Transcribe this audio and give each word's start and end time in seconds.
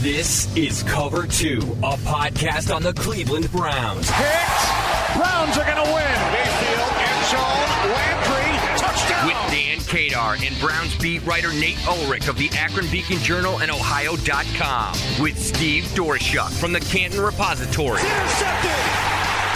This 0.00 0.46
is 0.56 0.84
Cover 0.84 1.26
2, 1.26 1.58
a 1.82 1.96
podcast 2.06 2.72
on 2.72 2.84
the 2.84 2.92
Cleveland 2.92 3.50
Browns. 3.50 4.08
Hit! 4.08 5.16
Browns 5.16 5.58
are 5.58 5.64
going 5.64 5.84
to 5.84 5.90
win. 5.92 6.18
Mayfield, 6.30 6.92
end 7.02 7.24
zone, 7.26 7.68
Landry, 7.90 8.78
touchdown. 8.78 9.26
With 9.26 9.50
Dan 9.50 9.78
Kadar 9.78 10.46
and 10.46 10.56
Browns 10.60 10.96
beat 10.98 11.26
writer 11.26 11.52
Nate 11.52 11.84
Ulrich 11.88 12.28
of 12.28 12.38
the 12.38 12.48
Akron 12.52 12.88
Beacon 12.92 13.18
Journal 13.18 13.60
and 13.60 13.72
Ohio.com. 13.72 14.92
With 15.20 15.36
Steve 15.36 15.82
Doerschuk 15.96 16.52
from 16.52 16.72
the 16.72 16.80
Canton 16.80 17.20
Repository. 17.20 18.00
Intercepted! 18.00 18.70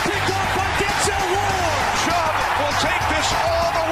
Picked 0.02 0.28
off 0.28 0.56
by 0.56 0.66
Denzel 0.82 1.22
Ward. 1.30 1.86
Chubb 2.02 2.34
will 2.58 2.76
take 2.82 3.08
this 3.14 3.32
all 3.32 3.72
the 3.74 3.91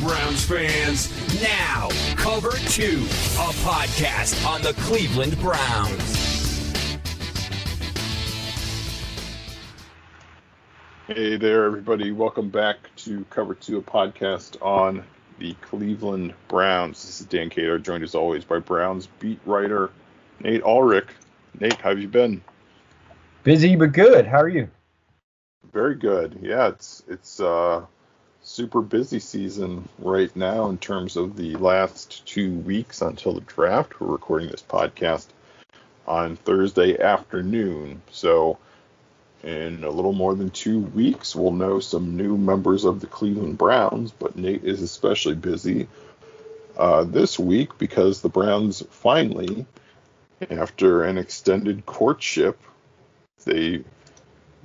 Browns 0.00 0.44
fans. 0.44 1.42
Now, 1.42 1.88
Cover 2.14 2.52
2, 2.52 2.84
a 2.84 3.50
podcast 3.64 4.46
on 4.46 4.62
the 4.62 4.72
Cleveland 4.82 5.36
Browns. 5.40 6.28
Hey 11.08 11.36
there, 11.36 11.64
everybody. 11.64 12.12
Welcome 12.12 12.48
back 12.48 12.76
to 12.96 13.24
Cover 13.30 13.54
2, 13.54 13.78
a 13.78 13.82
podcast 13.82 14.56
on 14.62 15.02
the 15.38 15.54
Cleveland 15.62 16.34
Browns. 16.46 17.02
This 17.02 17.20
is 17.20 17.26
Dan 17.26 17.50
Kadar, 17.50 17.82
joined 17.82 18.04
as 18.04 18.14
always 18.14 18.44
by 18.44 18.58
Browns 18.58 19.08
beat 19.18 19.40
writer 19.46 19.90
Nate 20.40 20.62
Ulrich. 20.62 21.08
Nate, 21.58 21.74
how 21.80 21.88
have 21.88 22.00
you 22.00 22.08
been? 22.08 22.40
Busy 23.42 23.74
but 23.74 23.92
good. 23.92 24.26
How 24.26 24.38
are 24.42 24.48
you? 24.48 24.68
Very 25.72 25.96
good. 25.96 26.38
Yeah, 26.40 26.68
it's 26.68 27.02
it's 27.08 27.40
uh 27.40 27.84
super 28.48 28.80
busy 28.80 29.18
season 29.18 29.86
right 29.98 30.34
now 30.34 30.70
in 30.70 30.78
terms 30.78 31.16
of 31.16 31.36
the 31.36 31.54
last 31.56 32.26
two 32.26 32.54
weeks 32.60 33.02
until 33.02 33.34
the 33.34 33.42
draft. 33.42 34.00
We're 34.00 34.08
recording 34.08 34.48
this 34.48 34.64
podcast 34.66 35.26
on 36.06 36.34
Thursday 36.36 36.98
afternoon. 36.98 38.00
So 38.10 38.56
in 39.44 39.84
a 39.84 39.90
little 39.90 40.14
more 40.14 40.34
than 40.34 40.48
two 40.48 40.80
weeks, 40.80 41.36
we'll 41.36 41.52
know 41.52 41.78
some 41.78 42.16
new 42.16 42.38
members 42.38 42.86
of 42.86 43.00
the 43.00 43.06
Cleveland 43.06 43.58
Browns, 43.58 44.12
but 44.12 44.36
Nate 44.36 44.64
is 44.64 44.80
especially 44.80 45.34
busy 45.34 45.86
uh, 46.78 47.04
this 47.04 47.38
week 47.38 47.76
because 47.76 48.22
the 48.22 48.30
Browns 48.30 48.82
finally, 48.90 49.66
after 50.48 51.04
an 51.04 51.18
extended 51.18 51.84
courtship, 51.84 52.58
they 53.44 53.84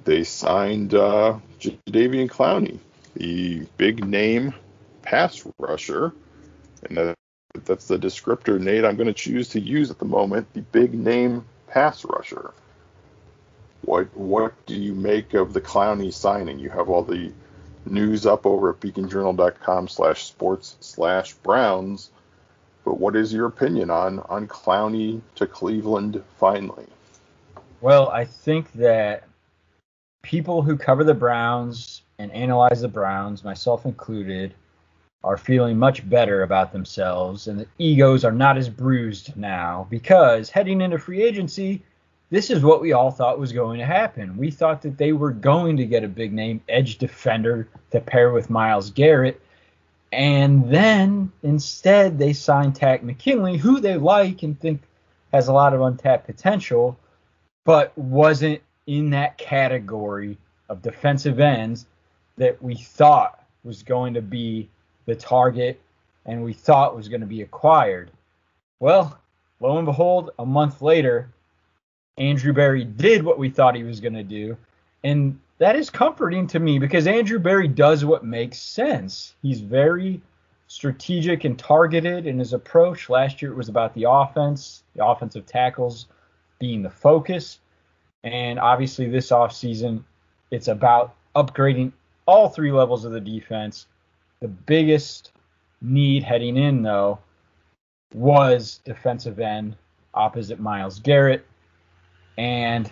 they 0.05 0.23
signed 0.23 0.93
uh, 0.93 1.37
Jadeveon 1.59 2.29
Clowney, 2.29 2.79
the 3.15 3.65
big 3.77 4.05
name 4.05 4.53
pass 5.01 5.45
rusher, 5.59 6.13
and 6.83 6.97
that, 6.97 7.15
that's 7.65 7.87
the 7.87 7.97
descriptor 7.97 8.59
Nate 8.59 8.85
I'm 8.85 8.95
going 8.95 9.07
to 9.07 9.13
choose 9.13 9.49
to 9.49 9.59
use 9.59 9.91
at 9.91 9.99
the 9.99 10.05
moment, 10.05 10.51
the 10.53 10.61
big 10.61 10.93
name 10.93 11.45
pass 11.67 12.05
rusher 12.05 12.53
what 13.85 14.15
what 14.15 14.65
do 14.65 14.75
you 14.75 14.93
make 14.93 15.33
of 15.33 15.53
the 15.53 15.61
Clowney 15.61 16.13
signing? 16.13 16.59
You 16.59 16.69
have 16.69 16.89
all 16.89 17.03
the 17.03 17.31
news 17.85 18.25
up 18.25 18.45
over 18.45 18.71
at 18.71 18.79
beaconjournal.com 18.79 19.87
slash 19.89 20.25
sports 20.25 20.77
slash 20.79 21.33
Browns. 21.33 22.09
But 22.85 22.99
what 22.99 23.15
is 23.15 23.33
your 23.33 23.47
opinion 23.47 23.89
on 23.89 24.19
on 24.29 24.47
Clowney 24.47 25.21
to 25.35 25.47
Cleveland 25.47 26.23
finally? 26.39 26.87
Well, 27.81 28.09
I 28.09 28.25
think 28.25 28.71
that 28.73 29.27
people 30.21 30.61
who 30.61 30.77
cover 30.77 31.03
the 31.03 31.13
Browns 31.13 32.02
and 32.19 32.31
analyze 32.31 32.81
the 32.81 32.87
Browns, 32.87 33.43
myself 33.43 33.85
included, 33.85 34.53
are 35.23 35.37
feeling 35.37 35.77
much 35.77 36.07
better 36.09 36.43
about 36.43 36.73
themselves 36.73 37.47
and 37.47 37.59
the 37.59 37.67
egos 37.77 38.25
are 38.25 38.31
not 38.31 38.57
as 38.57 38.67
bruised 38.67 39.35
now 39.37 39.87
because 39.89 40.49
heading 40.49 40.81
into 40.81 40.99
free 40.99 41.23
agency, 41.23 41.81
this 42.29 42.49
is 42.49 42.63
what 42.63 42.81
we 42.81 42.91
all 42.91 43.11
thought 43.11 43.39
was 43.39 43.53
going 43.53 43.79
to 43.79 43.85
happen. 43.85 44.35
We 44.37 44.51
thought 44.51 44.81
that 44.81 44.97
they 44.97 45.13
were 45.13 45.31
going 45.31 45.77
to 45.77 45.85
get 45.85 46.03
a 46.03 46.09
big 46.09 46.33
name 46.33 46.61
edge 46.67 46.97
defender 46.97 47.69
to 47.91 48.01
pair 48.01 48.31
with 48.31 48.49
Myles 48.49 48.89
Garrett. 48.89 49.39
And 50.11 50.69
then 50.69 51.31
instead 51.41 52.19
they 52.19 52.33
signed 52.33 52.75
Takk 52.75 53.03
McKinley, 53.03 53.57
who 53.57 53.79
they 53.79 53.95
like 53.95 54.43
and 54.43 54.59
think 54.59 54.81
has 55.31 55.47
a 55.47 55.53
lot 55.53 55.73
of 55.73 55.81
untapped 55.81 56.25
potential, 56.25 56.99
but 57.63 57.97
wasn't 57.97 58.61
in 58.87 59.11
that 59.11 59.37
category 59.37 60.37
of 60.69 60.81
defensive 60.81 61.39
ends 61.39 61.85
that 62.37 62.61
we 62.61 62.75
thought 62.75 63.43
was 63.63 63.83
going 63.83 64.13
to 64.13 64.21
be 64.21 64.69
the 65.05 65.15
target 65.15 65.79
and 66.25 66.43
we 66.43 66.53
thought 66.53 66.95
was 66.95 67.09
going 67.09 67.21
to 67.21 67.27
be 67.27 67.41
acquired. 67.41 68.11
Well, 68.79 69.19
lo 69.59 69.77
and 69.77 69.85
behold, 69.85 70.31
a 70.39 70.45
month 70.45 70.81
later, 70.81 71.29
Andrew 72.17 72.53
Berry 72.53 72.83
did 72.83 73.23
what 73.23 73.39
we 73.39 73.49
thought 73.49 73.75
he 73.75 73.83
was 73.83 73.99
going 73.99 74.13
to 74.13 74.23
do. 74.23 74.57
And 75.03 75.39
that 75.57 75.75
is 75.75 75.89
comforting 75.89 76.47
to 76.47 76.59
me 76.59 76.79
because 76.79 77.07
Andrew 77.07 77.39
Berry 77.39 77.67
does 77.67 78.05
what 78.05 78.25
makes 78.25 78.59
sense. 78.59 79.35
He's 79.41 79.61
very 79.61 80.21
strategic 80.67 81.43
and 81.43 81.57
targeted 81.57 82.25
in 82.25 82.39
his 82.39 82.53
approach. 82.53 83.09
Last 83.09 83.41
year 83.41 83.51
it 83.51 83.57
was 83.57 83.69
about 83.69 83.93
the 83.93 84.05
offense, 84.09 84.83
the 84.95 85.05
offensive 85.05 85.45
tackles 85.45 86.07
being 86.59 86.81
the 86.81 86.89
focus. 86.89 87.59
And 88.23 88.59
obviously 88.59 89.09
this 89.09 89.29
offseason, 89.29 90.03
it's 90.51 90.67
about 90.67 91.15
upgrading 91.35 91.91
all 92.25 92.49
three 92.49 92.71
levels 92.71 93.05
of 93.05 93.11
the 93.11 93.21
defense. 93.21 93.87
The 94.39 94.47
biggest 94.47 95.31
need 95.81 96.23
heading 96.23 96.57
in, 96.57 96.81
though, 96.81 97.19
was 98.13 98.79
defensive 98.85 99.39
end 99.39 99.75
opposite 100.13 100.59
Myles 100.59 100.99
Garrett. 100.99 101.45
And 102.37 102.89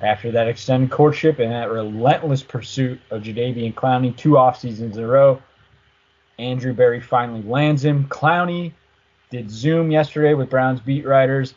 after 0.00 0.32
that 0.32 0.48
extended 0.48 0.90
courtship 0.90 1.38
and 1.38 1.52
that 1.52 1.70
relentless 1.70 2.42
pursuit 2.42 3.00
of 3.10 3.22
Jadeveon 3.22 3.74
Clowney 3.74 4.16
two 4.16 4.38
off 4.38 4.58
seasons 4.58 4.96
in 4.96 5.04
a 5.04 5.06
row, 5.06 5.42
Andrew 6.38 6.72
Berry 6.72 7.00
finally 7.00 7.42
lands 7.42 7.84
him. 7.84 8.06
Clowney 8.08 8.72
did 9.30 9.50
Zoom 9.50 9.90
yesterday 9.90 10.34
with 10.34 10.50
Browns 10.50 10.80
beat 10.80 11.06
writers 11.06 11.54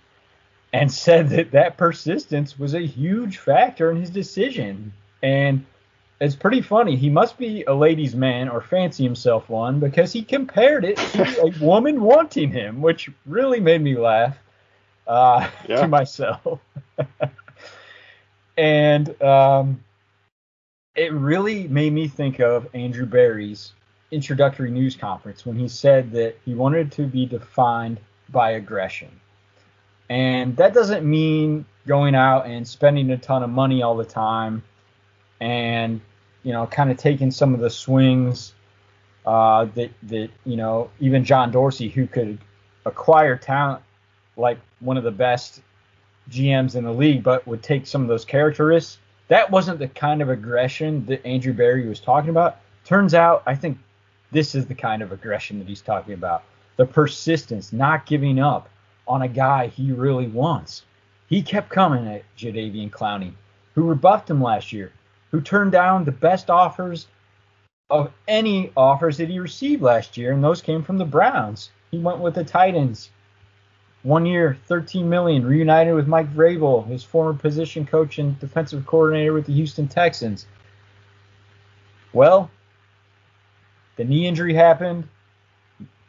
and 0.74 0.92
said 0.92 1.30
that 1.30 1.52
that 1.52 1.78
persistence 1.78 2.60
was 2.60 2.74
a 2.74 2.86
huge 2.86 3.38
factor 3.38 3.92
in 3.92 3.98
his 3.98 4.10
decision. 4.10 4.94
And 5.22 5.66
it's 6.24 6.36
pretty 6.36 6.62
funny. 6.62 6.96
He 6.96 7.10
must 7.10 7.38
be 7.38 7.64
a 7.66 7.74
ladies' 7.74 8.16
man 8.16 8.48
or 8.48 8.62
fancy 8.62 9.04
himself 9.04 9.50
one 9.50 9.82
because 9.82 10.14
he 10.14 10.24
compared 10.24 10.86
it 10.86 10.96
to 10.96 11.42
a 11.42 11.50
woman 11.62 12.02
wanting 12.02 12.50
him, 12.50 12.82
which 12.82 13.10
really 13.26 13.60
made 13.60 13.82
me 13.82 13.98
laugh 13.98 14.38
uh, 15.06 15.50
yeah. 15.68 15.82
to 15.82 15.88
myself. 15.90 16.62
and 18.58 19.22
um, 19.22 19.84
it 20.96 21.12
really 21.12 21.68
made 21.68 21.92
me 21.92 22.08
think 22.08 22.40
of 22.40 22.70
Andrew 22.74 23.06
Berry's 23.06 23.74
introductory 24.10 24.72
news 24.72 24.96
conference 24.96 25.46
when 25.46 25.58
he 25.58 25.68
said 25.68 26.10
that 26.12 26.38
he 26.46 26.54
wanted 26.54 26.90
to 26.94 27.02
be 27.04 27.26
defined 27.26 28.00
by 28.30 28.52
aggression. 28.52 29.10
And 30.10 30.56
that 30.56 30.74
doesn't 30.74 31.04
mean 31.04 31.66
going 31.86 32.16
out 32.16 32.46
and 32.46 32.66
spending 32.66 33.12
a 33.12 33.18
ton 33.18 33.44
of 33.44 33.50
money 33.50 33.84
all 33.84 33.98
the 33.98 34.06
time 34.06 34.64
and, 35.42 36.00
you 36.44 36.52
know, 36.52 36.68
kind 36.68 36.92
of 36.92 36.98
taking 36.98 37.32
some 37.32 37.54
of 37.54 37.60
the 37.60 37.70
swings 37.70 38.54
uh, 39.26 39.66
that, 39.76 39.92
that, 40.04 40.30
you 40.46 40.58
know, 40.58 40.90
even 41.00 41.24
John 41.24 41.52
Dorsey, 41.52 41.90
who 41.90 42.08
could 42.08 42.38
acquire 42.86 43.38
talent 43.38 43.82
like 44.36 44.60
one 44.80 44.98
of 44.98 45.04
the 45.04 45.12
best 45.12 45.62
GMs 46.30 46.76
in 46.76 46.84
the 46.84 46.94
league, 46.94 47.24
but 47.24 47.46
would 47.48 47.64
take 47.64 47.88
some 47.88 48.02
of 48.02 48.08
those 48.08 48.26
characteristics. 48.26 49.00
That 49.30 49.50
wasn't 49.50 49.80
the 49.80 49.88
kind 49.88 50.22
of 50.22 50.30
aggression 50.30 51.06
that 51.06 51.26
Andrew 51.26 51.54
Berry 51.54 51.88
was 51.88 52.00
talking 52.00 52.30
about. 52.30 52.58
Turns 52.86 53.14
out, 53.14 53.44
I 53.46 53.56
think 53.56 53.78
this 54.32 54.56
is 54.56 54.66
the 54.66 54.76
kind 54.76 55.02
of 55.02 55.12
aggression 55.12 55.60
that 55.60 55.68
he's 55.68 55.82
talking 55.82 56.14
about. 56.14 56.44
The 56.76 56.86
persistence, 56.86 57.72
not 57.72 58.06
giving 58.06 58.40
up 58.40 58.70
on 59.08 59.22
a 59.22 59.28
guy 59.28 59.68
he 59.68 59.92
really 59.92 60.28
wants. 60.28 60.84
He 61.28 61.42
kept 61.42 61.70
coming 61.70 62.08
at 62.08 62.24
Jadeveon 62.38 62.90
Clowney, 62.90 63.34
who 63.76 63.84
rebuffed 63.84 64.30
him 64.30 64.42
last 64.42 64.74
year. 64.74 64.92
Who 65.34 65.42
turned 65.42 65.72
down 65.72 66.06
the 66.06 66.12
best 66.12 66.52
offers 66.52 67.08
of 67.90 68.14
any 68.28 68.72
offers 68.78 69.18
that 69.18 69.30
he 69.30 69.40
received 69.40 69.82
last 69.82 70.16
year, 70.16 70.32
and 70.32 70.44
those 70.44 70.62
came 70.62 70.84
from 70.84 71.00
the 71.00 71.06
Browns. 71.06 71.72
He 71.90 71.98
went 71.98 72.20
with 72.20 72.36
the 72.36 72.44
Titans. 72.44 73.10
One 74.04 74.28
year, 74.28 74.60
13 74.68 75.10
million, 75.10 75.44
reunited 75.44 75.96
with 75.96 76.08
Mike 76.08 76.32
Vrabel, 76.32 76.86
his 76.86 77.04
former 77.04 77.34
position 77.34 77.84
coach 77.84 78.20
and 78.20 78.40
defensive 78.40 78.86
coordinator 78.86 79.34
with 79.34 79.48
the 79.48 79.54
Houston 79.54 79.88
Texans. 79.88 80.46
Well, 82.14 82.52
the 83.96 84.04
knee 84.04 84.28
injury 84.28 84.54
happened. 84.54 85.08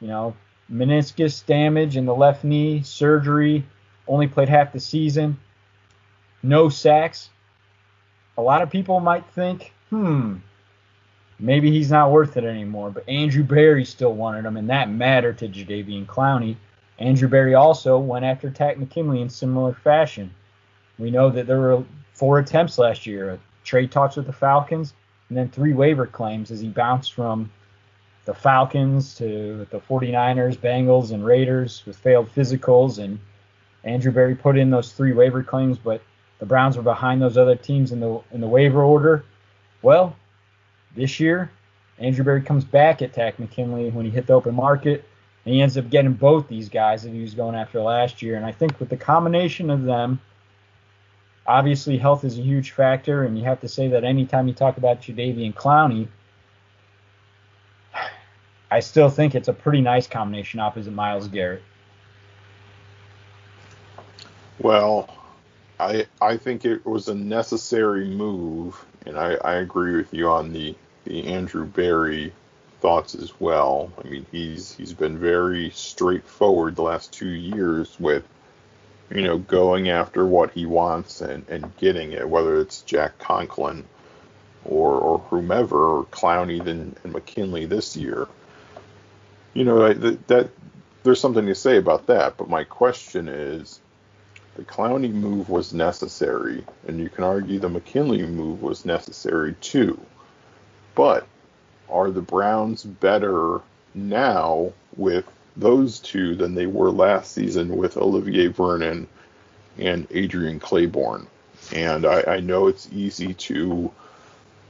You 0.00 0.08
know, 0.08 0.36
meniscus 0.70 1.46
damage 1.46 1.96
in 1.96 2.04
the 2.04 2.14
left 2.14 2.44
knee, 2.44 2.82
surgery, 2.82 3.64
only 4.06 4.26
played 4.26 4.50
half 4.50 4.74
the 4.74 4.80
season, 4.80 5.38
no 6.42 6.68
sacks. 6.68 7.30
A 8.36 8.42
lot 8.42 8.62
of 8.62 8.70
people 8.70 9.00
might 9.00 9.26
think, 9.30 9.72
hmm, 9.90 10.36
maybe 11.38 11.70
he's 11.70 11.90
not 11.90 12.10
worth 12.10 12.36
it 12.36 12.44
anymore. 12.44 12.90
But 12.90 13.08
Andrew 13.08 13.44
Berry 13.44 13.84
still 13.84 14.14
wanted 14.14 14.44
him, 14.44 14.56
and 14.56 14.68
that 14.70 14.90
mattered 14.90 15.38
to 15.38 15.48
Jadeveon 15.48 16.06
Clowney. 16.06 16.56
Andrew 16.98 17.28
Berry 17.28 17.54
also 17.54 17.98
went 17.98 18.24
after 18.24 18.50
Takk 18.50 18.78
McKinley 18.78 19.20
in 19.20 19.28
similar 19.28 19.72
fashion. 19.72 20.32
We 20.98 21.10
know 21.10 21.30
that 21.30 21.46
there 21.46 21.60
were 21.60 21.84
four 22.12 22.38
attempts 22.38 22.78
last 22.78 23.06
year, 23.06 23.38
trade 23.64 23.90
talks 23.90 24.16
with 24.16 24.26
the 24.26 24.32
Falcons, 24.32 24.94
and 25.28 25.36
then 25.36 25.48
three 25.48 25.72
waiver 25.72 26.06
claims 26.06 26.50
as 26.50 26.60
he 26.60 26.68
bounced 26.68 27.14
from 27.14 27.50
the 28.24 28.34
Falcons 28.34 29.14
to 29.16 29.66
the 29.70 29.80
49ers, 29.80 30.56
Bengals, 30.56 31.12
and 31.12 31.24
Raiders 31.24 31.82
with 31.86 31.96
failed 31.96 32.28
physicals. 32.34 32.98
And 33.02 33.18
Andrew 33.82 34.12
Berry 34.12 34.34
put 34.34 34.56
in 34.56 34.70
those 34.70 34.92
three 34.92 35.12
waiver 35.12 35.42
claims, 35.42 35.78
but 35.78 36.00
the 36.38 36.46
Browns 36.46 36.76
were 36.76 36.82
behind 36.82 37.22
those 37.22 37.36
other 37.36 37.56
teams 37.56 37.92
in 37.92 38.00
the 38.00 38.20
in 38.32 38.40
the 38.40 38.48
waiver 38.48 38.82
order. 38.82 39.24
Well, 39.82 40.16
this 40.96 41.20
year, 41.20 41.50
Andrew 41.98 42.24
Berry 42.24 42.42
comes 42.42 42.64
back 42.64 43.02
at 43.02 43.12
Takk 43.12 43.38
McKinley 43.38 43.90
when 43.90 44.04
he 44.04 44.10
hit 44.10 44.26
the 44.26 44.32
open 44.32 44.54
market, 44.54 45.04
and 45.44 45.54
he 45.54 45.62
ends 45.62 45.76
up 45.76 45.90
getting 45.90 46.12
both 46.12 46.48
these 46.48 46.68
guys 46.68 47.02
that 47.02 47.12
he 47.12 47.20
was 47.20 47.34
going 47.34 47.54
after 47.54 47.80
last 47.80 48.22
year. 48.22 48.36
And 48.36 48.46
I 48.46 48.52
think 48.52 48.78
with 48.80 48.88
the 48.88 48.96
combination 48.96 49.70
of 49.70 49.84
them, 49.84 50.20
obviously 51.46 51.98
health 51.98 52.24
is 52.24 52.38
a 52.38 52.42
huge 52.42 52.72
factor, 52.72 53.24
and 53.24 53.38
you 53.38 53.44
have 53.44 53.60
to 53.60 53.68
say 53.68 53.88
that 53.88 54.04
anytime 54.04 54.48
you 54.48 54.54
talk 54.54 54.76
about 54.76 55.00
Jadeveon 55.02 55.54
Clowney– 55.54 56.08
I 58.74 58.80
still 58.80 59.08
think 59.08 59.36
it's 59.36 59.46
a 59.46 59.52
pretty 59.52 59.80
nice 59.80 60.08
combination 60.08 60.58
opposite 60.58 60.92
Myles 60.92 61.28
Garrett. 61.28 61.62
Well, 64.58 65.08
I 65.78 66.06
I 66.20 66.36
think 66.36 66.64
it 66.64 66.84
was 66.86 67.08
a 67.08 67.14
necessary 67.14 68.06
move, 68.06 68.84
and 69.06 69.18
I, 69.18 69.34
I 69.34 69.54
agree 69.54 69.96
with 69.96 70.12
you 70.12 70.28
on 70.28 70.52
the 70.52 70.74
the 71.04 71.26
Andrew 71.26 71.64
Berry 71.66 72.32
thoughts 72.80 73.14
as 73.14 73.32
well. 73.40 73.92
I 74.02 74.08
mean, 74.08 74.26
he's 74.30 74.74
he's 74.74 74.92
been 74.92 75.18
very 75.18 75.70
straightforward 75.70 76.76
the 76.76 76.82
last 76.82 77.12
two 77.12 77.28
years 77.28 77.98
with 77.98 78.24
you 79.10 79.22
know 79.22 79.38
going 79.38 79.88
after 79.88 80.24
what 80.26 80.52
he 80.52 80.66
wants 80.66 81.20
and 81.20 81.44
and 81.48 81.76
getting 81.76 82.12
it, 82.12 82.28
whether 82.28 82.60
it's 82.60 82.82
Jack 82.82 83.18
Conklin 83.18 83.84
or 84.64 84.92
or 84.98 85.18
whomever, 85.18 85.98
or 85.98 86.04
Clowney 86.04 86.60
and, 86.66 86.96
and 87.02 87.12
McKinley 87.12 87.66
this 87.66 87.96
year 87.96 88.28
you 89.54 89.64
know 89.64 89.92
that, 89.92 90.26
that 90.28 90.50
there's 91.04 91.20
something 91.20 91.46
to 91.46 91.54
say 91.54 91.78
about 91.78 92.06
that. 92.08 92.36
But 92.36 92.50
my 92.50 92.64
question 92.64 93.28
is, 93.28 93.80
the 94.56 94.62
Clowney 94.62 95.12
move 95.12 95.48
was 95.48 95.72
necessary, 95.72 96.64
and 96.86 97.00
you 97.00 97.08
can 97.08 97.24
argue 97.24 97.58
the 97.58 97.68
McKinley 97.68 98.22
move 98.22 98.62
was 98.62 98.84
necessary 98.84 99.54
too. 99.60 99.98
But 100.94 101.26
are 101.88 102.10
the 102.10 102.22
Browns 102.22 102.84
better 102.84 103.60
now 103.94 104.72
with 104.96 105.24
those 105.56 105.98
two 105.98 106.34
than 106.34 106.54
they 106.54 106.66
were 106.66 106.90
last 106.90 107.32
season 107.32 107.76
with 107.76 107.96
Olivier 107.96 108.48
Vernon 108.48 109.08
and 109.78 110.06
Adrian 110.10 110.60
Clayborn? 110.60 111.26
And 111.72 112.06
I, 112.06 112.22
I 112.26 112.40
know 112.40 112.68
it's 112.68 112.88
easy 112.92 113.34
to 113.34 113.90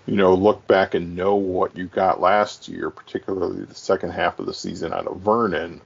you 0.07 0.17
know, 0.17 0.35
look 0.35 0.67
back 0.67 0.95
and 0.95 1.17
know 1.17 1.35
what 1.35 1.77
you 1.77 1.87
got 1.87 2.21
last 2.21 2.69
year, 2.69 2.91
particularly 2.91 3.65
the 3.65 3.75
second 3.75 4.11
half 4.11 4.39
of 4.39 4.47
the 4.47 4.55
season 4.55 4.93
out 4.93 5.07
of 5.07 5.21
Vernon, 5.21 5.81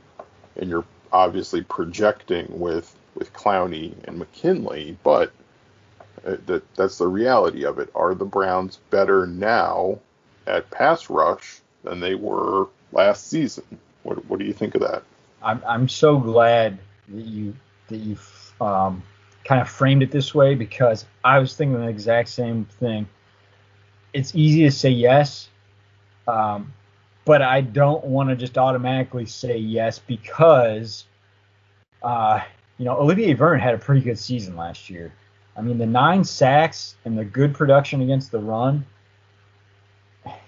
and 0.57 0.69
you're 0.69 0.85
obviously 1.13 1.63
projecting 1.63 2.47
with 2.51 2.95
with 3.15 3.33
Clowney 3.33 3.95
and 4.05 4.19
McKinley, 4.19 4.97
but 5.03 5.33
uh, 6.27 6.37
that 6.47 6.75
that's 6.75 6.99
the 6.99 7.07
reality 7.07 7.65
of 7.65 7.79
it. 7.79 7.91
Are 7.95 8.15
the 8.15 8.25
Browns 8.25 8.79
better 8.91 9.27
now 9.27 9.99
at 10.47 10.71
pass 10.71 11.11
rush 11.11 11.61
than 11.85 12.01
they 12.01 12.15
were 12.15 12.69
last 12.93 13.29
season? 13.29 13.65
What 14.03 14.25
what 14.27 14.39
do 14.39 14.45
you 14.45 14.53
think 14.53 14.75
of 14.75 14.83
that? 14.83 15.03
I'm 15.43 15.63
I'm 15.67 15.89
so 15.89 16.19
glad 16.19 16.79
that 17.09 17.25
you 17.25 17.55
that 17.89 17.99
you 17.99 18.17
um, 18.61 19.03
kind 19.45 19.61
of 19.61 19.69
framed 19.69 20.03
it 20.03 20.11
this 20.11 20.35
way 20.35 20.55
because 20.55 21.05
I 21.25 21.39
was 21.39 21.55
thinking 21.55 21.81
the 21.81 21.89
exact 21.89 22.29
same 22.29 22.65
thing 22.65 23.09
it's 24.13 24.35
easy 24.35 24.65
to 24.65 24.71
say 24.71 24.91
yes, 24.91 25.49
um, 26.27 26.73
but 27.25 27.43
I 27.43 27.61
don't 27.61 28.05
want 28.05 28.31
to 28.31 28.37
just 28.37 28.57
automatically 28.57 29.27
say 29.27 29.59
yes 29.59 29.99
because, 29.99 31.05
uh, 32.03 32.41
you 32.79 32.85
know, 32.85 32.99
Olivier 32.99 33.35
Vernon 33.35 33.61
had 33.61 33.75
a 33.75 33.79
pretty 33.79 34.01
good 34.01 34.19
season 34.19 34.57
last 34.57 34.89
year. 34.89 35.13
I 35.57 35.61
mean, 35.61 35.79
the 35.79 35.87
nine 35.87 36.25
sacks 36.25 36.97
and 37.05 37.19
the 37.19 37.25
good 37.25 37.53
production 37.53 38.01
against 38.01 38.31
the 38.31 38.39
run, 38.39 38.87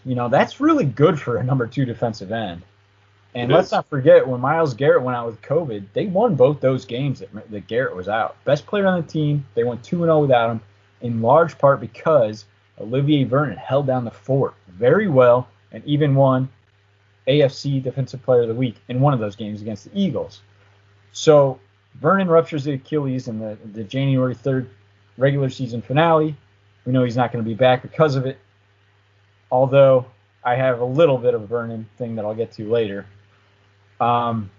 you 0.05 0.15
know, 0.15 0.29
that's 0.29 0.61
really 0.61 0.85
good 0.85 1.21
for 1.21 1.37
a 1.37 1.45
number 1.45 1.67
two 1.67 1.85
defensive 1.85 2.31
end. 2.31 2.63
And 3.35 3.51
it 3.51 3.55
let's 3.55 3.69
is. 3.69 3.73
not 3.73 3.89
forget 3.89 4.27
when 4.27 4.41
Miles 4.41 4.75
Garrett 4.75 5.03
went 5.03 5.17
out 5.17 5.27
with 5.27 5.43
COVID, 5.43 5.85
they 5.93 6.07
won 6.07 6.37
both 6.37 6.61
those 6.61 6.85
games 6.85 7.21
that, 7.21 7.51
that 7.51 7.67
Garrett 7.67 7.95
was 7.95 8.09
out. 8.09 8.37
Best 8.45 8.67
player 8.67 8.87
on 8.87 9.01
the 9.01 9.07
team. 9.07 9.47
They 9.55 9.65
went 9.65 9.83
2 9.85 9.99
0 9.99 10.21
without 10.21 10.51
him, 10.51 10.61
in 11.01 11.23
large 11.23 11.59
part 11.59 11.81
because 11.81 12.45
Olivier 12.81 13.25
Vernon 13.25 13.57
held 13.57 13.87
down 13.87 14.05
the 14.05 14.11
fort 14.11 14.55
very 14.69 15.09
well 15.09 15.49
and 15.73 15.85
even 15.85 16.15
won 16.15 16.49
AFC 17.29 17.83
Defensive 17.83 18.23
Player 18.23 18.43
of 18.43 18.49
the 18.49 18.55
Week 18.55 18.77
in 18.89 19.01
one 19.01 19.15
of 19.15 19.21
those 19.21 19.37
games 19.37 19.61
against 19.61 19.85
the 19.85 20.01
Eagles. 20.01 20.41
So 21.13 21.61
Vernon 21.95 22.29
ruptures 22.29 22.65
the 22.65 22.73
Achilles 22.73 23.29
in 23.29 23.39
the, 23.39 23.59
the 23.73 23.85
January 23.85 24.35
3rd 24.35 24.69
regular 25.17 25.51
season 25.51 25.83
finale. 25.83 26.37
We 26.85 26.93
know 26.93 27.05
he's 27.05 27.17
not 27.17 27.33
going 27.33 27.45
to 27.45 27.49
be 27.49 27.55
back 27.55 27.83
because 27.83 28.17
of 28.17 28.27
it. 28.27 28.39
Although 29.51 30.07
I 30.45 30.55
have 30.55 30.81
a 30.81 30.85
little 30.85 31.19
bit 31.19 31.35
of 31.35 31.43
a 31.43 31.47
Vernon 31.47 31.89
thing 31.99 32.15
that 32.17 32.25
I'll 32.25 32.35
get 32.35 32.53
to 32.53 32.71
later. 32.71 33.07
Um, 34.01 34.51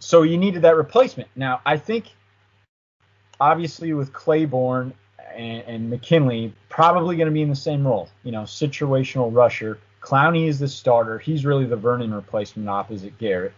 so 0.00 0.22
you 0.22 0.36
needed 0.36 0.62
that 0.62 0.76
replacement. 0.76 1.28
Now 1.36 1.60
I 1.64 1.76
think 1.76 2.06
obviously 3.40 3.92
with 3.92 4.12
Clayborn 4.12 4.92
and, 5.34 5.62
and 5.66 5.90
McKinley 5.90 6.52
probably 6.68 7.16
going 7.16 7.26
to 7.28 7.32
be 7.32 7.42
in 7.42 7.48
the 7.48 7.56
same 7.56 7.86
role. 7.86 8.08
You 8.24 8.32
know, 8.32 8.42
situational 8.42 9.34
rusher. 9.34 9.78
Clowney 10.00 10.48
is 10.48 10.58
the 10.58 10.68
starter. 10.68 11.18
He's 11.18 11.46
really 11.46 11.64
the 11.64 11.76
Vernon 11.76 12.12
replacement 12.12 12.68
opposite 12.68 13.16
Garrett. 13.18 13.52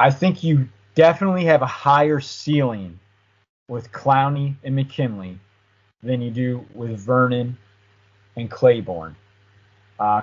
I 0.00 0.10
think 0.10 0.42
you 0.42 0.68
definitely 0.96 1.44
have 1.44 1.62
a 1.62 1.66
higher 1.66 2.18
ceiling 2.18 2.98
with 3.68 3.92
Clowney 3.92 4.56
and 4.64 4.74
McKinley 4.74 5.38
than 6.02 6.20
you 6.20 6.32
do 6.32 6.66
with 6.74 6.98
Vernon 6.98 7.56
and 8.36 8.50
Clayborn. 8.50 9.14
Uh, 10.00 10.22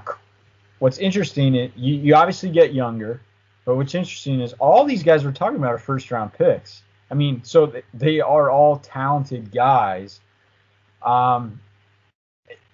what's 0.80 0.98
interesting 0.98 1.56
is 1.56 1.72
you, 1.78 1.96
you 1.96 2.16
obviously 2.16 2.50
get 2.50 2.74
younger, 2.74 3.22
but 3.64 3.78
what's 3.78 3.96
interesting 3.96 4.42
is 4.42 4.52
all 4.54 4.84
these 4.84 5.04
guys 5.04 5.24
we're 5.24 5.32
talking 5.32 5.58
about 5.58 5.72
are 5.72 5.78
first 5.78 6.12
round 6.12 6.34
picks. 6.34 6.84
I 7.10 7.14
mean, 7.14 7.42
so 7.46 7.72
they 7.94 8.20
are 8.20 8.52
all 8.52 8.80
talented 8.80 9.54
guys 9.54 10.20
um, 11.02 11.60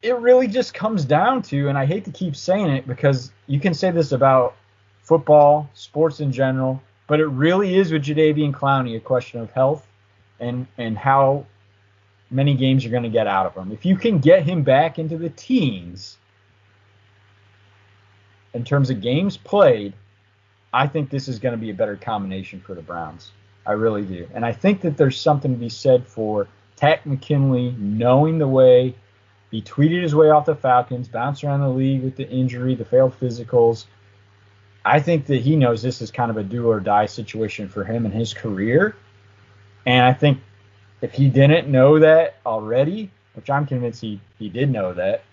it 0.01 0.15
really 0.17 0.47
just 0.47 0.73
comes 0.73 1.05
down 1.05 1.41
to, 1.43 1.69
and 1.69 1.77
I 1.77 1.85
hate 1.85 2.05
to 2.05 2.11
keep 2.11 2.35
saying 2.35 2.69
it 2.69 2.87
because 2.87 3.31
you 3.47 3.59
can 3.59 3.73
say 3.73 3.91
this 3.91 4.11
about 4.11 4.55
football, 5.01 5.69
sports 5.73 6.19
in 6.19 6.31
general, 6.31 6.81
but 7.07 7.19
it 7.19 7.27
really 7.27 7.75
is 7.75 7.91
with 7.91 8.03
Jadeveon 8.03 8.51
Clowney 8.51 8.95
a 8.95 8.99
question 8.99 9.39
of 9.41 9.51
health 9.51 9.85
and 10.39 10.67
and 10.77 10.97
how 10.97 11.45
many 12.29 12.55
games 12.55 12.83
you're 12.83 12.91
going 12.91 13.03
to 13.03 13.09
get 13.09 13.27
out 13.27 13.45
of 13.45 13.53
him. 13.53 13.71
If 13.71 13.85
you 13.85 13.95
can 13.95 14.19
get 14.19 14.43
him 14.43 14.63
back 14.63 14.97
into 14.97 15.17
the 15.17 15.29
teens 15.29 16.17
in 18.53 18.63
terms 18.63 18.89
of 18.89 19.01
games 19.01 19.37
played, 19.37 19.93
I 20.73 20.87
think 20.87 21.09
this 21.09 21.27
is 21.27 21.39
going 21.39 21.53
to 21.53 21.61
be 21.61 21.69
a 21.69 21.73
better 21.73 21.95
combination 21.95 22.59
for 22.59 22.73
the 22.73 22.81
Browns. 22.81 23.31
I 23.65 23.73
really 23.73 24.03
do. 24.03 24.27
And 24.33 24.45
I 24.45 24.51
think 24.51 24.81
that 24.81 24.97
there's 24.97 25.19
something 25.19 25.51
to 25.51 25.57
be 25.57 25.69
said 25.69 26.05
for 26.07 26.47
Takk 26.75 27.05
McKinley, 27.05 27.75
knowing 27.77 28.39
the 28.39 28.47
way 28.47 28.95
he 29.51 29.61
tweeted 29.61 30.01
his 30.01 30.15
way 30.15 30.31
off 30.31 30.45
the 30.45 30.55
Falcons, 30.55 31.07
bounced 31.07 31.43
around 31.43 31.61
the 31.61 31.69
league 31.69 32.03
with 32.03 32.15
the 32.15 32.27
injury, 32.27 32.75
the 32.75 32.83
failed 32.83 33.17
physicals. 33.19 33.85
I 34.85 34.99
think 34.99 35.25
that 35.27 35.41
he 35.41 35.55
knows 35.55 35.81
this 35.81 36.01
is 36.01 36.11
kind 36.11 36.29
of 36.29 36.37
a 36.37 36.43
do 36.43 36.69
or 36.69 36.79
die 36.79 37.05
situation 37.05 37.69
for 37.69 37.83
him 37.83 38.05
and 38.05 38.13
his 38.13 38.33
career. 38.33 38.95
And 39.85 40.05
I 40.05 40.13
think 40.13 40.39
if 41.01 41.13
he 41.13 41.29
didn't 41.29 41.69
know 41.69 41.99
that 41.99 42.35
already, 42.45 43.09
which 43.33 43.49
I'm 43.49 43.65
convinced 43.65 44.01
he, 44.01 44.19
he 44.39 44.49
did 44.49 44.69
know 44.69 44.93
that. 44.93 45.23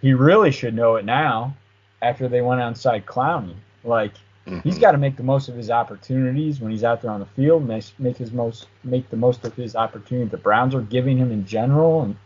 He 0.00 0.14
really 0.14 0.50
should 0.50 0.74
know 0.74 0.96
it 0.96 1.04
now 1.04 1.54
after 2.02 2.28
they 2.28 2.40
went 2.40 2.60
outside 2.60 3.06
Clowney. 3.06 3.54
Like 3.84 4.12
Mm-hmm. 4.46 4.68
he's 4.68 4.78
got 4.78 4.92
to 4.92 4.98
make 4.98 5.16
the 5.16 5.22
most 5.22 5.48
of 5.48 5.54
his 5.54 5.70
opportunities 5.70 6.60
when 6.60 6.72
he's 6.72 6.82
out 6.82 7.02
there 7.02 7.10
on 7.10 7.20
the 7.20 7.26
field, 7.26 7.66
make, 7.66 7.84
make 7.98 8.16
his 8.16 8.32
most 8.32 8.66
make 8.82 9.08
the 9.10 9.16
most 9.16 9.44
of 9.44 9.54
his 9.54 9.76
opportunity 9.76 10.28
the 10.28 10.38
Browns 10.38 10.74
are 10.74 10.80
giving 10.80 11.18
him 11.18 11.30
in 11.30 11.46
general 11.46 12.02
and 12.02 12.16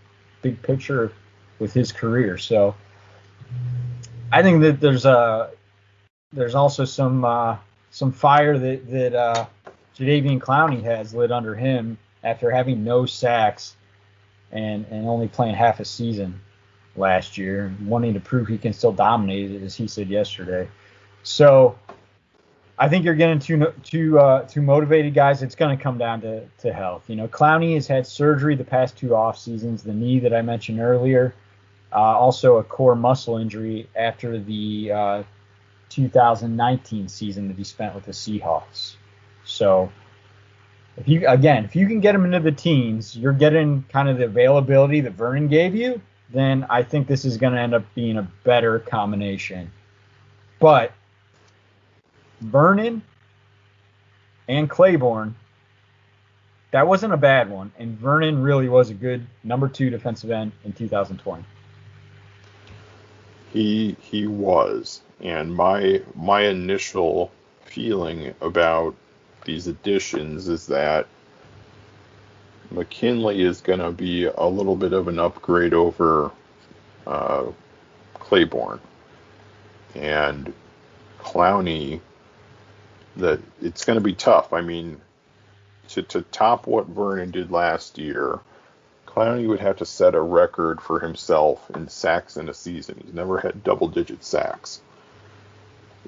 big 0.40 0.61
picture 0.62 1.12
with 1.59 1.75
his 1.75 1.90
career. 1.90 2.38
So 2.38 2.75
I 4.33 4.43
think 4.43 4.62
that 4.62 4.81
there's 4.81 5.04
a 5.04 5.50
there's 6.35 6.55
also 6.55 6.85
some 6.85 7.25
uh, 7.25 7.57
some 7.91 8.12
fire 8.12 8.59
that 8.59 8.91
that 8.91 9.14
uh, 9.14 9.47
Jadeveon 9.97 10.41
Clowney 10.41 10.83
has 10.83 11.14
lit 11.14 11.33
under 11.33 11.55
him 11.55 11.97
after 12.23 12.50
having 12.50 12.85
no 12.85 13.07
sacks 13.07 13.76
and 14.53 14.85
and 14.91 15.07
only 15.07 15.29
playing 15.29 15.55
half 15.55 15.81
a 15.81 15.85
season 15.85 16.41
last 16.97 17.38
year, 17.38 17.75
wanting 17.85 18.14
to 18.14 18.21
prove 18.21 18.49
he 18.49 18.59
can 18.59 18.73
still 18.73 18.93
dominate, 18.93 19.62
as 19.62 19.75
he 19.75 19.88
said 19.88 20.09
yesterday. 20.09 20.69
So 21.23 21.79
I 22.79 22.88
think 22.88 23.05
you're 23.05 23.14
getting 23.14 23.38
two 23.38 23.73
two 23.83 24.19
uh, 24.19 24.43
two 24.43 24.62
motivated 24.62 25.14
guys. 25.14 25.43
It's 25.43 25.55
going 25.55 25.76
to 25.76 25.83
come 25.83 25.99
down 25.99 26.21
to, 26.23 26.47
to 26.59 26.73
health. 26.73 27.05
You 27.09 27.17
know, 27.17 27.29
Clowney 27.29 27.75
has 27.75 27.87
had 27.87 28.07
surgery 28.07 28.57
the 28.57 28.64
past 28.64 28.97
two 28.97 29.14
off 29.14 29.38
seasons, 29.38 29.83
the 29.83 29.95
knee 29.95 30.19
that 30.21 30.35
I 30.35 30.43
mentioned 30.43 30.81
earlier, 30.81 31.35
uh, 31.93 31.97
also 31.97 32.57
a 32.57 32.64
core 32.64 32.97
muscle 32.97 33.37
injury 33.38 33.88
after 33.95 34.38
the 34.38 34.93
uh, 34.93 35.23
2019 35.95 37.09
season 37.09 37.49
that 37.49 37.57
he 37.57 37.65
spent 37.65 37.95
with 37.95 38.05
the 38.05 38.13
Seahawks. 38.13 38.97
So, 39.45 39.93
if 40.97 41.09
you 41.09 41.27
again, 41.29 41.65
if 41.65 41.77
you 41.77 41.87
can 41.87 42.01
get 42.01 42.15
him 42.15 42.25
into 42.25 42.41
the 42.41 42.53
teens, 42.53 43.17
you're 43.17 43.33
getting 43.33 43.85
kind 43.89 44.09
of 44.09 44.19
the 44.19 44.25
availability 44.25 45.01
that 45.01 45.13
Vernon 45.13 45.49
gave 45.49 45.75
you. 45.75 46.01
Then 46.31 46.67
I 46.69 46.83
think 46.83 47.07
this 47.07 47.25
is 47.25 47.37
going 47.37 47.53
to 47.53 47.61
end 47.61 47.75
up 47.75 47.85
being 47.95 48.17
a 48.17 48.29
better 48.43 48.81
combination. 48.81 49.71
But 50.59 50.93
Vernon 52.41 53.03
and 54.49 54.69
Clayborn, 54.69 55.35
that 56.73 56.87
wasn't 56.87 57.13
a 57.13 57.17
bad 57.17 57.51
one. 57.51 57.73
And 57.79 57.97
Vernon 57.99 58.43
really 58.43 58.69
was 58.69 58.91
a 58.91 58.95
good 58.95 59.27
number 59.45 59.69
two 59.69 59.91
defensive 59.91 60.31
end 60.31 60.53
in 60.65 60.73
2020. 60.73 61.45
He 63.53 63.97
he 64.01 64.27
was, 64.27 65.03
and 65.25 65.54
my 65.54 66.02
my 66.14 66.43
initial 66.43 67.33
feeling 67.64 68.35
about 68.40 68.95
these 69.45 69.66
additions 69.66 70.49
is 70.49 70.66
that 70.69 71.07
McKinley 72.71 73.43
is 73.43 73.61
going 73.61 73.78
to 73.78 73.90
be 73.90 74.25
a 74.25 74.45
little 74.47 74.76
bit 74.76 74.93
of 74.93 75.09
an 75.09 75.19
upgrade 75.19 75.75
over 75.75 76.31
uh, 77.07 77.45
Clayborn, 78.14 78.81
and 79.95 80.52
Clowney. 81.21 82.00
That 83.16 83.40
it's 83.62 83.85
going 83.85 83.99
to 83.99 84.04
be 84.04 84.14
tough. 84.14 84.52
I 84.52 84.61
mean, 84.61 85.00
to 85.88 86.02
to 86.02 86.23
top 86.23 86.66
what 86.66 86.87
Vernon 86.87 87.31
did 87.31 87.50
last 87.50 87.97
year, 87.97 88.40
Clowney 89.07 89.47
would 89.47 89.61
have 89.61 89.76
to 89.76 89.87
set 89.87 90.14
a 90.14 90.21
record 90.21 90.81
for 90.81 90.99
himself 90.99 91.71
in 91.71 91.88
sacks 91.88 92.37
in 92.37 92.49
a 92.49 92.54
season. 92.54 93.00
He's 93.04 93.14
never 93.14 93.38
had 93.38 93.62
double 93.62 93.88
digit 93.88 94.25
sacks. 94.25 94.81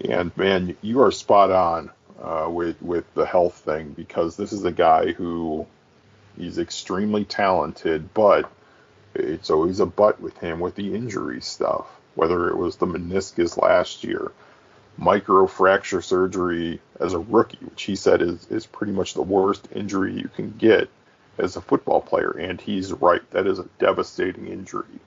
And 0.05 0.37
man, 0.37 0.77
you 0.83 1.03
are 1.03 1.11
spot 1.11 1.51
on 1.51 1.91
uh, 2.21 2.49
with 2.51 2.81
with 2.83 3.13
the 3.15 3.27
health 3.27 3.55
thing 3.55 3.93
because 3.93 4.37
this 4.37 4.53
is 4.53 4.65
a 4.65 4.73
guy 4.73 5.13
who 5.13 5.67
he's 6.37 6.59
extremely 6.59 7.25
talented, 7.25 8.13
but 8.15 8.51
it's 9.15 9.51
always 9.51 9.81
a 9.81 9.87
but 9.87 10.21
with 10.21 10.37
him 10.39 10.61
with 10.61 10.75
the 10.75 10.95
injury 10.95 11.41
stuff. 11.41 11.87
Whether 12.15 12.49
it 12.49 12.57
was 12.57 12.77
the 12.77 12.87
meniscus 12.87 13.61
last 13.61 14.05
year, 14.05 14.33
microfracture 14.99 16.03
surgery 16.03 16.81
as 16.99 17.13
a 17.13 17.19
rookie, 17.19 17.59
which 17.59 17.83
he 17.83 17.97
said 17.97 18.23
is 18.23 18.47
is 18.49 18.67
pretty 18.67 18.93
much 18.93 19.15
the 19.15 19.23
worst 19.23 19.69
injury 19.75 20.15
you 20.15 20.29
can 20.29 20.53
get 20.53 20.89
as 21.39 21.57
a 21.57 21.61
football 21.61 22.01
player, 22.01 22.31
and 22.31 22.61
he's 22.61 22.93
right. 22.93 23.29
That 23.31 23.47
is 23.47 23.59
a 23.59 23.69
devastating 23.79 24.47
injury. 24.47 25.01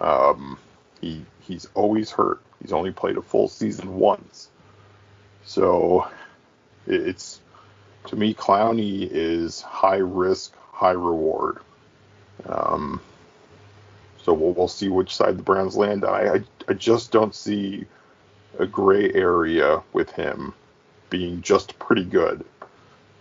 Um, 0.00 0.58
he 1.00 1.24
he's 1.40 1.68
always 1.74 2.10
hurt. 2.10 2.40
He's 2.60 2.72
only 2.72 2.92
played 2.92 3.16
a 3.16 3.22
full 3.22 3.48
season 3.48 3.98
once. 3.98 4.48
So 5.44 6.08
it's 6.86 7.40
to 8.06 8.16
me, 8.16 8.34
Clowney 8.34 9.08
is 9.10 9.60
high 9.62 9.96
risk, 9.96 10.54
high 10.72 10.92
reward. 10.92 11.58
Um, 12.46 13.00
so 14.22 14.32
we'll 14.32 14.52
we'll 14.52 14.68
see 14.68 14.88
which 14.88 15.14
side 15.14 15.38
the 15.38 15.42
Browns 15.42 15.76
land 15.76 16.04
on. 16.04 16.14
I 16.14 16.44
I, 16.68 16.72
just 16.74 17.12
don't 17.12 17.34
see 17.34 17.84
a 18.58 18.66
gray 18.66 19.12
area 19.12 19.82
with 19.92 20.10
him 20.10 20.54
being 21.10 21.42
just 21.42 21.78
pretty 21.78 22.04
good. 22.04 22.44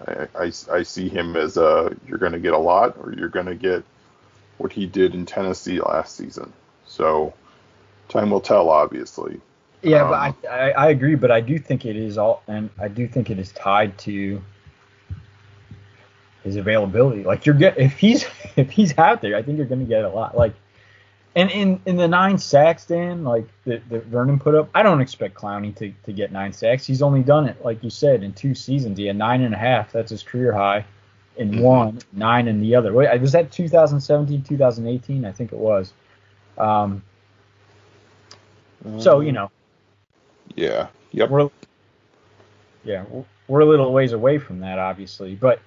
I, 0.08 0.28
I, 0.36 0.52
I 0.72 0.84
see 0.84 1.10
him 1.10 1.36
as 1.36 1.58
a 1.58 1.96
you're 2.08 2.18
going 2.18 2.32
to 2.32 2.40
get 2.40 2.54
a 2.54 2.58
lot 2.58 2.98
or 3.00 3.14
you're 3.14 3.30
going 3.30 3.46
to 3.48 3.56
get 3.56 3.84
what 4.58 4.72
he 4.72 4.86
did 4.86 5.14
in 5.14 5.26
Tennessee 5.26 5.80
last 5.80 6.16
season. 6.16 6.52
So 6.86 7.34
time 8.14 8.30
will 8.30 8.42
tell, 8.42 8.70
obviously. 8.70 9.42
Yeah, 9.82 10.04
Um, 10.04 10.10
but 10.10 10.50
I, 10.50 10.68
I 10.68 10.72
I 10.72 10.90
agree, 10.90 11.16
but 11.16 11.30
I 11.32 11.42
do 11.42 11.60
think 11.60 11.86
it 11.86 11.98
is 11.98 12.18
all, 12.18 12.42
and 12.48 12.70
I 12.80 12.88
do 12.88 13.08
think 13.08 13.30
it 13.30 13.38
is 13.40 13.52
tied 13.52 13.98
to 14.00 14.42
his 16.44 16.56
availability. 16.56 17.24
Like 17.24 17.46
you're 17.46 17.56
get 17.56 17.78
if 17.78 17.98
he's 17.98 18.26
if 18.56 18.70
he's 18.72 18.98
out 18.98 19.22
there, 19.22 19.36
I 19.36 19.42
think 19.42 19.58
you're 19.58 19.68
going 19.68 19.82
to 19.82 19.86
get 19.86 20.04
a 20.06 20.10
lot. 20.10 20.38
Like, 20.38 20.54
and 21.36 21.50
in 21.52 21.82
in 21.86 21.98
the 21.98 22.08
nine 22.08 22.38
sacks, 22.38 22.86
Dan, 22.86 23.24
like 23.24 23.46
that 23.66 23.88
that 23.90 24.06
Vernon 24.06 24.40
put 24.40 24.56
up, 24.56 24.70
I 24.74 24.84
don't 24.84 25.02
expect 25.02 25.36
Clowney 25.36 25.76
to 25.78 25.92
to 26.06 26.14
get 26.14 26.32
nine 26.32 26.54
sacks. 26.54 26.86
He's 26.86 27.02
only 27.02 27.24
done 27.24 27.48
it, 27.48 27.64
like 27.66 27.84
you 27.84 27.90
said, 27.90 28.24
in 28.24 28.34
two 28.34 28.56
seasons. 28.56 28.98
He 28.98 29.06
had 29.08 29.18
nine 29.18 29.42
and 29.42 29.54
a 29.54 29.58
half. 29.58 29.92
That's 29.92 30.12
his 30.12 30.24
career 30.24 30.54
high. 30.54 30.86
In 31.36 31.52
Mhm. 31.52 31.62
one, 31.62 32.00
nine 32.14 32.48
in 32.48 32.62
the 32.62 32.76
other. 32.76 32.94
Wait, 32.94 33.20
was 33.20 33.32
that 33.32 33.52
2017, 33.52 34.44
2018? 34.44 35.26
I 35.26 35.32
think 35.32 35.52
it 35.52 35.58
was. 35.58 35.92
Um, 36.60 37.02
so 39.00 39.20
you 39.22 39.32
know, 39.32 39.52
Yeah. 40.56 40.88
Yep. 41.12 41.30
we're 41.30 41.50
yeah 42.84 43.04
we're- 43.10 43.26
we're 43.48 43.60
a 43.60 43.66
little 43.66 43.92
ways 43.92 44.14
away 44.14 44.38
from 44.38 44.60
that 44.62 44.80
obviously 44.80 45.36
but 45.36 45.60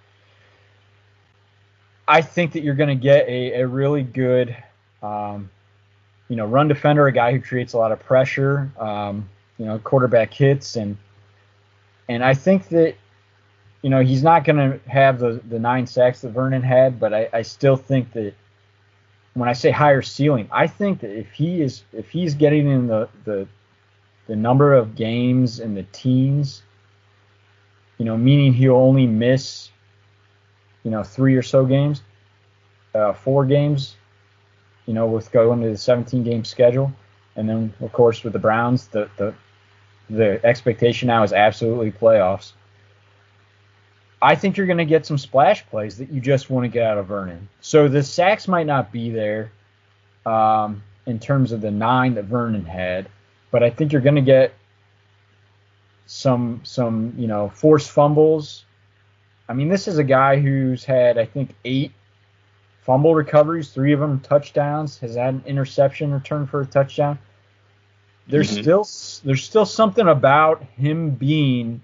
i 2.08 2.20
think 2.22 2.52
that 2.52 2.62
you're 2.62 2.74
going 2.74 2.88
to 2.88 2.94
get 3.02 3.26
a, 3.28 3.60
a 3.60 3.66
really 3.66 4.02
good 4.02 4.56
um, 5.02 5.50
you 6.28 6.36
know 6.36 6.46
run 6.46 6.68
defender 6.68 7.06
a 7.06 7.12
guy 7.12 7.32
who 7.32 7.40
creates 7.40 7.74
a 7.74 7.78
lot 7.78 7.92
of 7.92 8.00
pressure 8.00 8.70
um, 8.78 9.28
you 9.58 9.66
know 9.66 9.78
quarterback 9.78 10.32
hits 10.32 10.76
and 10.76 10.96
and 12.08 12.24
i 12.24 12.34
think 12.34 12.68
that 12.68 12.94
you 13.82 13.90
know 13.90 14.00
he's 14.02 14.22
not 14.22 14.44
going 14.44 14.56
to 14.56 14.90
have 14.90 15.18
the 15.18 15.40
the 15.48 15.58
nine 15.58 15.86
sacks 15.86 16.20
that 16.22 16.30
vernon 16.30 16.62
had 16.62 16.98
but 16.98 17.12
I, 17.14 17.28
I 17.32 17.42
still 17.42 17.76
think 17.76 18.12
that 18.14 18.34
when 19.36 19.48
i 19.48 19.52
say 19.52 19.70
higher 19.70 20.02
ceiling 20.02 20.48
i 20.50 20.66
think 20.66 21.00
that 21.00 21.10
if 21.10 21.30
he 21.32 21.62
is 21.62 21.84
if 21.92 22.10
he's 22.10 22.34
getting 22.34 22.68
in 22.68 22.86
the 22.86 23.08
the 23.24 23.46
the 24.26 24.36
number 24.36 24.74
of 24.74 24.96
games 24.96 25.60
in 25.60 25.74
the 25.74 25.84
teens, 25.84 26.62
you 27.98 28.04
know, 28.04 28.16
meaning 28.16 28.52
he'll 28.52 28.76
only 28.76 29.06
miss, 29.06 29.70
you 30.82 30.90
know, 30.90 31.02
three 31.02 31.36
or 31.36 31.42
so 31.42 31.64
games, 31.64 32.02
uh, 32.94 33.12
four 33.12 33.44
games, 33.46 33.96
you 34.86 34.94
know, 34.94 35.06
with 35.06 35.30
going 35.32 35.62
to 35.62 35.70
the 35.70 35.76
17 35.76 36.24
game 36.24 36.44
schedule. 36.44 36.92
And 37.36 37.48
then, 37.48 37.72
of 37.80 37.92
course, 37.92 38.24
with 38.24 38.32
the 38.32 38.38
Browns, 38.38 38.88
the, 38.88 39.08
the, 39.16 39.34
the 40.10 40.44
expectation 40.44 41.08
now 41.08 41.22
is 41.22 41.32
absolutely 41.32 41.92
playoffs. 41.92 42.52
I 44.20 44.34
think 44.34 44.56
you're 44.56 44.66
going 44.66 44.78
to 44.78 44.84
get 44.84 45.06
some 45.06 45.18
splash 45.18 45.66
plays 45.66 45.98
that 45.98 46.10
you 46.10 46.20
just 46.20 46.48
want 46.50 46.64
to 46.64 46.68
get 46.68 46.84
out 46.86 46.98
of 46.98 47.06
Vernon. 47.06 47.48
So 47.60 47.88
the 47.88 48.02
sacks 48.02 48.48
might 48.48 48.66
not 48.66 48.90
be 48.90 49.10
there 49.10 49.52
um, 50.24 50.82
in 51.04 51.18
terms 51.18 51.52
of 51.52 51.60
the 51.60 51.70
nine 51.70 52.14
that 52.14 52.24
Vernon 52.24 52.64
had 52.64 53.08
but 53.50 53.62
I 53.62 53.70
think 53.70 53.92
you're 53.92 54.02
going 54.02 54.16
to 54.16 54.20
get 54.20 54.52
some 56.06 56.60
some 56.64 57.14
you 57.16 57.26
know 57.26 57.48
forced 57.48 57.90
fumbles. 57.90 58.64
I 59.48 59.54
mean, 59.54 59.68
this 59.68 59.88
is 59.88 59.98
a 59.98 60.04
guy 60.04 60.38
who's 60.38 60.84
had 60.84 61.18
I 61.18 61.24
think 61.24 61.54
eight 61.64 61.92
fumble 62.82 63.14
recoveries, 63.14 63.70
three 63.70 63.92
of 63.92 64.00
them 64.00 64.20
touchdowns. 64.20 64.98
Has 64.98 65.14
had 65.16 65.34
an 65.34 65.42
interception 65.46 66.12
return 66.12 66.46
for 66.46 66.60
a 66.60 66.66
touchdown. 66.66 67.18
There's 68.28 68.50
Mhm. 68.50 68.60
still 68.60 69.24
there's 69.24 69.44
still 69.44 69.64
something 69.64 70.06
about 70.06 70.62
him 70.76 71.10
being 71.10 71.80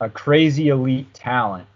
a 0.00 0.08
crazy 0.08 0.68
elite 0.68 1.12
talent 1.14 1.66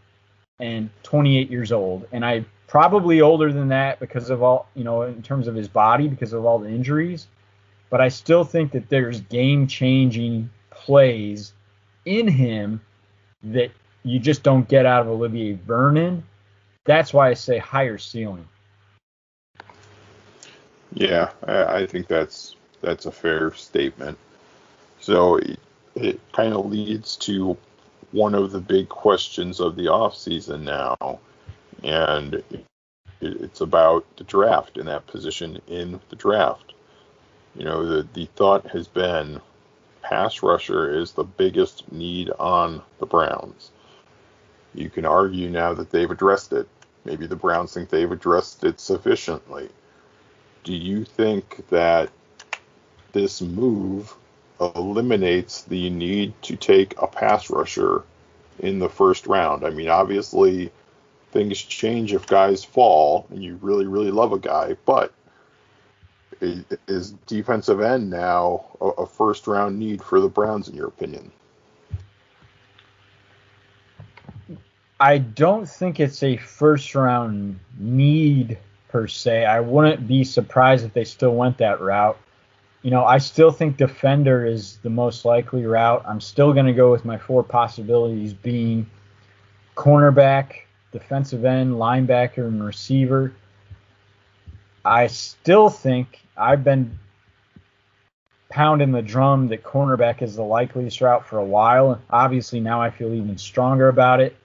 and 0.58 0.90
28 1.02 1.50
years 1.50 1.72
old, 1.72 2.06
and 2.12 2.24
I 2.24 2.44
probably 2.66 3.20
older 3.20 3.52
than 3.52 3.68
that 3.68 4.00
because 4.00 4.30
of 4.30 4.42
all 4.42 4.66
you 4.74 4.84
know 4.84 5.02
in 5.02 5.22
terms 5.22 5.46
of 5.46 5.54
his 5.54 5.68
body 5.68 6.08
because 6.08 6.32
of 6.32 6.44
all 6.44 6.58
the 6.58 6.68
injuries 6.68 7.26
but 7.92 8.00
I 8.00 8.08
still 8.08 8.42
think 8.42 8.72
that 8.72 8.88
there's 8.88 9.20
game 9.20 9.66
changing 9.66 10.48
plays 10.70 11.52
in 12.06 12.26
him 12.26 12.80
that 13.42 13.70
you 14.02 14.18
just 14.18 14.42
don't 14.42 14.66
get 14.66 14.86
out 14.86 15.02
of 15.02 15.08
Olivier 15.08 15.58
Vernon. 15.66 16.24
That's 16.86 17.12
why 17.12 17.28
I 17.28 17.34
say 17.34 17.58
higher 17.58 17.98
ceiling. 17.98 18.48
Yeah, 20.94 21.32
I, 21.46 21.84
think 21.84 22.06
that's 22.06 22.56
that's 22.80 23.04
a 23.04 23.12
fair 23.12 23.52
statement. 23.52 24.16
So 25.00 25.36
it, 25.36 25.60
it 25.94 26.20
kind 26.32 26.54
of 26.54 26.64
leads 26.64 27.16
to 27.16 27.58
one 28.12 28.34
of 28.34 28.52
the 28.52 28.60
big 28.60 28.88
questions 28.88 29.58
of 29.58 29.76
the 29.76 29.86
offseason 29.86 30.62
now, 30.62 31.18
and 31.82 32.42
it's 33.20 33.60
about 33.60 34.04
the 34.16 34.24
draft 34.24 34.76
and 34.76 34.88
that 34.88 35.06
position 35.06 35.60
in 35.66 36.00
the 36.10 36.16
draft. 36.16 36.74
You 37.54 37.64
know, 37.64 37.84
the 37.86 38.06
the 38.14 38.26
thought 38.36 38.66
has 38.68 38.86
been 38.86 39.40
pass 40.02 40.42
rusher 40.42 40.98
is 40.98 41.12
the 41.12 41.24
biggest 41.24 41.90
need 41.92 42.30
on 42.38 42.82
the 42.98 43.06
Browns. 43.06 43.70
You 44.74 44.90
can 44.90 45.04
argue 45.04 45.50
now 45.50 45.74
that 45.74 45.90
they've 45.90 46.10
addressed 46.10 46.52
it. 46.52 46.68
Maybe 47.04 47.26
the 47.26 47.36
Browns 47.36 47.74
think 47.74 47.88
they've 47.88 48.10
addressed 48.10 48.64
it 48.64 48.80
sufficiently. 48.80 49.68
Do 50.64 50.74
you 50.74 51.04
think 51.04 51.68
that 51.68 52.10
this 53.12 53.42
move 53.42 54.14
eliminates 54.74 55.62
the 55.62 55.90
need 55.90 56.34
to 56.42 56.56
take 56.56 56.94
a 57.00 57.06
pass 57.06 57.50
rusher 57.50 58.02
in 58.58 58.78
the 58.78 58.88
first 58.88 59.26
round? 59.26 59.64
I 59.64 59.70
mean, 59.70 59.88
obviously, 59.88 60.70
things 61.32 61.58
change 61.60 62.12
if 62.12 62.26
guys 62.26 62.62
fall 62.62 63.26
and 63.30 63.42
you 63.42 63.58
really, 63.62 63.86
really 63.86 64.10
love 64.10 64.32
a 64.32 64.38
guy, 64.38 64.76
but 64.84 65.12
is 66.88 67.12
defensive 67.26 67.80
end 67.80 68.10
now 68.10 68.64
a, 68.80 69.06
first 69.06 69.46
round 69.46 69.78
need 69.78 70.02
for 70.02 70.20
the 70.20 70.28
Browns, 70.28 70.68
in 70.68 70.74
your 70.74 70.88
opinion? 70.88 71.30
I 74.98 75.18
don't 75.18 75.68
think 75.68 76.00
it's 76.00 76.22
a 76.22 76.36
first 76.36 76.94
round 76.94 77.58
need 77.78 78.58
per 78.88 79.06
se. 79.06 79.44
I 79.44 79.60
wouldn't 79.60 80.06
be 80.06 80.24
surprised 80.24 80.84
if 80.84 80.92
they 80.92 81.04
still 81.04 81.34
went 81.34 81.58
that 81.58 81.80
route. 81.80 82.18
You 82.82 82.90
know, 82.90 83.04
I 83.04 83.18
still 83.18 83.52
think 83.52 83.76
defender 83.76 84.44
is 84.44 84.78
the 84.82 84.90
most 84.90 85.24
likely 85.24 85.64
route. 85.64 86.04
I'm 86.06 86.20
still 86.20 86.52
going 86.52 86.66
to 86.66 86.72
go 86.72 86.90
with 86.90 87.04
my 87.04 87.16
four 87.16 87.44
possibilities 87.44 88.32
being 88.32 88.86
cornerback, 89.76 90.62
defensive 90.90 91.44
end, 91.44 91.74
linebacker, 91.74 92.46
and 92.48 92.64
receiver. 92.64 93.32
I 94.84 95.06
still 95.06 95.68
think 95.70 96.20
I've 96.36 96.64
been 96.64 96.98
pounding 98.48 98.92
the 98.92 99.00
drum 99.00 99.48
that 99.48 99.62
cornerback 99.62 100.20
is 100.20 100.34
the 100.34 100.42
likeliest 100.42 101.00
route 101.00 101.26
for 101.26 101.38
a 101.38 101.44
while. 101.44 102.00
Obviously, 102.10 102.60
now 102.60 102.82
I 102.82 102.90
feel 102.90 103.14
even 103.14 103.38
stronger 103.38 103.88
about 103.88 104.20
it. 104.20 104.36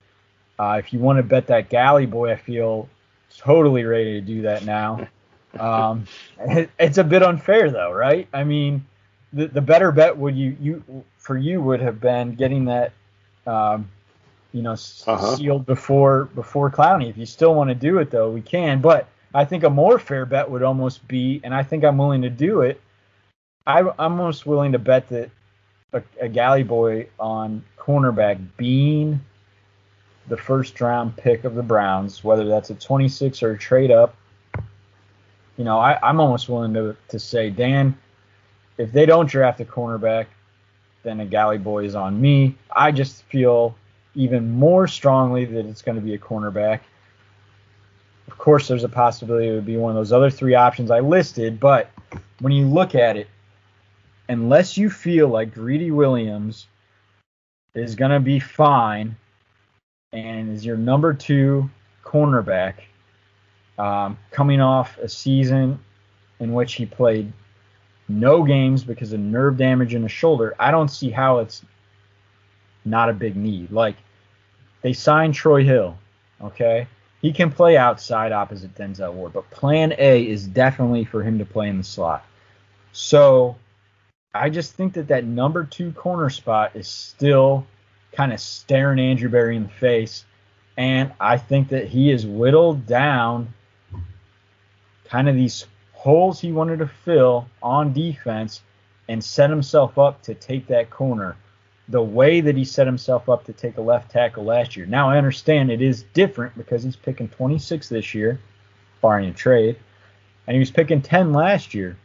Uh, 0.60 0.78
if 0.80 0.94
you 0.94 1.00
want 1.00 1.18
to 1.18 1.24
bet 1.24 1.48
that 1.48 1.70
galley 1.70 2.06
boy, 2.06 2.32
I 2.32 2.36
feel 2.36 2.88
totally 3.36 3.84
ready 3.84 4.14
to 4.14 4.22
do 4.22 4.44
that 4.44 4.64
now. 4.64 5.08
Um, 5.60 6.06
it, 6.40 6.70
it's 6.80 6.98
a 6.98 7.04
bit 7.04 7.24
unfair 7.24 7.72
though, 7.72 7.92
right? 7.92 8.28
I 8.34 8.44
mean, 8.44 8.86
the, 9.34 9.48
the 9.48 9.62
better 9.62 9.92
bet 9.92 10.18
would 10.18 10.36
you 10.36 10.56
you 10.60 11.04
for 11.18 11.38
you 11.38 11.62
would 11.62 11.82
have 11.82 12.00
been 12.00 12.36
getting 12.36 12.66
that, 12.66 12.94
um, 13.46 13.90
you 14.54 14.62
know, 14.62 14.74
uh-huh. 14.74 15.36
sealed 15.36 15.66
before 15.66 16.26
before 16.36 16.72
Clowney. 16.72 17.10
If 17.10 17.18
you 17.18 17.26
still 17.26 17.54
want 17.54 17.70
to 17.70 17.76
do 17.76 17.98
it 18.00 18.12
though, 18.12 18.30
we 18.30 18.42
can. 18.42 18.82
But 18.82 19.08
I 19.34 19.46
think 19.46 19.64
a 19.64 19.70
more 19.70 20.00
fair 20.00 20.26
bet 20.26 20.50
would 20.50 20.64
almost 20.64 21.08
be, 21.08 21.42
and 21.44 21.54
I 21.54 21.64
think 21.64 21.84
I'm 21.84 21.98
willing 21.98 22.22
to 22.22 22.30
do 22.30 22.62
it. 22.62 22.82
I, 23.66 23.80
am 23.80 23.92
almost 24.00 24.46
willing 24.46 24.72
to 24.72 24.80
bet 24.80 25.10
that 25.10 25.30
a, 25.94 26.02
a 26.22 26.30
galley 26.30 26.64
boy 26.64 27.08
on 27.20 27.64
cornerback 27.78 28.40
being 28.56 29.20
the 30.28 30.38
first 30.38 30.80
round 30.82 31.16
pick 31.18 31.44
of 31.44 31.56
the 31.56 31.64
Browns, 31.64 32.24
whether 32.24 32.46
that's 32.46 32.70
a 32.70 32.76
26 32.76 33.44
or 33.44 33.52
a 33.52 33.58
trade 33.58 33.92
up. 33.92 34.16
You 35.58 35.64
know, 35.64 35.80
I, 35.80 35.98
I'm 36.02 36.20
almost 36.20 36.50
willing 36.50 36.74
to, 36.76 36.96
to 37.10 37.20
say, 37.20 37.50
Dan, 37.50 37.98
if 38.78 38.92
they 38.92 39.06
don't 39.06 39.28
draft 39.28 39.60
a 39.60 39.66
cornerback, 39.66 40.28
then 41.04 41.20
a 41.20 41.26
galley 41.26 41.58
boy 41.58 41.86
is 41.86 41.96
on 41.96 42.20
me. 42.20 42.56
I 42.76 42.92
just 42.92 43.24
feel 43.24 43.76
even 44.14 44.52
more 44.52 44.88
strongly 44.88 45.46
that 45.46 45.66
it's 45.66 45.82
going 45.82 45.96
to 45.96 46.02
be 46.02 46.14
a 46.14 46.20
cornerback. 46.20 46.82
Of 48.28 48.38
course, 48.38 48.68
there's 48.68 48.84
a 48.84 48.90
possibility 48.90 49.48
it 49.48 49.54
would 49.54 49.66
be 49.66 49.78
one 49.78 49.92
of 49.92 49.96
those 49.96 50.12
other 50.12 50.30
three 50.30 50.54
options 50.54 50.92
I 50.92 51.00
listed, 51.00 51.60
but 51.60 51.90
when 52.40 52.54
you 52.54 52.66
look 52.66 52.94
at 52.94 53.18
it, 53.18 53.28
unless 54.30 54.78
you 54.78 54.90
feel 54.90 55.28
like 55.28 55.54
Greedy 55.54 55.92
Williams 55.92 56.68
is 57.74 57.96
going 57.96 58.12
to 58.12 58.20
be 58.20 58.40
fine 58.40 59.16
and 60.12 60.52
is 60.52 60.66
your 60.66 60.78
number 60.78 61.14
two 61.14 61.70
cornerback 62.04 62.76
um, 63.78 64.18
coming 64.32 64.62
off 64.62 64.98
a 64.98 65.10
season 65.10 65.80
in 66.40 66.54
which 66.54 66.74
he 66.74 66.86
played 66.86 67.32
no 68.08 68.44
games 68.44 68.84
because 68.84 69.14
of 69.14 69.20
nerve 69.20 69.58
damage 69.58 69.94
in 69.94 70.02
the 70.02 70.10
shoulder, 70.10 70.56
I 70.60 70.72
don't 70.72 70.90
see 70.90 71.10
how 71.10 71.40
it's 71.40 71.64
not 72.86 73.10
a 73.10 73.14
big 73.14 73.36
need. 73.36 73.72
Like, 73.72 73.96
they 74.82 74.94
signed 74.94 75.34
Troy 75.34 75.64
Hill, 75.64 75.98
okay? 76.42 76.88
He 77.22 77.34
can 77.34 77.52
play 77.52 77.78
outside 77.78 78.32
opposite 78.32 78.76
Denzel 78.76 79.14
Ward, 79.14 79.34
but 79.34 79.50
plan 79.50 79.94
A 79.98 80.28
is 80.28 80.48
definitely 80.48 81.04
for 81.04 81.24
him 81.24 81.40
to 81.40 81.46
play 81.46 81.68
in 81.68 81.78
the 81.78 81.84
slot. 81.84 82.26
So 82.92 83.58
I 84.34 84.50
just 84.50 84.74
think 84.74 84.94
that 84.94 85.08
that 85.08 85.26
number 85.26 85.64
two 85.64 85.92
corner 85.92 86.30
spot 86.30 86.72
is 86.76 86.88
still 86.88 87.66
kind 88.12 88.32
of 88.32 88.40
staring 88.40 89.00
Andrew 89.00 89.30
Berry 89.30 89.56
in 89.56 89.64
the 89.64 89.70
face. 89.70 90.26
And 90.78 91.12
I 91.20 91.38
think 91.38 91.70
that 91.70 91.88
he 91.88 92.12
is 92.12 92.26
whittled 92.26 92.86
down 92.86 93.54
kind 95.10 95.30
of 95.30 95.36
these 95.36 95.66
holes 95.94 96.40
he 96.40 96.52
wanted 96.52 96.80
to 96.80 96.88
fill 96.88 97.48
on 97.62 97.94
defense 97.94 98.62
and 99.10 99.24
set 99.24 99.50
himself 99.50 99.98
up 99.98 100.22
to 100.24 100.34
take 100.34 100.68
that 100.68 100.90
corner 100.90 101.36
the 101.90 102.02
way 102.02 102.42
that 102.42 102.58
he 102.58 102.66
set 102.66 102.86
himself 102.86 103.30
up 103.30 103.46
to 103.46 103.54
take 103.54 103.78
a 103.78 103.82
left 103.82 104.12
tackle 104.12 104.44
last 104.44 104.76
year. 104.76 104.86
Now 104.86 105.10
I 105.10 105.18
understand 105.18 105.72
it 105.72 105.82
is 105.82 106.04
different 106.14 106.58
because 106.58 106.84
he's 106.84 106.98
picking 106.98 107.30
26 107.30 107.88
this 107.90 108.14
year, 108.14 108.40
barring 109.02 109.30
a 109.30 109.34
trade, 109.34 109.78
and 110.46 110.54
he 110.54 110.60
was 110.60 110.72
picking 110.72 111.02
10 111.02 111.32
last 111.32 111.74
year. 111.74 111.98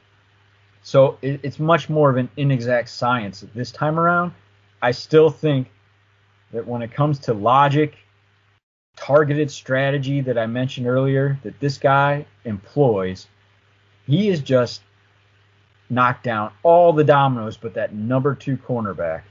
So 0.84 1.18
it, 1.22 1.40
it's 1.42 1.58
much 1.58 1.88
more 1.88 2.10
of 2.10 2.16
an 2.16 2.28
inexact 2.36 2.88
science 2.88 3.44
this 3.54 3.72
time 3.72 3.98
around. 3.98 4.32
I 4.80 4.92
still 4.92 5.30
think 5.30 5.70
that 6.52 6.66
when 6.66 6.82
it 6.82 6.92
comes 6.92 7.18
to 7.20 7.34
logic, 7.34 7.96
targeted 8.96 9.50
strategy 9.50 10.20
that 10.20 10.38
I 10.38 10.46
mentioned 10.46 10.86
earlier, 10.86 11.38
that 11.42 11.58
this 11.60 11.78
guy 11.78 12.26
employs, 12.44 13.26
he 14.06 14.28
is 14.28 14.40
just 14.40 14.82
knocked 15.90 16.24
down 16.24 16.50
all 16.62 16.92
the 16.94 17.04
dominoes 17.04 17.58
but 17.58 17.74
that 17.74 17.92
number 17.92 18.34
two 18.34 18.56
cornerback 18.56 19.22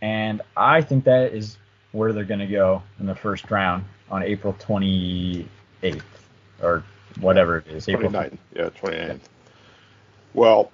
and 0.00 0.42
I 0.56 0.80
think 0.80 1.04
that 1.04 1.34
is 1.34 1.58
where 1.92 2.12
they're 2.12 2.24
going 2.24 2.40
to 2.40 2.46
go 2.46 2.82
in 3.00 3.06
the 3.06 3.14
first 3.14 3.50
round 3.50 3.84
on 4.10 4.22
April 4.22 4.54
28th 4.54 5.46
or 6.62 6.84
whatever 7.20 7.58
it 7.58 7.66
is. 7.68 7.86
29th. 7.86 8.04
April. 8.04 8.38
Yeah, 8.54 8.68
29th. 8.70 9.20
Well, 10.34 10.70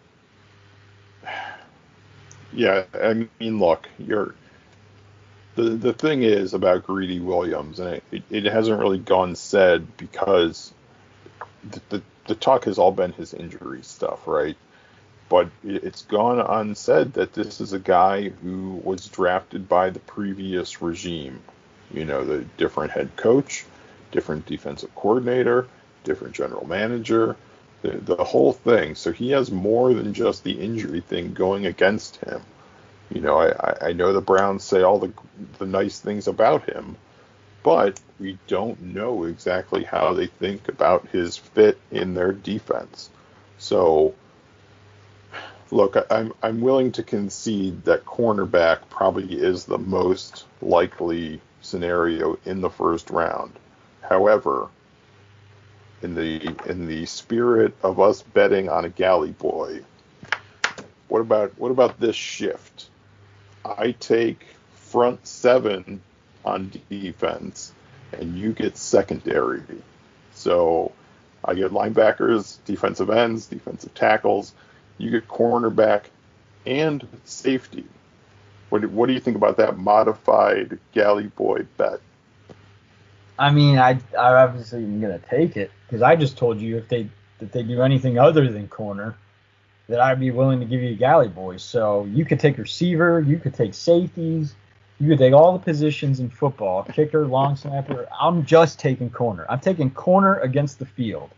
yeah, 2.53 2.85
I 3.03 3.15
mean, 3.41 3.59
look, 3.59 3.89
you're 3.99 4.35
the 5.57 5.71
the 5.71 5.93
thing 5.93 6.23
is 6.23 6.55
about 6.55 6.87
Greedy 6.87 7.21
Williams, 7.21 7.81
and 7.81 8.01
it, 8.13 8.23
it 8.31 8.45
hasn't 8.45 8.81
really 8.81 8.99
gone 8.99 9.37
said 9.37 9.97
because 9.97 10.73
the, 11.71 11.81
the 11.91 12.03
the 12.27 12.35
talk 12.35 12.65
has 12.65 12.79
all 12.79 12.93
been 12.93 13.13
his 13.13 13.35
injury 13.35 13.83
stuff, 13.83 14.27
right? 14.27 14.57
but 15.29 15.49
it's 15.65 16.03
gone 16.03 16.41
unsaid 16.41 17.15
that 17.15 17.33
this 17.33 17.61
is 17.61 17.73
a 17.73 17.79
guy 17.79 18.29
who 18.29 18.81
was 18.85 19.09
drafted 19.09 19.69
by 19.69 19.91
the 19.91 20.01
previous 20.01 20.83
regime. 20.83 21.41
You 21.93 22.05
know, 22.05 22.25
the 22.25 22.45
different 22.57 22.93
head 22.93 23.17
coach, 23.17 23.65
different 24.13 24.47
defensive 24.47 24.95
coordinator, 24.95 25.69
different 26.05 26.35
general 26.35 26.67
manager, 26.67 27.37
the, 27.83 27.93
the 27.93 28.25
whole 28.25 28.53
thing. 28.53 28.95
So 28.95 29.13
he 29.13 29.31
has 29.31 29.51
more 29.51 29.95
than 29.95 30.15
just 30.15 30.45
the 30.45 30.53
injury 30.53 31.01
thing 31.01 31.35
going 31.35 31.67
against 31.67 32.17
him. 32.17 32.43
You 33.11 33.21
know, 33.21 33.39
I, 33.39 33.89
I 33.89 33.93
know 33.93 34.13
the 34.13 34.21
Browns 34.21 34.65
say 34.65 34.83
all 34.83 34.99
the, 34.99 35.13
the 35.59 35.67
nice 35.67 36.01
things 36.01 36.27
about 36.27 36.69
him, 36.69 36.97
but 37.63 38.01
we 38.19 38.39
don't 38.47 38.81
know 38.81 39.25
exactly 39.25 39.85
how 39.85 40.15
they 40.15 40.27
think 40.27 40.69
about 40.69 41.09
his 41.09 41.37
fit 41.37 41.79
in 41.91 42.15
their 42.15 42.33
defense. 42.33 43.11
So 43.59 44.15
look, 45.71 45.97
I'm 46.11 46.33
I'm 46.43 46.61
willing 46.61 46.93
to 46.93 47.03
concede 47.03 47.85
that 47.85 48.05
cornerback 48.05 48.81
probably 48.91 49.35
is 49.35 49.65
the 49.65 49.79
most 49.79 50.45
likely 50.63 51.41
scenario 51.63 52.39
in 52.45 52.61
the 52.61 52.71
first 52.71 53.11
round. 53.11 53.53
However, 54.03 54.69
in 56.03 56.15
the 56.15 56.55
in 56.67 56.87
the 56.87 57.07
spirit 57.07 57.75
of 57.83 58.01
us 58.01 58.23
betting 58.23 58.69
on 58.69 58.85
a 58.85 58.91
galley 58.91 59.33
boy, 59.33 59.81
what 61.09 61.21
about 61.21 61.53
what 61.59 61.71
about 61.71 61.99
this 61.99 62.17
shift? 62.17 62.89
I 63.65 63.93
take 63.93 64.47
front 64.75 65.27
seven 65.27 66.01
on 66.45 66.71
defense, 66.91 67.73
and 68.13 68.37
you 68.37 68.53
get 68.53 68.77
secondary. 68.77 69.63
So 70.35 70.93
I 71.45 71.55
get 71.55 71.73
linebackers, 71.73 72.59
defensive 72.65 73.11
ends, 73.11 73.47
defensive 73.47 73.95
tackles. 73.95 74.55
You 74.99 75.11
get 75.11 75.29
cornerback 75.29 76.05
and 76.67 77.07
safety. 77.25 77.85
What 78.71 78.83
do, 78.83 78.89
what 78.89 79.07
do 79.07 79.13
you 79.13 79.21
think 79.21 79.37
about 79.37 79.57
that 79.59 79.79
modified 79.79 80.79
Galley 80.93 81.29
Boy 81.29 81.67
bet? 81.77 82.01
I 83.39 83.51
mean, 83.51 83.79
I 83.79 83.99
I 84.19 84.35
obviously 84.35 84.85
am 84.85 85.01
gonna 85.01 85.19
take 85.19 85.57
it 85.57 85.71
because 85.87 86.03
I 86.03 86.17
just 86.17 86.37
told 86.39 86.61
you 86.61 86.77
if 86.77 86.89
they 86.89 87.09
if 87.41 87.53
they 87.53 87.63
do 87.63 87.83
anything 87.83 88.19
other 88.19 88.51
than 88.51 88.69
corner, 88.69 89.17
that 89.89 90.01
I'd 90.01 90.21
be 90.21 90.31
willing 90.31 90.61
to 90.61 90.67
give 90.67 90.83
you 90.83 90.91
a 90.91 90.95
galley 90.95 91.29
boy. 91.29 91.59
So 91.59 92.05
you 92.07 92.25
could 92.25 92.41
take 92.41 92.59
receiver, 92.59 93.21
you 93.21 93.39
could 93.39 93.55
take 93.55 93.75
safeties, 93.75 94.55
you 94.99 95.09
could 95.09 95.19
take 95.19 95.35
all 95.35 95.53
the 95.53 95.59
positions 95.59 96.21
in 96.21 96.31
football, 96.31 96.85
kicker, 96.85 97.27
long 97.27 97.57
snapper. 97.57 98.09
I'm 98.19 98.45
just 98.45 98.79
taking 98.79 99.11
corner. 99.11 99.45
I'm 99.49 99.61
taking 99.61 99.91
corner 99.91 100.39
against 100.39 100.79
the 100.79 100.87
field. 100.87 101.31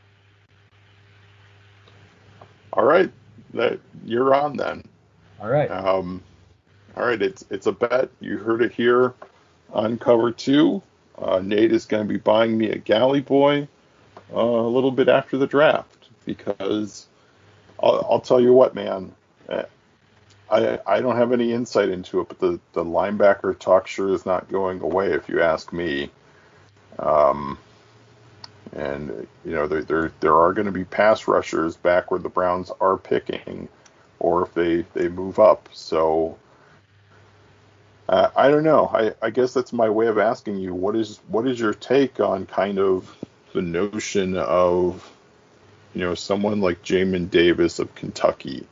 All 2.73 2.85
right, 2.85 3.11
that 3.55 3.81
you're 4.05 4.35
on 4.35 4.57
then. 4.57 4.85
All 5.41 5.49
right. 5.49 5.71
Um, 5.71 6.23
all 6.97 7.07
right, 7.07 7.21
it's 7.21 7.45
it's 7.51 7.67
a 7.67 7.73
bet. 7.73 8.11
You 8.21 8.39
heard 8.39 8.63
it 8.63 8.73
here 8.73 9.15
on 9.73 9.99
cover 9.99 10.31
two. 10.31 10.83
Uh, 11.19 11.41
Nate 11.43 11.73
is 11.73 11.87
going 11.87 12.07
to 12.07 12.13
be 12.13 12.19
buying 12.19 12.59
me 12.59 12.71
a 12.71 12.77
galley 12.77 13.23
boy 13.23 13.67
uh, 14.33 14.39
a 14.39 14.69
little 14.69 14.91
bit 14.91 15.09
after 15.09 15.39
the 15.39 15.47
draft 15.47 16.09
because 16.27 17.07
I'll, 17.83 18.07
I'll 18.11 18.21
tell 18.21 18.41
you 18.41 18.53
what, 18.53 18.75
man. 18.75 19.13
I 20.51 20.79
I 20.87 21.01
don't 21.01 21.17
have 21.17 21.33
any 21.33 21.53
insight 21.53 21.89
into 21.89 22.21
it, 22.21 22.29
but 22.29 22.39
the 22.39 22.61
the 22.73 22.85
linebacker 22.85 23.59
talk 23.59 23.87
sure 23.87 24.13
is 24.15 24.27
not 24.27 24.49
going 24.49 24.81
away, 24.81 25.13
if 25.13 25.29
you 25.29 25.43
ask 25.43 25.73
me. 25.73 26.11
Um, 26.99 27.59
and 28.73 29.27
you 29.45 29.53
know 29.53 29.67
there 29.67 29.83
there 29.83 30.13
there 30.21 30.37
are 30.37 30.53
going 30.53 30.67
to 30.67 30.73
be 30.73 30.85
pass 30.85 31.27
rushers 31.27 31.77
back 31.77 32.11
where 32.11 32.21
the 32.21 32.29
Browns 32.29 32.71
are 32.81 32.97
picking, 32.97 33.69
or 34.21 34.43
if 34.45 34.55
they 34.55 34.83
they 34.95 35.09
move 35.09 35.39
up. 35.39 35.69
So 35.73 36.39
uh, 38.09 38.31
I 38.37 38.49
don't 38.49 38.65
know. 38.65 38.89
I 38.93 39.15
I 39.21 39.31
guess 39.31 39.53
that's 39.53 39.73
my 39.73 39.89
way 39.89 40.07
of 40.07 40.19
asking 40.19 40.59
you 40.59 40.75
what 40.75 40.95
is 40.95 41.21
what 41.29 41.47
is 41.47 41.59
your 41.59 41.75
take 41.75 42.21
on 42.21 42.47
kind 42.47 42.79
of 42.79 43.17
the 43.53 43.63
notion 43.63 44.37
of 44.37 45.11
you 45.97 46.03
know 46.03 46.15
someone 46.15 46.61
like 46.61 46.83
Jamin 46.83 47.31
Davis 47.31 47.79
of 47.79 47.95
Kentucky, 47.95 48.67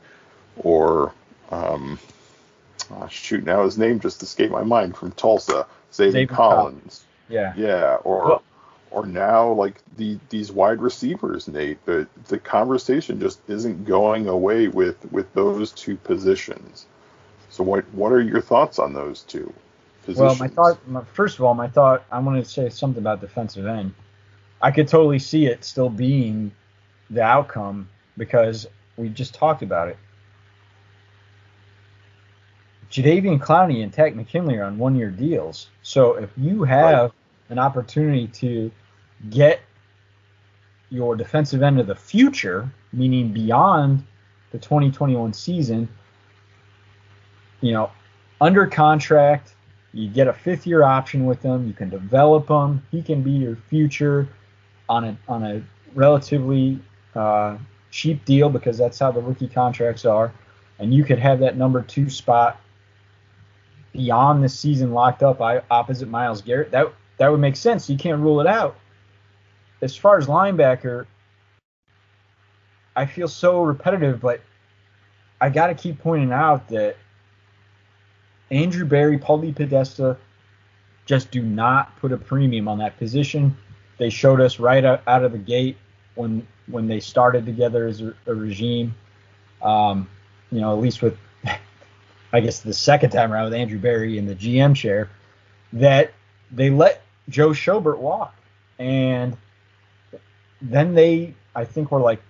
or 0.57 1.11
um, 1.49 1.97
ah, 2.91 3.07
shoot 3.07 3.43
now 3.43 3.63
his 3.63 3.79
name 3.79 3.99
just 3.99 4.21
escaped 4.21 4.51
my 4.51 4.61
mind 4.63 4.95
from 4.95 5.11
Tulsa, 5.13 5.65
Zaven 5.91 6.27
Zaven 6.27 6.29
Collins. 6.29 7.03
Yeah. 7.27 7.53
Yeah, 7.57 7.95
or 8.03 8.25
Well- 8.25 8.43
or 8.91 9.07
now 9.07 9.51
like 9.51 9.81
the 9.97 10.19
these 10.29 10.51
wide 10.51 10.79
receivers, 10.79 11.47
Nate. 11.47 11.83
The 11.87 12.07
the 12.27 12.37
conversation 12.37 13.19
just 13.19 13.39
isn't 13.49 13.85
going 13.85 14.27
away 14.27 14.67
with 14.67 15.11
with 15.11 15.33
those 15.33 15.71
two 15.71 15.95
positions. 15.95 16.85
So 17.49 17.63
what 17.63 17.91
what 17.91 18.11
are 18.11 18.21
your 18.21 18.39
thoughts 18.39 18.77
on 18.77 18.93
those 18.93 19.23
two 19.23 19.51
positions? 20.03 20.39
Well, 20.39 20.47
my 20.47 20.47
thought, 20.47 20.87
my, 20.87 21.01
first 21.13 21.39
of 21.39 21.43
all, 21.45 21.55
my 21.55 21.69
thought, 21.69 22.05
I 22.11 22.19
wanted 22.19 22.45
to 22.45 22.49
say 22.51 22.69
something 22.69 23.01
about 23.01 23.19
defensive 23.19 23.65
end. 23.65 23.95
I 24.61 24.69
could 24.69 24.87
totally 24.87 25.19
see 25.19 25.47
it 25.47 25.65
still 25.65 25.89
being 25.89 26.51
the 27.09 27.21
outcome 27.21 27.89
because 28.17 28.67
we 28.97 29.09
just 29.09 29.33
talked 29.33 29.61
about 29.61 29.87
it. 29.89 29.97
Jadeveon 32.89 33.39
Clowney 33.39 33.83
and 33.83 33.91
Takk 33.91 34.15
McKinley 34.15 34.57
are 34.57 34.63
on 34.63 34.77
one-year 34.77 35.09
deals. 35.09 35.67
So 35.81 36.15
if 36.15 36.29
you 36.37 36.63
have 36.63 37.11
an 37.49 37.59
opportunity 37.59 38.27
to 38.27 38.71
get 39.29 39.59
your 40.89 41.15
defensive 41.15 41.61
end 41.61 41.79
of 41.79 41.87
the 41.87 41.95
future, 41.95 42.69
meaning 42.93 43.33
beyond 43.33 44.03
the 44.51 44.59
2021 44.59 45.33
season, 45.33 45.89
you 47.61 47.73
know, 47.73 47.91
under 48.39 48.67
contract, 48.67 49.55
you 49.93 50.09
get 50.09 50.27
a 50.27 50.33
fifth 50.33 50.67
year 50.67 50.83
option 50.83 51.25
with 51.25 51.41
them, 51.41 51.67
You 51.67 51.73
can 51.73 51.89
develop 51.89 52.47
them. 52.47 52.85
He 52.91 53.01
can 53.01 53.21
be 53.23 53.31
your 53.31 53.55
future 53.55 54.27
on 54.87 55.05
a 55.05 55.17
on 55.27 55.43
a 55.43 55.63
relatively 55.95 56.79
uh, 57.15 57.57
cheap 57.91 58.25
deal 58.25 58.49
because 58.49 58.77
that's 58.77 58.99
how 58.99 59.11
the 59.11 59.21
rookie 59.21 59.47
contracts 59.47 60.05
are. 60.05 60.33
And 60.79 60.93
you 60.93 61.03
could 61.03 61.19
have 61.19 61.39
that 61.39 61.57
number 61.57 61.81
two 61.81 62.09
spot 62.09 62.59
beyond 63.93 64.43
the 64.43 64.49
season 64.49 64.91
locked 64.91 65.23
up 65.23 65.41
I, 65.41 65.61
opposite 65.71 66.09
Myles 66.09 66.41
Garrett. 66.41 66.71
That 66.71 66.93
that 67.17 67.31
would 67.31 67.39
make 67.39 67.55
sense. 67.55 67.89
You 67.89 67.97
can't 67.97 68.21
rule 68.21 68.41
it 68.41 68.47
out. 68.47 68.75
As 69.81 69.95
far 69.95 70.17
as 70.17 70.27
linebacker, 70.27 71.05
I 72.95 73.05
feel 73.05 73.27
so 73.27 73.63
repetitive, 73.63 74.19
but 74.19 74.41
I 75.39 75.49
got 75.49 75.67
to 75.67 75.75
keep 75.75 75.99
pointing 75.99 76.31
out 76.31 76.67
that 76.69 76.97
Andrew 78.51 78.85
Berry, 78.85 79.17
Paul 79.17 79.41
DePodesta 79.41 80.17
just 81.05 81.31
do 81.31 81.41
not 81.41 81.95
put 81.99 82.11
a 82.11 82.17
premium 82.17 82.67
on 82.67 82.79
that 82.79 82.97
position. 82.97 83.55
They 83.97 84.09
showed 84.09 84.41
us 84.41 84.59
right 84.59 84.83
out, 84.83 85.01
out 85.07 85.23
of 85.23 85.31
the 85.31 85.37
gate 85.37 85.77
when 86.15 86.47
when 86.67 86.87
they 86.87 86.99
started 86.99 87.45
together 87.45 87.87
as 87.87 88.01
a, 88.01 88.33
regime. 88.33 88.95
Um, 89.61 90.09
you 90.51 90.61
know, 90.61 90.73
at 90.73 90.79
least 90.79 91.01
with 91.01 91.17
I 92.33 92.39
guess 92.39 92.59
the 92.61 92.73
second 92.73 93.11
time 93.11 93.31
around 93.31 93.45
with 93.45 93.53
Andrew 93.53 93.79
Berry 93.79 94.17
in 94.17 94.25
the 94.25 94.35
GM 94.35 94.75
chair, 94.75 95.09
that 95.73 96.13
they 96.51 96.69
let 96.69 97.01
Joe 97.29 97.49
Schobert 97.49 97.97
walk, 97.97 98.35
and 98.79 99.37
then 100.61 100.93
they 100.93 101.35
I 101.55 101.65
think 101.65 101.91
were 101.91 101.99
like 101.99 102.21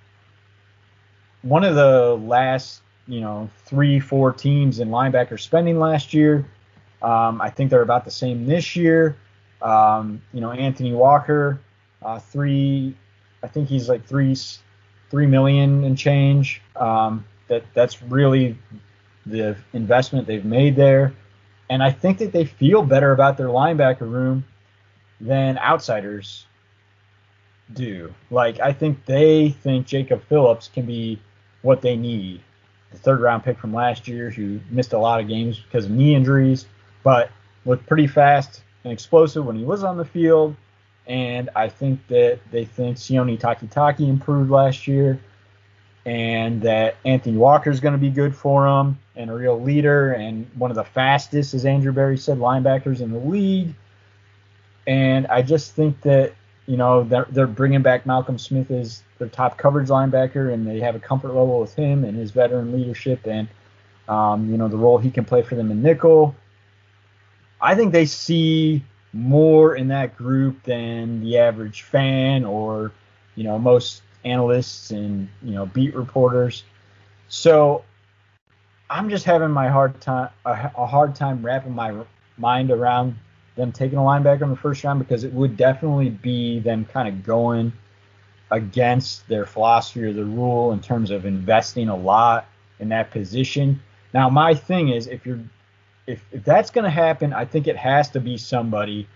one 1.42 1.64
of 1.64 1.76
the 1.76 2.16
last 2.16 2.82
you 3.08 3.22
know 3.22 3.50
three 3.66 4.00
four 4.00 4.32
teams 4.34 4.80
in 4.80 4.90
linebacker 4.90 5.40
spending 5.40 5.80
last 5.80 6.14
year. 6.14 6.46
Um, 7.02 7.42
I 7.42 7.50
think 7.50 7.70
they're 7.70 7.82
about 7.82 8.06
the 8.06 8.12
same 8.12 8.46
this 8.46 8.76
year. 8.76 9.18
Um, 9.62 10.22
you 10.34 10.42
know 10.42 10.52
Anthony 10.52 10.94
Walker, 10.94 11.60
uh, 12.02 12.20
three, 12.20 12.96
I 13.46 13.48
think 13.48 13.70
he's 13.70 13.88
like 13.88 14.08
three 14.08 14.36
three 15.12 15.28
million 15.28 15.84
and 15.84 15.96
change. 15.96 16.64
Um, 16.76 17.26
that 17.48 17.64
that's 17.76 18.02
really 18.02 18.58
the 19.28 19.56
investment 19.72 20.26
they've 20.26 20.44
made 20.44 20.76
there, 20.76 21.14
and 21.70 21.84
I 21.84 21.92
think 21.92 22.18
that 22.18 22.32
they 22.32 22.46
feel 22.46 22.82
better 22.82 23.12
about 23.12 23.38
their 23.38 23.50
linebacker 23.50 24.10
room 24.10 24.46
than 25.22 25.60
outsiders 25.60 26.48
do. 27.72 28.16
Like 28.32 28.60
I 28.60 28.74
think 28.74 29.06
they 29.06 29.50
think 29.50 29.86
Jacob 29.86 30.24
Phillips 30.28 30.68
can 30.74 30.88
be 30.88 31.22
what 31.62 31.84
they 31.84 31.96
need. 31.96 32.42
The 32.92 32.98
third 32.98 33.22
round 33.22 33.44
pick 33.44 33.60
from 33.60 33.76
last 33.76 34.08
year 34.08 34.32
who 34.32 34.60
missed 34.72 34.94
a 34.94 34.98
lot 34.98 35.20
of 35.20 35.28
games 35.28 35.60
because 35.60 35.86
of 35.86 35.92
knee 35.92 36.16
injuries, 36.16 36.66
but 37.04 37.30
looked 37.64 37.86
pretty 37.86 38.08
fast 38.08 38.64
and 38.84 38.92
explosive 38.92 39.46
when 39.46 39.56
he 39.56 39.64
was 39.64 39.84
on 39.84 39.98
the 39.98 40.06
field. 40.06 40.56
And 41.08 41.50
I 41.56 41.70
think 41.70 42.08
that 42.08 42.40
they 42.52 42.66
think 42.66 42.98
Sione 42.98 43.40
Takitaki 43.40 44.08
improved 44.08 44.50
last 44.50 44.88
year 44.88 45.20
and 46.06 46.62
that 46.62 46.98
Anthony 47.04 47.38
Walker 47.38 47.70
is 47.70 47.80
going 47.80 47.94
to 47.94 48.00
be 48.00 48.10
good 48.10 48.36
for 48.36 48.68
him 48.68 49.00
and 49.16 49.30
a 49.30 49.34
real 49.34 49.60
leader 49.60 50.14
and 50.14 50.48
one 50.56 50.72
of 50.72 50.76
the 50.76 50.84
fastest, 50.84 51.54
as 51.54 51.66
Andrew 51.66 51.92
Berry 51.92 52.18
said, 52.18 52.38
linebackers 52.38 53.02
in 53.02 53.12
the 53.12 53.20
league. 53.20 53.74
And 54.88 55.26
I 55.28 55.42
just 55.42 55.74
think 55.74 56.02
that 56.02 56.34
you 56.68 56.78
know 56.78 57.04
they're, 57.04 57.28
they're 57.30 57.48
bringing 57.48 57.82
back 57.82 58.06
Malcolm 58.06 58.38
Smith 58.38 58.70
as 58.72 59.04
their 59.18 59.28
top 59.28 59.58
coverage 59.58 59.90
linebacker, 59.90 60.54
and 60.54 60.68
they 60.68 60.80
have 60.80 60.96
a 60.96 61.00
comfort 61.00 61.30
level 61.30 61.60
with 61.60 61.74
him 61.74 62.04
and 62.04 62.16
his 62.16 62.32
veteran 62.32 62.72
leadership 62.72 63.26
and 63.26 63.48
um, 64.08 64.52
you 64.52 64.58
know 64.58 64.68
the 64.68 64.78
role 64.78 64.98
he 64.98 65.10
can 65.10 65.26
play 65.26 65.42
for 65.42 65.56
them 65.56 65.72
in 65.72 65.82
nickel. 65.82 66.36
I 67.60 67.74
think 67.74 67.94
they 67.94 68.06
see 68.06 68.84
more 69.16 69.78
in 69.78 69.88
that 69.88 70.18
group 70.18 70.62
than 70.64 71.22
the 71.22 71.38
average 71.38 71.84
fan 71.84 72.44
or 72.44 72.92
you 73.36 73.46
know 73.46 73.58
most 73.58 74.02
analysts 74.26 74.92
and 74.92 75.30
you 75.42 75.54
know 75.54 75.66
beat 75.68 75.96
reporters. 75.96 76.66
So 77.30 77.86
I'm 78.90 79.10
just 79.10 79.24
having 79.24 79.52
my 79.52 79.70
hard 79.70 80.02
time 80.02 80.30
a, 80.44 80.86
hard 80.86 81.16
time 81.16 81.44
wrapping 81.46 81.74
my 81.74 82.04
mind 82.38 82.72
around 82.72 83.16
them 83.56 83.72
taking 83.72 83.98
a 83.98 84.02
linebacker 84.02 84.42
in 84.42 84.50
the 84.50 84.58
first 84.58 84.84
round 84.84 85.00
because 85.00 85.24
it 85.24 85.32
would 85.32 85.56
definitely 85.56 86.10
be 86.10 86.60
them 86.60 86.84
kind 86.84 87.08
of 87.08 87.24
going 87.24 87.72
against 88.52 89.26
their 89.30 89.46
philosophy 89.46 90.04
or 90.04 90.12
the 90.12 90.26
rule 90.26 90.74
in 90.74 90.82
terms 90.82 91.10
of 91.10 91.26
investing 91.26 91.88
a 91.88 91.96
lot 91.96 92.48
in 92.80 92.90
that 92.90 93.12
position. 93.12 93.82
Now 94.14 94.30
my 94.30 94.54
thing 94.54 94.90
is 94.90 95.08
if 95.08 95.26
you're 95.26 95.40
if, 96.08 96.24
if 96.32 96.44
that's 96.44 96.70
going 96.70 96.84
to 96.84 96.90
happen, 96.90 97.34
I 97.34 97.46
think 97.46 97.68
it 97.68 97.78
has 97.78 98.10
to 98.12 98.20
be 98.20 98.38
somebody 98.38 99.08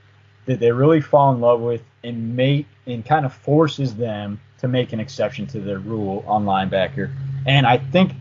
that 0.46 0.60
they 0.60 0.72
really 0.72 1.02
fall 1.02 1.34
in 1.34 1.40
love 1.40 1.62
with 1.62 1.84
and 2.04 2.36
make 2.36 2.66
and 2.88 3.06
kind 3.06 3.26
of 3.26 3.34
forces 3.34 3.96
them 3.96 4.40
to 4.60 4.68
make 4.68 4.94
an 4.94 5.00
exception 5.00 5.46
to 5.48 5.60
their 5.60 5.80
rule 5.80 6.24
on 6.28 6.46
linebacker. 6.46 7.14
And 7.46 7.68
I 7.68 7.78
think 7.78 8.14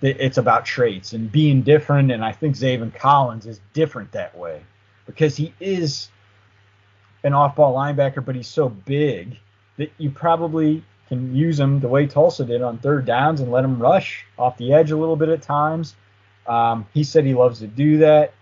that 0.00 0.22
it's 0.24 0.38
about 0.38 0.64
traits 0.64 1.12
and 1.12 1.30
being 1.30 1.62
different. 1.62 2.10
And 2.10 2.24
I 2.24 2.32
think 2.32 2.56
Zaven 2.56 2.94
Collins 2.94 3.46
is 3.46 3.60
different 3.72 4.12
that 4.12 4.36
way 4.36 4.62
because 5.06 5.36
he 5.36 5.54
is 5.60 6.10
an 7.24 7.32
off-ball 7.32 7.74
linebacker, 7.74 8.24
but 8.24 8.34
he's 8.34 8.48
so 8.48 8.68
big 8.68 9.38
that 9.78 9.90
you 9.98 10.10
probably 10.10 10.82
can 11.08 11.34
use 11.34 11.58
him 11.58 11.80
the 11.80 11.88
way 11.88 12.06
Tulsa 12.06 12.44
did 12.44 12.62
on 12.62 12.78
third 12.78 13.04
downs 13.04 13.40
and 13.40 13.50
let 13.50 13.64
him 13.64 13.80
rush 13.80 14.24
off 14.38 14.56
the 14.56 14.72
edge 14.72 14.90
a 14.90 14.96
little 14.96 15.16
bit 15.16 15.28
at 15.28 15.42
times. 15.42 15.94
Um, 16.48 16.86
he 16.94 17.04
said 17.04 17.24
he 17.24 17.34
loves 17.34 17.60
to 17.60 17.66
do 17.66 17.98
that. 17.98 18.32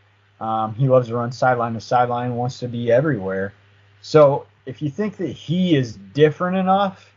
Um, 0.40 0.74
he 0.74 0.88
loves 0.88 1.08
to 1.08 1.16
run 1.16 1.32
sideline 1.32 1.74
to 1.74 1.80
sideline, 1.80 2.36
wants 2.36 2.58
to 2.58 2.68
be 2.68 2.90
everywhere. 2.92 3.54
So 4.02 4.46
if 4.66 4.82
you 4.82 4.90
think 4.90 5.16
that 5.16 5.30
he 5.30 5.76
is 5.76 5.96
different 6.12 6.56
enough 6.56 7.10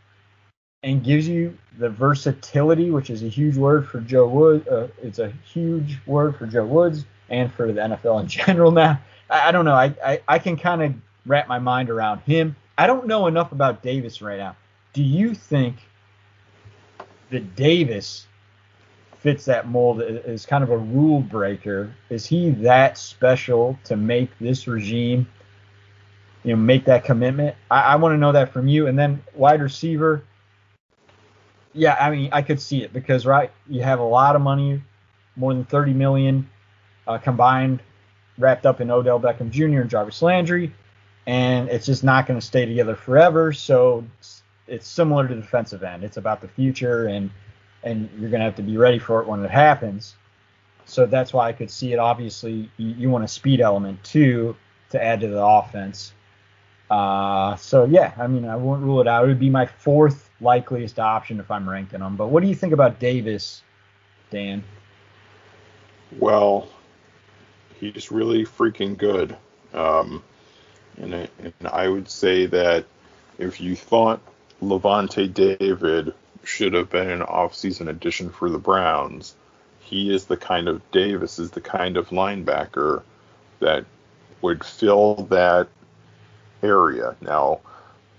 and 0.82 1.02
gives 1.02 1.28
you 1.28 1.56
the 1.78 1.90
versatility, 1.90 2.90
which 2.90 3.10
is 3.10 3.22
a 3.22 3.28
huge 3.28 3.56
word 3.56 3.86
for 3.86 4.00
Joe 4.00 4.28
Wood, 4.28 4.66
uh, 4.68 4.88
it's 5.02 5.18
a 5.18 5.32
huge 5.52 5.98
word 6.06 6.36
for 6.36 6.46
Joe 6.46 6.64
Woods 6.64 7.04
and 7.28 7.52
for 7.52 7.70
the 7.72 7.80
NFL 7.80 8.20
in 8.20 8.26
general 8.28 8.70
now. 8.70 9.00
I, 9.28 9.48
I 9.48 9.52
don't 9.52 9.64
know. 9.64 9.74
I, 9.74 9.94
I, 10.04 10.20
I 10.28 10.38
can 10.38 10.56
kind 10.56 10.82
of 10.82 10.94
wrap 11.26 11.48
my 11.48 11.58
mind 11.58 11.90
around 11.90 12.20
him. 12.20 12.56
I 12.78 12.86
don't 12.86 13.06
know 13.06 13.26
enough 13.26 13.52
about 13.52 13.82
Davis 13.82 14.22
right 14.22 14.38
now. 14.38 14.56
Do 14.92 15.02
you 15.02 15.34
think 15.34 15.76
that 17.30 17.56
Davis 17.56 18.27
fits 19.18 19.44
that 19.46 19.68
mold 19.68 20.00
as 20.00 20.46
kind 20.46 20.62
of 20.62 20.70
a 20.70 20.78
rule 20.78 21.20
breaker? 21.20 21.94
Is 22.08 22.26
he 22.26 22.50
that 22.50 22.98
special 22.98 23.78
to 23.84 23.96
make 23.96 24.30
this 24.38 24.66
regime, 24.66 25.28
you 26.44 26.54
know, 26.54 26.56
make 26.56 26.84
that 26.84 27.04
commitment? 27.04 27.56
I, 27.70 27.80
I 27.80 27.96
want 27.96 28.14
to 28.14 28.18
know 28.18 28.32
that 28.32 28.52
from 28.52 28.68
you. 28.68 28.86
And 28.86 28.98
then 28.98 29.22
wide 29.34 29.60
receiver, 29.60 30.22
yeah, 31.74 31.96
I 32.00 32.10
mean, 32.10 32.30
I 32.32 32.42
could 32.42 32.60
see 32.60 32.82
it 32.82 32.92
because 32.92 33.26
right, 33.26 33.50
you 33.68 33.82
have 33.82 34.00
a 34.00 34.04
lot 34.04 34.36
of 34.36 34.42
money, 34.42 34.82
more 35.36 35.52
than 35.52 35.64
30 35.64 35.92
million 35.92 36.48
uh, 37.06 37.18
combined, 37.18 37.82
wrapped 38.38 38.66
up 38.66 38.80
in 38.80 38.90
Odell 38.90 39.20
Beckham 39.20 39.50
Jr. 39.50 39.80
and 39.80 39.90
Jarvis 39.90 40.22
Landry, 40.22 40.74
and 41.26 41.68
it's 41.68 41.86
just 41.86 42.04
not 42.04 42.26
going 42.26 42.38
to 42.38 42.44
stay 42.44 42.66
together 42.66 42.94
forever. 42.94 43.52
So 43.52 44.04
it's 44.66 44.86
similar 44.86 45.26
to 45.26 45.34
defensive 45.34 45.82
end. 45.82 46.04
It's 46.04 46.16
about 46.16 46.40
the 46.40 46.48
future 46.48 47.06
and 47.06 47.30
and 47.82 48.08
you're 48.18 48.30
going 48.30 48.40
to 48.40 48.44
have 48.44 48.56
to 48.56 48.62
be 48.62 48.76
ready 48.76 48.98
for 48.98 49.20
it 49.20 49.28
when 49.28 49.44
it 49.44 49.50
happens. 49.50 50.14
So 50.84 51.06
that's 51.06 51.32
why 51.32 51.48
I 51.48 51.52
could 51.52 51.70
see 51.70 51.92
it. 51.92 51.98
Obviously, 51.98 52.70
you, 52.76 52.88
you 52.88 53.10
want 53.10 53.24
a 53.24 53.28
speed 53.28 53.60
element 53.60 54.02
too 54.04 54.56
to 54.90 55.02
add 55.02 55.20
to 55.20 55.28
the 55.28 55.42
offense. 55.42 56.12
Uh, 56.90 57.54
so 57.56 57.84
yeah, 57.84 58.14
I 58.16 58.26
mean, 58.26 58.46
I 58.46 58.56
won't 58.56 58.82
rule 58.82 59.00
it 59.00 59.06
out. 59.06 59.24
It 59.24 59.28
would 59.28 59.38
be 59.38 59.50
my 59.50 59.66
fourth 59.66 60.30
likeliest 60.40 60.98
option 60.98 61.40
if 61.40 61.50
I'm 61.50 61.68
ranking 61.68 62.00
them. 62.00 62.16
But 62.16 62.28
what 62.28 62.42
do 62.42 62.48
you 62.48 62.54
think 62.54 62.72
about 62.72 62.98
Davis, 62.98 63.62
Dan? 64.30 64.64
Well, 66.18 66.68
he's 67.78 68.10
really 68.10 68.44
freaking 68.44 68.96
good. 68.96 69.36
Um, 69.74 70.22
and, 70.96 71.12
and 71.14 71.52
I 71.70 71.88
would 71.88 72.08
say 72.08 72.46
that 72.46 72.86
if 73.38 73.60
you 73.60 73.76
thought 73.76 74.20
Lavonte 74.62 75.32
David 75.32 76.14
should 76.48 76.72
have 76.72 76.88
been 76.88 77.10
an 77.10 77.20
offseason 77.20 77.88
addition 77.88 78.30
for 78.30 78.48
the 78.48 78.58
Browns. 78.58 79.34
He 79.80 80.12
is 80.12 80.24
the 80.24 80.36
kind 80.36 80.66
of 80.66 80.90
Davis 80.90 81.38
is 81.38 81.50
the 81.50 81.60
kind 81.60 81.98
of 81.98 82.08
linebacker 82.08 83.02
that 83.60 83.84
would 84.40 84.64
fill 84.64 85.14
that 85.30 85.68
area. 86.62 87.14
Now, 87.20 87.60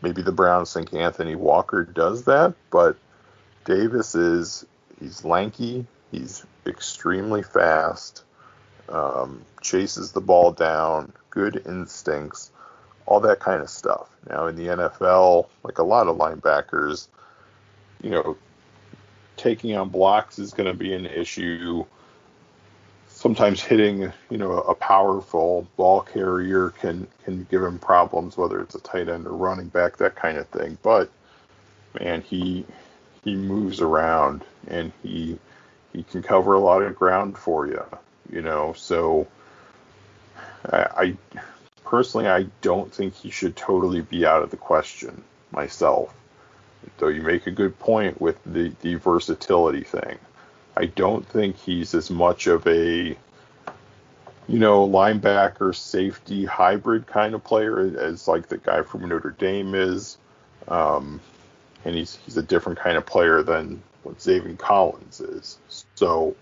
maybe 0.04 0.22
the 0.22 0.32
Browns 0.32 0.72
think 0.72 0.94
Anthony 0.94 1.36
Walker 1.36 1.84
does 1.84 2.26
that, 2.26 2.54
but 2.70 2.98
Davis 3.66 4.14
is 4.14 4.64
he's 5.00 5.26
lanky, 5.26 5.88
he's 6.12 6.46
extremely 6.68 7.42
fast, 7.42 8.24
um, 8.90 9.44
chases 9.60 10.12
the 10.12 10.22
ball 10.22 10.52
down, 10.52 11.12
good 11.32 11.64
instincts, 11.66 12.52
all 13.08 13.20
that 13.22 13.40
kind 13.40 13.64
of 13.64 13.72
stuff. 13.72 14.08
Now 14.30 14.46
in 14.46 14.56
the 14.56 14.68
NFL, 14.68 15.48
like 15.64 15.80
a 15.80 15.84
lot 15.84 16.08
of 16.08 16.18
linebackers, 16.18 17.08
you 18.02 18.10
know, 18.10 18.38
taking 19.38 19.76
on 19.76 19.90
blocks 19.90 20.40
is 20.40 20.54
going 20.54 20.68
to 20.68 20.78
be 20.78 20.94
an 20.94 21.06
issue. 21.06 21.86
Sometimes 23.08 23.62
hitting, 23.62 24.12
you 24.30 24.38
know, 24.38 24.52
a 24.52 24.76
powerful 24.76 25.68
ball 25.76 26.02
carrier 26.02 26.70
can 26.70 27.08
can 27.26 27.46
give 27.50 27.64
him 27.64 27.80
problems, 27.80 28.38
whether 28.38 28.62
it's 28.62 28.76
a 28.76 28.82
tight 28.82 29.10
end 29.10 29.28
or 29.28 29.34
running 29.34 29.68
back, 29.68 29.98
that 29.98 30.16
kind 30.16 30.38
of 30.38 30.48
thing. 30.48 30.78
But 30.82 31.10
man, 32.00 32.22
he 32.22 32.66
he 33.24 33.36
moves 33.36 33.82
around 33.82 34.44
and 34.68 34.92
he 35.04 35.38
he 35.94 36.04
can 36.04 36.22
cover 36.22 36.54
a 36.54 36.60
lot 36.60 36.82
of 36.82 36.96
ground 36.96 37.38
for 37.38 37.68
you, 37.68 37.84
you 38.32 38.42
know. 38.42 38.74
So 38.74 39.28
I, 40.66 40.78
I 40.78 41.18
personally 41.84 42.28
I 42.28 42.46
don't 42.62 42.94
think 42.94 43.16
he 43.16 43.32
should 43.32 43.56
totally 43.56 44.02
be 44.02 44.26
out 44.26 44.44
of 44.44 44.52
the 44.52 44.58
question 44.58 45.24
myself 45.52 46.14
though 46.98 47.08
you 47.08 47.22
make 47.22 47.48
a 47.48 47.52
good 47.52 47.78
point 47.80 48.20
with 48.22 48.38
the, 48.46 48.74
the 48.82 48.96
versatility 48.96 49.84
thing. 49.84 50.18
I 50.78 50.86
don't 50.86 51.28
think 51.28 51.58
he's 51.58 51.94
as 51.94 52.10
much 52.10 52.48
of 52.48 52.66
a 52.68 53.18
you 54.48 54.58
know 54.60 54.88
linebacker 54.88 55.76
safety 55.76 56.46
hybrid 56.46 57.06
kind 57.06 57.36
of 57.36 57.44
player 57.44 57.80
as 58.00 58.28
like 58.28 58.48
the 58.48 58.58
guy 58.58 58.82
from 58.82 59.08
Notre 59.08 59.32
Dame 59.32 59.76
is. 59.76 60.18
Um, 60.68 61.20
and 61.86 61.96
he's 61.96 62.18
he's 62.26 62.38
a 62.38 62.44
different 62.44 62.80
kind 62.80 62.98
of 62.98 63.06
player 63.06 63.44
than 63.44 63.82
what 64.04 64.18
Zaven 64.18 64.58
Collins 64.58 65.20
is. 65.22 65.58
So, 65.96 66.36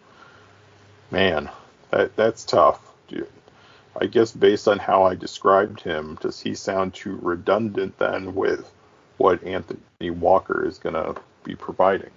man, 1.11 1.49
that 1.91 2.15
that's 2.15 2.43
tough. 2.43 2.81
I 3.99 4.05
guess 4.05 4.31
based 4.31 4.67
on 4.67 4.77
how 4.77 5.03
I 5.03 5.15
described 5.15 5.81
him, 5.81 6.19
does 6.21 6.39
he 6.39 6.53
sound 6.53 6.93
too 6.93 7.17
redundant 7.21 7.97
then 7.97 8.35
with 8.35 8.71
what 9.17 9.43
Anthony 9.43 10.09
Walker 10.09 10.65
is 10.65 10.77
going 10.77 10.95
to 10.95 11.15
be 11.43 11.55
providing. 11.55 12.09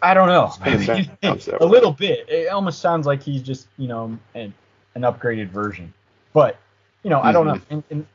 I 0.00 0.14
don't 0.14 0.28
know. 0.28 0.52
a 1.60 1.66
little 1.66 1.92
bit. 1.92 2.28
It 2.28 2.48
almost 2.48 2.80
sounds 2.80 3.06
like 3.06 3.22
he's 3.22 3.42
just, 3.42 3.66
you 3.78 3.88
know, 3.88 4.16
an, 4.34 4.54
an 4.94 5.02
upgraded 5.02 5.48
version. 5.48 5.92
But, 6.32 6.56
you 7.02 7.10
know, 7.10 7.20
I 7.20 7.32
don't 7.32 7.46
know. 7.46 7.54
Mm-hmm. 7.54 7.74
And, 7.74 7.84
and, 7.90 8.06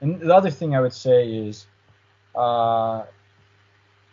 and, 0.00 0.20
the 0.20 0.34
other 0.34 0.50
thing 0.50 0.74
I 0.74 0.80
would 0.80 0.92
say 0.92 1.32
is, 1.32 1.66
uh, 2.34 3.04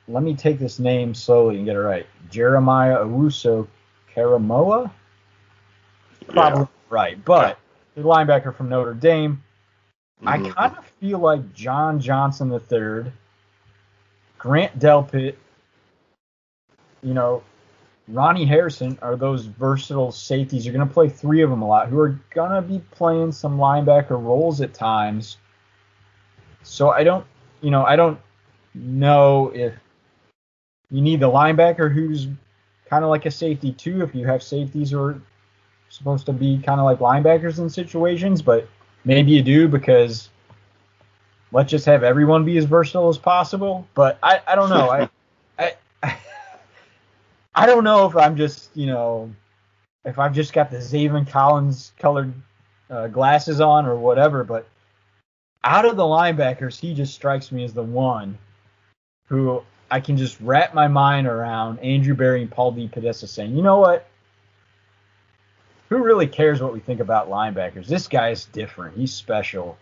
let 0.07 0.23
me 0.23 0.35
take 0.35 0.57
this 0.57 0.79
name 0.79 1.13
slowly 1.13 1.57
and 1.57 1.65
get 1.65 1.75
it 1.75 1.79
right. 1.79 2.05
Jeremiah 2.29 2.99
Owusu 2.99 3.67
Koramoah? 4.15 4.89
Probably 6.27 6.61
yeah. 6.61 6.67
right. 6.89 7.25
But 7.25 7.59
the 7.95 8.03
linebacker 8.03 8.55
from 8.55 8.69
Notre 8.69 8.93
Dame, 8.93 9.43
Mm-hmm. 10.23 10.27
I 10.27 10.49
kind 10.49 10.77
of 10.77 10.85
feel 10.99 11.19
like 11.19 11.53
John 11.53 11.99
Johnson 11.99 12.51
III, 12.51 13.11
Grant 14.37 14.79
Delpit, 14.79 15.35
you 17.03 17.13
know, 17.13 17.43
Ronnie 18.07 18.45
Harrison 18.45 18.97
are 19.01 19.15
those 19.15 19.45
versatile 19.45 20.11
safeties. 20.11 20.65
You're 20.65 20.73
going 20.73 20.87
to 20.87 20.93
play 20.93 21.09
three 21.09 21.41
of 21.41 21.49
them 21.49 21.61
a 21.61 21.67
lot 21.67 21.89
who 21.89 21.99
are 21.99 22.19
going 22.33 22.51
to 22.51 22.61
be 22.61 22.79
playing 22.91 23.31
some 23.31 23.57
linebacker 23.57 24.11
roles 24.11 24.61
at 24.61 24.73
times. 24.73 25.37
So 26.63 26.89
I 26.89 27.03
don't, 27.03 27.25
you 27.61 27.69
know, 27.69 27.83
I 27.83 27.95
don't 27.95 28.19
know 28.73 29.51
if 29.53 29.73
you 30.89 31.01
need 31.01 31.19
the 31.19 31.29
linebacker 31.29 31.93
who's 31.93 32.27
kind 32.89 33.03
of 33.03 33.09
like 33.09 33.25
a 33.25 33.31
safety 33.31 33.73
too. 33.73 34.01
If 34.01 34.15
you 34.15 34.25
have 34.25 34.41
safeties 34.41 34.91
who 34.91 35.01
are 35.01 35.21
supposed 35.89 36.25
to 36.27 36.33
be 36.33 36.59
kind 36.59 36.79
of 36.79 36.85
like 36.85 36.99
linebackers 36.99 37.59
in 37.59 37.69
situations, 37.69 38.41
but 38.41 38.69
maybe 39.07 39.31
you 39.31 39.41
do 39.41 39.67
because 39.69 40.29
let's 41.53 41.71
just 41.71 41.85
have 41.85 42.03
everyone 42.03 42.43
be 42.43 42.57
as 42.57 42.65
versatile 42.65 43.07
as 43.07 43.17
possible. 43.17 43.87
But 43.95 44.19
I, 44.21 44.41
I 44.45 44.55
don't 44.55 44.69
know. 44.69 44.89
I, 44.89 45.09
I, 46.03 46.17
I 47.55 47.65
don't 47.65 47.85
know 47.85 48.05
if 48.05 48.15
I'm 48.15 48.35
just, 48.35 48.69
you 48.75 48.85
know, 48.85 49.33
if 50.05 50.19
I've 50.19 50.33
just 50.33 50.53
got 50.53 50.69
the 50.69 50.77
Zaven 50.77 51.27
Collins 51.27 51.93
colored 51.97 52.33
uh, 52.89 53.07
glasses 53.07 53.61
on 53.61 53.85
or 53.85 53.95
whatever. 53.95 54.43
But 54.43 54.67
out 55.63 55.85
of 55.85 55.95
the 55.95 56.03
linebackers, 56.03 56.77
he 56.77 56.93
just 56.93 57.15
strikes 57.15 57.51
me 57.51 57.63
as 57.63 57.73
the 57.73 57.83
one 57.83 58.37
who 59.27 59.63
I 59.89 60.01
can 60.01 60.17
just 60.17 60.39
wrap 60.41 60.73
my 60.73 60.87
mind 60.89 61.27
around 61.27 61.79
Andrew 61.79 62.13
Berry 62.13 62.41
and 62.41 62.51
Paul 62.51 62.73
DePodesta 62.73 63.27
saying, 63.27 63.55
you 63.55 63.63
know 63.63 63.79
what? 63.79 64.07
Who 65.89 65.97
really 66.03 66.27
cares 66.27 66.61
what 66.61 66.73
we 66.73 66.79
think 66.79 66.99
about 66.99 67.29
linebackers? 67.29 67.87
This 67.87 68.07
guy 68.07 68.29
is 68.29 68.45
different. 68.45 68.97
He's 68.97 69.13
special. 69.13 69.77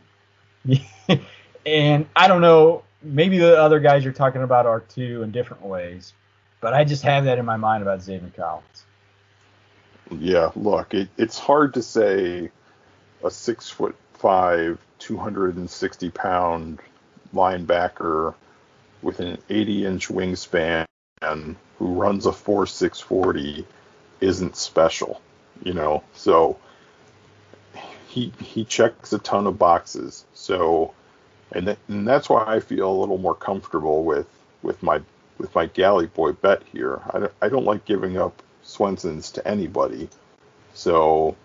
and 1.65 2.05
I 2.15 2.27
don't 2.27 2.41
know, 2.41 2.83
maybe 3.01 3.37
the 3.37 3.59
other 3.59 3.79
guys 3.79 4.03
you're 4.03 4.13
talking 4.13 4.43
about 4.43 4.65
are 4.65 4.81
too 4.81 5.23
in 5.23 5.31
different 5.31 5.63
ways, 5.63 6.13
but 6.61 6.73
I 6.73 6.83
just 6.83 7.03
have 7.03 7.25
that 7.25 7.39
in 7.39 7.45
my 7.45 7.57
mind 7.57 7.83
about 7.83 7.99
Zaven 7.99 8.33
Collins. 8.33 8.85
Yeah, 10.11 10.51
look, 10.55 10.93
it, 10.93 11.09
it's 11.17 11.39
hard 11.39 11.73
to 11.75 11.81
say 11.81 12.51
a 13.23 13.31
six 13.31 13.69
foot 13.69 13.95
five, 14.13 14.79
260 14.99 16.09
pound 16.11 16.79
linebacker 17.33 18.35
with 19.01 19.19
an 19.19 19.37
80 19.49 19.85
inch 19.85 20.07
wingspan 20.07 20.85
who 21.21 21.55
runs 21.79 22.25
a 22.25 22.31
4 22.31 22.67
640 22.67 23.65
isn't 24.21 24.55
special 24.55 25.21
you 25.63 25.73
know. 25.73 26.03
So 26.13 26.57
he 28.07 28.33
he 28.39 28.65
checks 28.65 29.13
a 29.13 29.19
ton 29.19 29.47
of 29.47 29.57
boxes. 29.59 30.25
So 30.33 30.93
and 31.51 31.67
that, 31.67 31.77
and 31.87 32.07
that's 32.07 32.29
why 32.29 32.43
I 32.45 32.59
feel 32.59 32.89
a 32.89 32.99
little 32.99 33.17
more 33.17 33.35
comfortable 33.35 34.03
with 34.03 34.27
with 34.61 34.81
my 34.83 35.01
with 35.37 35.53
my 35.55 35.65
galley 35.67 36.07
boy 36.07 36.33
bet 36.33 36.63
here. 36.71 37.01
I 37.11 37.19
don't, 37.19 37.33
I 37.41 37.49
don't 37.49 37.65
like 37.65 37.85
giving 37.85 38.17
up 38.17 38.41
Swenson's 38.63 39.31
to 39.33 39.47
anybody, 39.47 40.09
so 40.73 41.35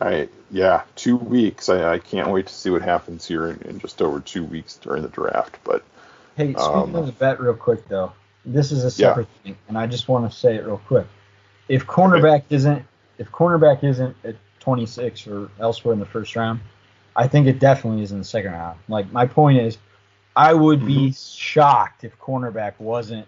I 0.00 0.28
yeah, 0.50 0.82
two 0.96 1.16
weeks. 1.16 1.68
I, 1.68 1.94
I 1.94 1.98
can't 1.98 2.30
wait 2.30 2.46
to 2.46 2.54
see 2.54 2.70
what 2.70 2.82
happens 2.82 3.26
here 3.26 3.48
in, 3.48 3.60
in 3.62 3.78
just 3.78 4.00
over 4.02 4.20
two 4.20 4.44
weeks 4.44 4.76
during 4.76 5.02
the 5.02 5.08
draft. 5.08 5.58
But 5.64 5.84
Hey, 6.36 6.54
speaking 6.54 6.94
Um, 6.94 6.96
of 6.96 7.06
the 7.06 7.12
bet, 7.12 7.40
real 7.40 7.54
quick 7.54 7.88
though, 7.88 8.12
this 8.44 8.72
is 8.72 8.84
a 8.84 8.90
separate 8.90 9.28
thing, 9.42 9.56
and 9.68 9.78
I 9.78 9.86
just 9.86 10.08
want 10.08 10.30
to 10.30 10.36
say 10.36 10.56
it 10.56 10.64
real 10.64 10.80
quick. 10.86 11.06
If 11.68 11.86
cornerback 11.86 12.44
isn't, 12.50 12.84
if 13.18 13.30
cornerback 13.30 13.84
isn't 13.84 14.16
at 14.24 14.36
26 14.60 15.26
or 15.26 15.50
elsewhere 15.60 15.92
in 15.92 16.00
the 16.00 16.06
first 16.06 16.36
round, 16.36 16.60
I 17.16 17.28
think 17.28 17.46
it 17.46 17.58
definitely 17.58 18.02
is 18.02 18.12
in 18.12 18.18
the 18.18 18.24
second 18.24 18.52
round. 18.52 18.78
Like 18.88 19.10
my 19.12 19.26
point 19.26 19.58
is, 19.58 19.78
I 20.36 20.52
would 20.52 20.84
be 20.84 21.10
mm-hmm. 21.10 21.38
shocked 21.38 22.04
if 22.04 22.18
cornerback 22.18 22.74
wasn't 22.78 23.26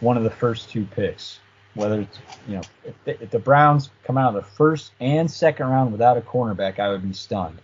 one 0.00 0.16
of 0.16 0.22
the 0.22 0.30
first 0.30 0.70
two 0.70 0.84
picks. 0.84 1.40
Whether 1.74 2.02
it's 2.02 2.18
you 2.48 2.54
know 2.54 2.62
if 2.84 3.04
the, 3.04 3.22
if 3.22 3.30
the 3.30 3.38
Browns 3.38 3.90
come 4.04 4.16
out 4.16 4.34
of 4.34 4.44
the 4.44 4.50
first 4.50 4.92
and 5.00 5.30
second 5.30 5.66
round 5.66 5.92
without 5.92 6.16
a 6.16 6.22
cornerback, 6.22 6.78
I 6.78 6.88
would 6.88 7.02
be 7.02 7.12
stunned. 7.12 7.60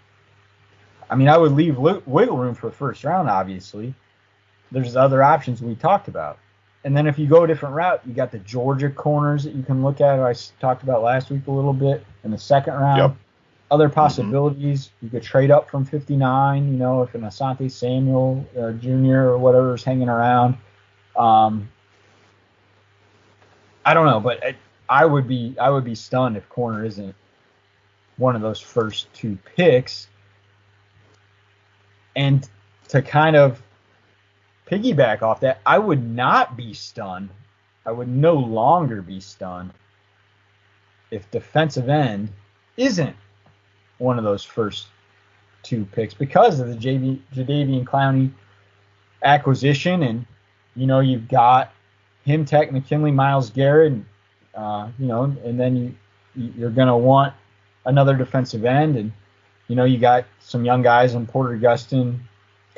I 1.08 1.14
mean, 1.14 1.28
I 1.28 1.36
would 1.36 1.52
leave 1.52 1.76
wiggle 1.76 2.36
room 2.36 2.54
for 2.54 2.68
the 2.70 2.76
first 2.76 3.04
round, 3.04 3.28
obviously. 3.28 3.94
There's 4.70 4.96
other 4.96 5.22
options 5.22 5.60
we 5.60 5.74
talked 5.74 6.08
about. 6.08 6.38
And 6.84 6.96
then 6.96 7.06
if 7.06 7.18
you 7.18 7.26
go 7.26 7.44
a 7.44 7.46
different 7.46 7.74
route, 7.74 8.02
you 8.06 8.12
got 8.12 8.32
the 8.32 8.40
Georgia 8.40 8.90
corners 8.90 9.44
that 9.44 9.54
you 9.54 9.62
can 9.62 9.82
look 9.82 10.00
at. 10.00 10.18
I 10.18 10.34
talked 10.60 10.82
about 10.82 11.02
last 11.02 11.30
week 11.30 11.46
a 11.46 11.50
little 11.50 11.72
bit 11.72 12.04
in 12.24 12.30
the 12.30 12.38
second 12.38 12.74
round. 12.74 12.98
Yep. 12.98 13.16
Other 13.70 13.88
possibilities, 13.88 14.90
you 15.00 15.08
could 15.08 15.22
trade 15.22 15.50
up 15.50 15.70
from 15.70 15.84
59, 15.84 16.72
you 16.72 16.78
know, 16.78 17.02
if 17.02 17.14
an 17.14 17.22
Asante 17.22 17.70
Samuel 17.70 18.46
uh, 18.58 18.72
Jr. 18.72 19.30
or 19.30 19.38
whatever 19.38 19.74
is 19.74 19.82
hanging 19.82 20.10
around. 20.10 20.58
Um, 21.16 21.70
I 23.84 23.94
don't 23.94 24.06
know, 24.06 24.20
but 24.20 24.44
I, 24.44 24.56
I 24.88 25.06
would 25.06 25.26
be 25.26 25.56
I 25.58 25.70
would 25.70 25.84
be 25.84 25.94
stunned 25.94 26.36
if 26.36 26.46
corner 26.48 26.84
isn't 26.84 27.14
one 28.18 28.36
of 28.36 28.42
those 28.42 28.60
first 28.60 29.12
two 29.14 29.38
picks. 29.56 30.08
And 32.14 32.46
to 32.88 33.00
kind 33.00 33.36
of 33.36 33.62
piggyback 34.72 35.22
off 35.22 35.40
that, 35.40 35.60
I 35.66 35.78
would 35.78 36.02
not 36.02 36.56
be 36.56 36.72
stunned. 36.72 37.28
I 37.84 37.92
would 37.92 38.08
no 38.08 38.34
longer 38.34 39.02
be 39.02 39.20
stunned 39.20 39.72
if 41.10 41.30
defensive 41.30 41.88
end 41.88 42.30
isn't 42.76 43.14
one 43.98 44.18
of 44.18 44.24
those 44.24 44.44
first 44.44 44.86
two 45.62 45.84
picks 45.92 46.14
because 46.14 46.58
of 46.58 46.68
the 46.68 46.74
JV, 46.74 47.20
Jadeveon 47.34 47.84
Clowney 47.84 48.32
acquisition. 49.22 50.02
And, 50.02 50.26
you 50.74 50.86
know, 50.86 51.00
you've 51.00 51.28
got 51.28 51.72
him, 52.24 52.44
Takk, 52.44 52.72
McKinley, 52.72 53.10
Myles 53.10 53.50
Garrett, 53.50 53.92
and, 53.92 54.06
uh, 54.54 54.88
you 54.98 55.06
know, 55.06 55.24
and 55.44 55.60
then 55.60 55.76
you, 56.34 56.52
you're 56.56 56.70
going 56.70 56.88
to 56.88 56.96
want 56.96 57.34
another 57.84 58.16
defensive 58.16 58.64
end. 58.64 58.96
And, 58.96 59.12
you 59.68 59.76
know, 59.76 59.84
you 59.84 59.98
got 59.98 60.24
some 60.40 60.64
young 60.64 60.82
guys 60.82 61.14
in 61.14 61.26
Porter 61.26 61.58
Gustin, 61.58 62.20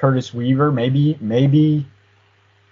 Curtis 0.05 0.35
Weaver. 0.35 0.71
Maybe, 0.71 1.17
maybe 1.19 1.87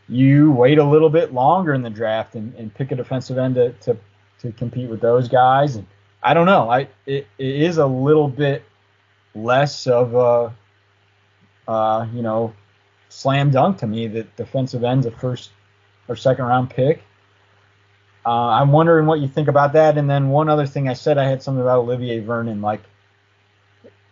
you 0.07 0.53
wait 0.53 0.77
a 0.77 0.85
little 0.85 1.09
bit 1.09 1.33
longer 1.33 1.73
in 1.73 1.81
the 1.81 1.89
draft 1.89 2.35
and, 2.35 2.55
and 2.57 2.75
pick 2.75 2.93
a 2.93 2.95
defensive 2.95 3.39
end 3.39 3.55
to, 3.55 3.73
to, 3.73 3.97
to 4.41 4.53
compete 4.53 4.91
with 4.91 5.01
those 5.01 5.29
guys. 5.29 5.77
And 5.77 5.87
I 6.23 6.35
don't 6.35 6.45
know. 6.45 6.69
I 6.69 6.89
it, 7.07 7.27
it 7.39 7.57
is 7.63 7.79
a 7.79 7.87
little 7.87 8.29
bit 8.29 8.65
less 9.35 9.87
of 9.87 10.15
a 10.15 10.55
uh, 11.67 12.07
you 12.13 12.21
know 12.21 12.53
slam 13.09 13.51
dunk 13.51 13.79
to 13.79 13.87
me 13.87 14.09
that 14.09 14.37
defensive 14.37 14.85
end's 14.85 15.07
a 15.07 15.11
first 15.11 15.53
or 16.09 16.17
second 16.17 16.45
round 16.45 16.69
pick. 16.69 17.03
Uh, 18.27 18.49
I'm 18.49 18.73
wondering 18.73 19.07
what 19.07 19.21
you 19.21 19.29
think 19.29 19.49
about 19.49 19.73
that. 19.73 19.97
And 19.97 20.11
then 20.11 20.29
one 20.29 20.51
other 20.51 20.67
thing 20.67 20.87
I 20.87 20.93
said 20.93 21.17
I 21.17 21.25
had 21.25 21.43
something 21.43 21.63
about 21.63 21.79
Olivier 21.79 22.21
Vernon. 22.21 22.61
Like 22.61 22.83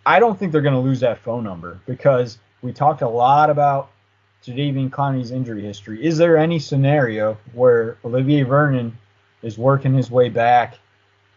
I 0.06 0.20
don't 0.20 0.38
think 0.38 0.52
they're 0.52 0.62
going 0.62 0.72
to 0.72 0.80
lose 0.80 1.00
that 1.00 1.18
phone 1.18 1.44
number 1.44 1.82
because 1.84 2.38
we 2.62 2.72
talked 2.72 3.02
a 3.02 3.08
lot 3.08 3.50
about 3.50 3.90
Jadeveon 4.44 4.90
Clowney's 4.90 5.30
injury 5.30 5.62
history. 5.62 6.04
Is 6.04 6.18
there 6.18 6.36
any 6.36 6.58
scenario 6.58 7.36
where 7.52 7.98
Olivier 8.04 8.42
Vernon 8.42 8.96
is 9.42 9.58
working 9.58 9.94
his 9.94 10.10
way 10.10 10.28
back 10.28 10.78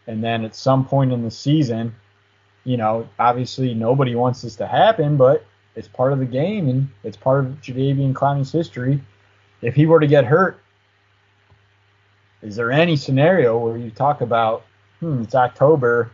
and 0.06 0.22
then 0.22 0.44
at 0.44 0.54
some 0.54 0.84
point 0.86 1.12
in 1.12 1.22
the 1.22 1.30
season, 1.30 1.94
you 2.64 2.76
know, 2.76 3.08
obviously 3.18 3.74
nobody 3.74 4.14
wants 4.14 4.42
this 4.42 4.56
to 4.56 4.66
happen, 4.66 5.16
but 5.16 5.44
it's 5.76 5.88
part 5.88 6.12
of 6.12 6.18
the 6.18 6.26
game 6.26 6.68
and 6.68 6.88
it's 7.02 7.16
part 7.16 7.44
of 7.44 7.52
Jadeveon 7.60 8.12
Clowney's 8.12 8.52
history. 8.52 9.02
If 9.62 9.74
he 9.74 9.86
were 9.86 10.00
to 10.00 10.06
get 10.06 10.24
hurt, 10.24 10.60
is 12.42 12.56
there 12.56 12.70
any 12.70 12.96
scenario 12.96 13.58
where 13.58 13.78
you 13.78 13.90
talk 13.90 14.20
about, 14.20 14.64
hmm, 15.00 15.22
it's 15.22 15.34
October, 15.34 16.10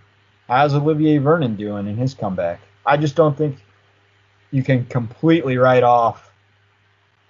how's 0.48 0.74
Olivier 0.74 1.18
Vernon 1.18 1.56
doing 1.56 1.88
in 1.88 1.96
his 1.96 2.14
comeback? 2.14 2.60
I 2.86 2.96
just 2.96 3.16
don't 3.16 3.36
think 3.36 3.58
you 4.50 4.62
can 4.62 4.84
completely 4.86 5.56
write 5.56 5.82
off 5.82 6.32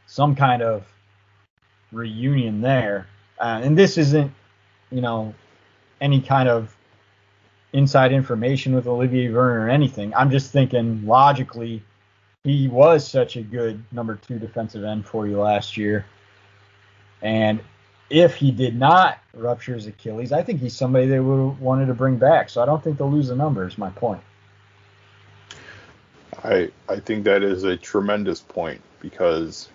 some 0.07 0.35
kind 0.35 0.63
of 0.63 0.85
reunion 1.93 2.61
there. 2.61 3.07
Uh, 3.39 3.61
and 3.63 3.77
this 3.77 3.99
isn't, 3.99 4.33
you 4.91 5.01
know, 5.01 5.35
any 6.01 6.21
kind 6.21 6.49
of 6.49 6.77
inside 7.73 8.13
information 8.13 8.75
with 8.75 8.87
Olivier 8.87 9.29
Vernon 9.29 9.63
or 9.63 9.71
anything. 9.71 10.15
I'm 10.15 10.31
just 10.31 10.51
thinking 10.51 11.07
logically, 11.07 11.83
he 12.43 12.69
was 12.69 13.07
such 13.07 13.37
a 13.37 13.43
good 13.43 13.83
number 13.93 14.17
two 14.17 14.39
defensive 14.39 14.83
end 14.85 15.07
for 15.07 15.27
you 15.27 15.39
last 15.39 15.77
year. 15.77 16.07
And 17.23 17.61
if 18.09 18.35
he 18.35 18.51
did 18.51 18.77
not 18.77 19.19
rupture 19.35 19.75
his 19.75 19.87
Achilles, 19.87 20.33
I 20.33 20.43
think 20.43 20.61
he's 20.61 20.75
somebody 20.75 21.07
they 21.07 21.21
would 21.21 21.51
have 21.51 21.61
wanted 21.61 21.87
to 21.87 21.95
bring 21.95 22.17
back. 22.17 22.49
So 22.49 22.63
I 22.63 22.67
don't 22.67 22.83
think 22.83 22.99
they'll 22.99 23.11
lose 23.11 23.29
the 23.29 23.37
number, 23.37 23.67
is 23.67 23.79
my 23.79 23.91
point. 23.91 24.23
I 26.45 26.71
I 26.89 27.01
think 27.01 27.25
that 27.25 27.43
is 27.43 27.65
a 27.65 27.77
tremendous 27.77 28.41
point 28.41 28.81
because 29.01 29.69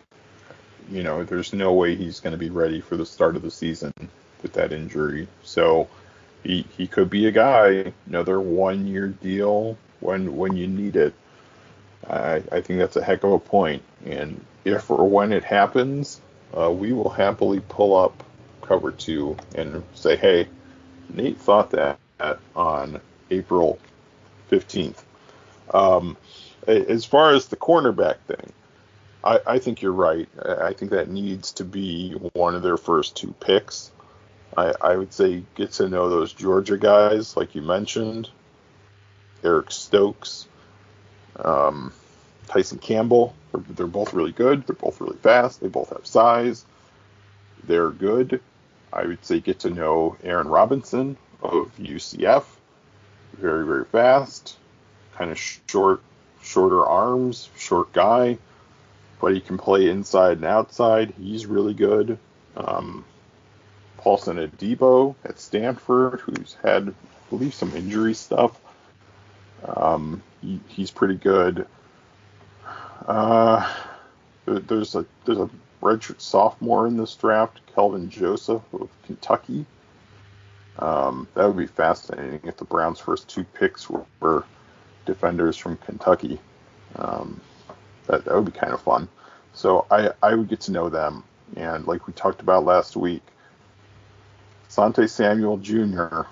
you 0.90 1.04
know 1.04 1.24
there's 1.24 1.54
no 1.54 1.74
way 1.74 1.96
he's 1.96 2.20
going 2.20 2.34
to 2.34 2.38
be 2.38 2.50
ready 2.50 2.82
for 2.82 2.98
the 2.98 3.06
start 3.06 3.36
of 3.36 3.42
the 3.42 3.52
season 3.52 3.94
with 4.42 4.54
that 4.54 4.74
injury. 4.74 5.28
So 5.44 5.88
he 6.44 6.66
he 6.78 6.88
could 6.88 7.10
be 7.10 7.28
a 7.28 7.32
guy 7.32 7.94
another 8.08 8.40
one 8.42 8.88
year 8.88 9.08
deal 9.10 9.78
when 10.00 10.36
when 10.38 10.58
you 10.58 10.68
need 10.68 10.96
it. 10.96 11.14
I 12.10 12.44
I 12.52 12.62
think 12.62 12.80
that's 12.80 12.98
a 12.98 13.04
heck 13.04 13.24
of 13.24 13.32
a 13.32 13.40
point. 13.40 13.84
And 14.06 14.44
if 14.66 14.90
or 14.92 15.08
when 15.10 15.34
it 15.34 15.44
happens, 15.44 16.22
uh, 16.58 16.72
we 16.72 16.94
will 16.94 17.10
happily 17.10 17.62
pull 17.70 17.96
up 17.98 18.24
cover 18.62 18.92
two 18.92 19.38
and 19.56 19.84
say, 19.94 20.16
hey, 20.16 20.48
Nate 21.14 21.38
thought 21.40 21.72
that 21.72 22.00
on 22.56 23.00
April 23.32 23.80
15th. 24.52 25.04
Um, 25.74 26.18
as 26.68 27.06
far 27.06 27.34
as 27.34 27.48
the 27.48 27.56
cornerback 27.56 28.18
thing, 28.28 28.52
I, 29.24 29.40
I 29.48 29.60
think 29.60 29.82
you're 29.82 29.92
right. 29.92 30.30
I 30.62 30.74
think 30.74 30.92
that 30.92 31.10
needs 31.10 31.52
to 31.54 31.64
be 31.64 32.12
one 32.34 32.56
of 32.56 32.62
their 32.62 32.78
first 32.78 33.16
two 33.16 33.34
picks. 33.40 33.92
I, 34.58 34.74
I 34.82 34.96
would 34.96 35.14
say 35.14 35.44
get 35.56 35.72
to 35.74 35.90
know 35.90 36.10
those 36.10 36.32
Georgia 36.34 36.78
guys, 36.78 37.36
like 37.36 37.56
you 37.56 37.62
mentioned, 37.62 38.30
Eric 39.44 39.72
Stokes, 39.72 40.48
um, 41.38 41.92
Tyson 42.48 42.78
Campbell. 42.78 43.36
They're, 43.52 43.64
they're 43.70 43.88
both 43.88 44.14
really 44.14 44.32
good. 44.32 44.66
They're 44.66 44.76
both 44.76 45.02
really 45.02 45.18
fast. 45.18 45.60
They 45.60 45.68
both 45.68 45.90
have 45.90 46.06
size. 46.06 46.66
They're 47.64 47.90
good. 47.90 48.42
I 48.94 49.06
would 49.06 49.26
say 49.26 49.40
get 49.40 49.60
to 49.60 49.70
know 49.70 50.16
Aaron 50.24 50.48
Robinson 50.48 51.18
of 51.42 51.76
UCF. 51.78 52.46
Very, 53.34 53.66
very 53.66 53.86
fast. 53.86 54.58
Kind 55.16 55.32
of 55.32 55.40
short, 55.40 56.02
shorter 56.46 56.86
arms, 56.86 57.50
short 57.58 57.92
guy, 57.92 58.38
but 59.20 59.34
he 59.34 59.42
can 59.42 59.58
play 59.58 59.90
inside 59.90 60.38
and 60.38 60.46
outside. 60.46 61.14
He's 61.18 61.46
really 61.46 61.74
good. 61.74 62.18
Um, 62.56 63.04
Paulson 63.98 64.38
Adebo 64.38 65.16
at 65.26 65.40
Stanford, 65.40 66.20
who's 66.22 66.56
had, 66.64 66.90
I 66.90 66.94
believe, 67.30 67.54
some 67.54 67.76
injury 67.76 68.14
stuff. 68.14 68.60
Um, 69.66 70.22
he, 70.42 70.60
he's 70.68 70.92
pretty 70.92 71.16
good. 71.16 71.68
Uh, 73.08 73.68
there's 74.46 74.96
a 74.96 75.06
there's 75.26 75.40
a 75.40 75.50
redshirt 75.82 76.22
sophomore 76.22 76.88
in 76.88 76.98
this 76.98 77.16
draft, 77.16 77.62
Kelvin 77.74 78.10
Joseph 78.10 78.62
of 78.74 78.90
Kentucky. 79.06 79.66
Um, 80.78 81.28
that 81.34 81.48
would 81.48 81.58
be 81.58 81.68
fascinating 81.68 82.42
if 82.44 82.58
the 82.58 82.66
Browns' 82.66 83.00
first 83.00 83.30
two 83.30 83.44
picks 83.44 83.90
were, 83.90 84.06
were 84.20 84.46
defenders 85.06 85.58
from 85.58 85.78
Kentucky. 85.78 86.40
Um, 86.98 87.42
that 88.08 88.26
that 88.26 88.36
would 88.36 88.46
be 88.46 88.52
kind 88.52 88.74
of 88.74 88.82
fun. 88.82 89.10
So 89.54 89.86
I 89.92 90.12
I 90.24 90.36
would 90.36 90.50
get 90.50 90.62
to 90.62 90.72
know 90.72 90.90
them, 90.90 91.24
and 91.56 91.88
like 91.88 92.08
we 92.08 92.14
talked 92.14 92.42
about 92.42 92.66
last 92.66 92.96
week, 92.98 93.24
Sante 94.70 95.08
Samuel 95.08 95.58
Jr. 95.58 96.24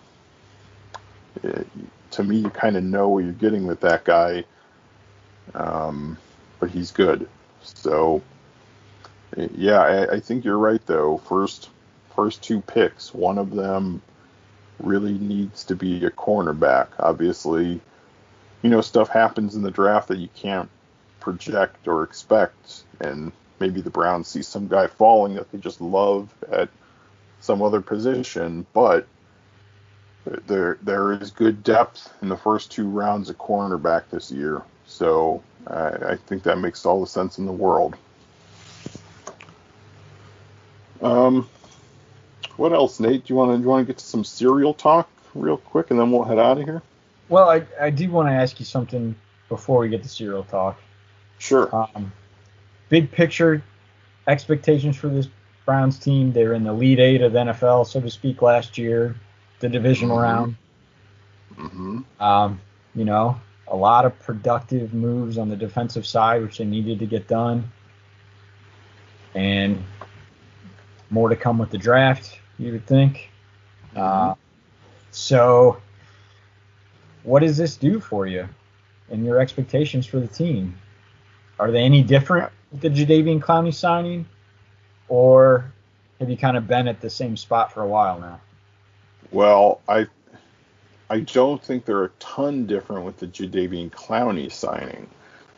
eh, 1.44 1.64
to 2.12 2.24
me, 2.24 2.38
you 2.38 2.50
kind 2.52 2.78
of 2.78 2.84
know 2.84 3.10
what 3.10 3.24
you're 3.26 3.34
getting 3.34 3.68
with 3.68 3.82
that 3.82 4.06
guy. 4.06 4.46
um, 5.56 6.18
but 6.60 6.72
he's 6.72 6.92
good. 6.92 7.30
So 7.62 8.24
yeah, 9.56 9.80
I, 9.82 10.14
I 10.16 10.20
think 10.20 10.46
you're 10.46 10.58
right 10.58 10.86
though. 10.86 11.18
First 11.20 11.70
first 12.16 12.44
two 12.44 12.62
picks, 12.62 13.14
one 13.14 13.38
of 13.38 13.52
them 13.52 14.02
really 14.80 15.14
needs 15.14 15.66
to 15.66 15.76
be 15.76 16.06
a 16.06 16.12
cornerback. 16.12 16.90
Obviously, 17.00 17.82
you 18.64 18.70
know, 18.70 18.82
stuff 18.82 19.10
happens 19.10 19.56
in 19.56 19.62
the 19.62 19.70
draft 19.70 20.08
that 20.08 20.18
you 20.18 20.30
can't 20.36 20.70
project 21.20 21.88
or 21.88 22.04
expect, 22.04 22.84
and 23.02 23.32
maybe 23.60 23.82
the 23.82 23.90
Browns 23.90 24.28
see 24.28 24.42
some 24.42 24.68
guy 24.68 24.88
falling 24.88 25.36
that 25.36 25.52
they 25.52 25.60
just 25.60 25.82
love 25.82 26.34
at 26.52 26.70
some 27.40 27.62
other 27.62 27.82
position, 27.82 28.66
but 28.74 29.06
there 30.48 30.78
there 30.82 31.12
is 31.12 31.32
good 31.32 31.64
depth 31.64 32.14
in 32.22 32.30
the 32.30 32.38
first 32.38 32.72
two 32.72 32.88
rounds 32.88 33.30
of 33.30 33.38
cornerback 33.38 34.04
this 34.10 34.32
year. 34.32 34.62
So 34.88 35.44
I, 35.68 36.16
think 36.16 36.44
that 36.44 36.58
makes 36.58 36.86
all 36.86 37.02
the 37.02 37.08
sense 37.08 37.38
in 37.38 37.46
the 37.46 37.52
world. 37.52 37.96
Um, 41.02 41.50
what 42.56 42.74
else, 42.74 43.00
Nate? 43.00 43.26
Do 43.26 43.34
you 43.34 43.38
want 43.38 43.52
to 43.52 43.58
do 43.58 43.64
you 43.64 43.70
want 43.70 43.86
to 43.86 43.94
get 43.94 43.98
to 44.00 44.06
some 44.06 44.24
cereal 44.24 44.74
talk 44.74 45.10
real 45.36 45.58
quick, 45.58 45.92
and 45.92 46.00
then 46.00 46.12
we'll 46.12 46.24
head 46.24 46.40
out 46.40 46.58
of 46.58 46.64
here? 46.64 46.82
Well, 47.30 47.50
I, 47.50 47.64
I 47.80 47.90
do 47.90 48.10
want 48.12 48.28
to 48.30 48.34
ask 48.34 48.60
you 48.60 48.66
something 48.66 49.16
before 49.50 49.80
we 49.80 49.90
get 49.90 50.04
to 50.04 50.10
cereal 50.10 50.44
talk. 50.44 50.80
Sure. 51.40 51.74
Um, 51.74 52.12
big 52.90 53.12
picture 53.12 53.64
expectations 54.28 54.96
for 54.96 55.08
this 55.10 55.28
Browns 55.66 55.98
team. 56.00 56.32
They're 56.32 56.54
in 56.54 56.64
the 56.64 56.72
elite 56.72 57.00
eight 57.00 57.22
of 57.22 57.34
the 57.34 57.40
NFL, 57.40 57.88
so 57.88 58.02
to 58.02 58.10
speak, 58.10 58.42
last 58.42 58.78
year, 58.78 59.16
the 59.60 59.70
divisional 59.70 60.18
Mhm. 60.18 60.22
round. 60.22 60.56
hmm 61.56 62.00
Um, 62.20 62.60
you 62.96 63.06
know, 63.06 63.40
a 63.68 63.76
lot 63.76 64.06
of 64.06 64.18
productive 64.20 64.94
moves 64.94 65.38
on 65.38 65.50
the 65.50 65.56
defensive 65.56 66.06
side, 66.06 66.42
which 66.42 66.58
they 66.58 66.66
needed 66.66 67.00
to 67.00 67.06
get 67.06 67.28
done, 67.28 67.72
and 69.36 69.82
more 71.10 71.30
to 71.30 71.36
come 71.36 71.58
with 71.58 71.70
the 71.70 71.78
draft. 71.78 72.40
You 72.60 72.72
would 72.74 72.86
think. 72.86 73.32
Uh, 73.96 74.36
so, 75.12 75.78
what 77.24 77.40
does 77.40 77.58
this 77.58 77.76
do 77.78 78.00
for 78.00 78.28
you 78.28 78.48
and 79.10 79.26
your 79.26 79.40
expectations 79.40 80.06
for 80.06 80.20
the 80.20 80.28
team? 80.28 80.78
Are 81.60 81.72
they 81.72 81.84
any 81.84 82.04
different 82.04 82.52
with 82.72 82.82
the 82.82 82.90
Jadeveon 82.90 83.40
Clowney 83.40 83.74
signing, 83.74 84.26
or 85.08 85.72
have 86.20 86.30
you 86.30 86.38
kind 86.38 86.58
of 86.58 86.68
been 86.68 86.88
at 86.88 87.02
the 87.02 87.10
same 87.10 87.38
spot 87.38 87.72
for 87.72 87.82
a 87.82 87.88
while 87.88 88.20
now? 88.20 88.42
Well, 89.32 89.82
I 89.88 90.08
I 91.10 91.22
don't 91.22 91.62
think 91.62 91.86
they're 91.86 92.06
a 92.06 92.10
ton 92.20 92.66
different 92.66 93.06
with 93.06 93.18
the 93.18 93.28
Jadeveon 93.28 93.92
Clowney 93.92 94.52
signing. 94.52 95.08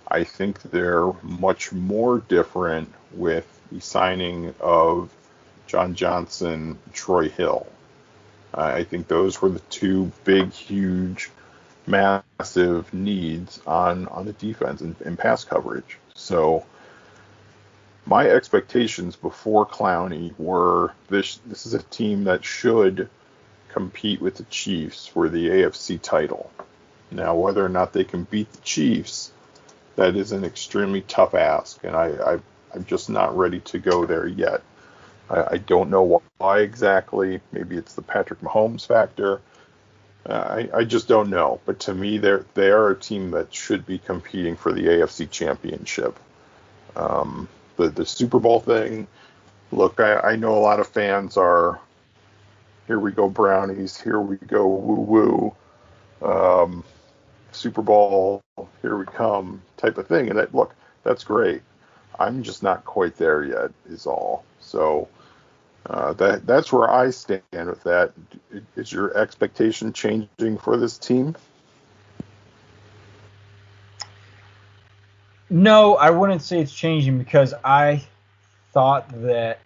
I 0.07 0.23
think 0.23 0.61
they're 0.63 1.11
much 1.23 1.71
more 1.71 2.19
different 2.19 2.93
with 3.13 3.47
the 3.71 3.79
signing 3.79 4.53
of 4.59 5.09
John 5.65 5.95
Johnson, 5.95 6.77
Troy 6.93 7.29
Hill. 7.29 7.67
I 8.53 8.73
I 8.77 8.83
think 8.83 9.07
those 9.07 9.41
were 9.41 9.49
the 9.49 9.59
two 9.59 10.11
big, 10.23 10.51
huge, 10.51 11.29
massive 11.87 12.93
needs 12.93 13.61
on 13.65 14.07
on 14.07 14.25
the 14.25 14.33
defense 14.33 14.81
and, 14.81 14.95
and 15.01 15.17
pass 15.17 15.43
coverage. 15.43 15.97
So 16.13 16.65
my 18.05 18.27
expectations 18.29 19.15
before 19.15 19.65
Clowney 19.65 20.37
were 20.39 20.93
this 21.09 21.39
this 21.45 21.65
is 21.65 21.73
a 21.73 21.83
team 21.83 22.25
that 22.25 22.45
should 22.45 23.09
compete 23.69 24.21
with 24.21 24.35
the 24.35 24.43
Chiefs 24.45 25.07
for 25.07 25.27
the 25.27 25.47
AFC 25.47 26.01
title. 26.01 26.51
Now, 27.11 27.35
whether 27.35 27.63
or 27.63 27.69
not 27.69 27.93
they 27.93 28.03
can 28.03 28.23
beat 28.23 28.51
the 28.51 28.61
Chiefs, 28.61 29.31
that 29.95 30.15
is 30.15 30.31
an 30.31 30.43
extremely 30.43 31.01
tough 31.01 31.33
ask, 31.33 31.83
and 31.83 31.95
I, 31.95 32.07
I 32.07 32.39
I'm 32.73 32.85
just 32.85 33.09
not 33.09 33.37
ready 33.37 33.61
to 33.61 33.79
go 33.79 34.05
there 34.05 34.27
yet. 34.27 34.61
I, 35.29 35.43
I 35.51 35.57
don't 35.57 35.89
know 35.89 36.21
why 36.37 36.59
exactly. 36.59 37.41
Maybe 37.51 37.77
it's 37.77 37.93
the 37.93 38.01
Patrick 38.01 38.41
Mahomes 38.41 38.85
factor. 38.85 39.41
I, 40.27 40.69
I 40.73 40.83
just 40.83 41.07
don't 41.07 41.29
know. 41.29 41.59
But 41.65 41.79
to 41.81 41.93
me, 41.93 42.17
they're 42.17 42.45
they 42.53 42.69
are 42.69 42.89
a 42.89 42.99
team 42.99 43.31
that 43.31 43.53
should 43.53 43.85
be 43.85 43.99
competing 43.99 44.55
for 44.55 44.71
the 44.71 44.85
AFC 44.85 45.29
Championship. 45.29 46.17
Um, 46.95 47.47
the 47.77 47.89
the 47.89 48.05
Super 48.05 48.39
Bowl 48.39 48.59
thing. 48.59 49.07
Look, 49.71 49.99
I, 49.99 50.19
I 50.19 50.35
know 50.35 50.57
a 50.57 50.59
lot 50.59 50.79
of 50.79 50.87
fans 50.87 51.37
are. 51.37 51.79
Here 52.87 52.99
we 52.99 53.11
go, 53.11 53.29
brownies. 53.29 53.99
Here 53.99 54.19
we 54.19 54.37
go, 54.37 54.67
woo 54.67 55.01
woo. 55.01 55.55
Um, 56.21 56.83
Super 57.51 57.81
Bowl, 57.81 58.43
here 58.81 58.97
we 58.97 59.05
come, 59.05 59.61
type 59.77 59.97
of 59.97 60.07
thing. 60.07 60.29
And 60.29 60.37
that 60.37 60.53
look, 60.53 60.75
that's 61.03 61.23
great. 61.23 61.61
I'm 62.19 62.43
just 62.43 62.63
not 62.63 62.85
quite 62.85 63.17
there 63.17 63.43
yet, 63.43 63.71
is 63.89 64.05
all. 64.05 64.45
So 64.59 65.07
uh, 65.87 66.13
that 66.13 66.45
that's 66.47 66.71
where 66.71 66.89
I 66.89 67.11
stand 67.11 67.41
with 67.53 67.83
that. 67.83 68.13
Is 68.75 68.91
your 68.91 69.15
expectation 69.17 69.93
changing 69.93 70.57
for 70.57 70.77
this 70.77 70.97
team? 70.97 71.35
No, 75.49 75.95
I 75.95 76.09
wouldn't 76.09 76.41
say 76.41 76.59
it's 76.59 76.73
changing 76.73 77.19
because 77.19 77.53
I 77.63 78.03
thought 78.73 79.09
that 79.21 79.59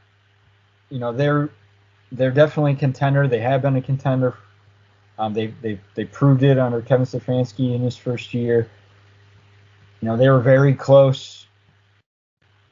you 0.89 0.99
know 0.99 1.13
they're 1.13 1.49
they're 2.11 2.32
definitely 2.32 2.74
a 2.74 2.76
contender. 2.76 3.28
They 3.28 3.39
have 3.39 3.61
been 3.61 3.76
a 3.76 3.82
contender. 3.82 4.38
Um, 5.17 5.34
they 5.34 5.47
they 5.61 5.80
they 5.95 6.05
proved 6.05 6.43
it 6.43 6.59
under 6.59 6.82
Kevin 6.82 7.05
Stefanski 7.05 7.74
in 7.74 7.82
his 7.82 7.95
first 7.95 8.34
year. 8.34 8.70
You 10.01 10.07
know 10.07 10.17
they 10.17 10.30
were 10.30 10.41
very 10.41 10.74
close 10.74 11.47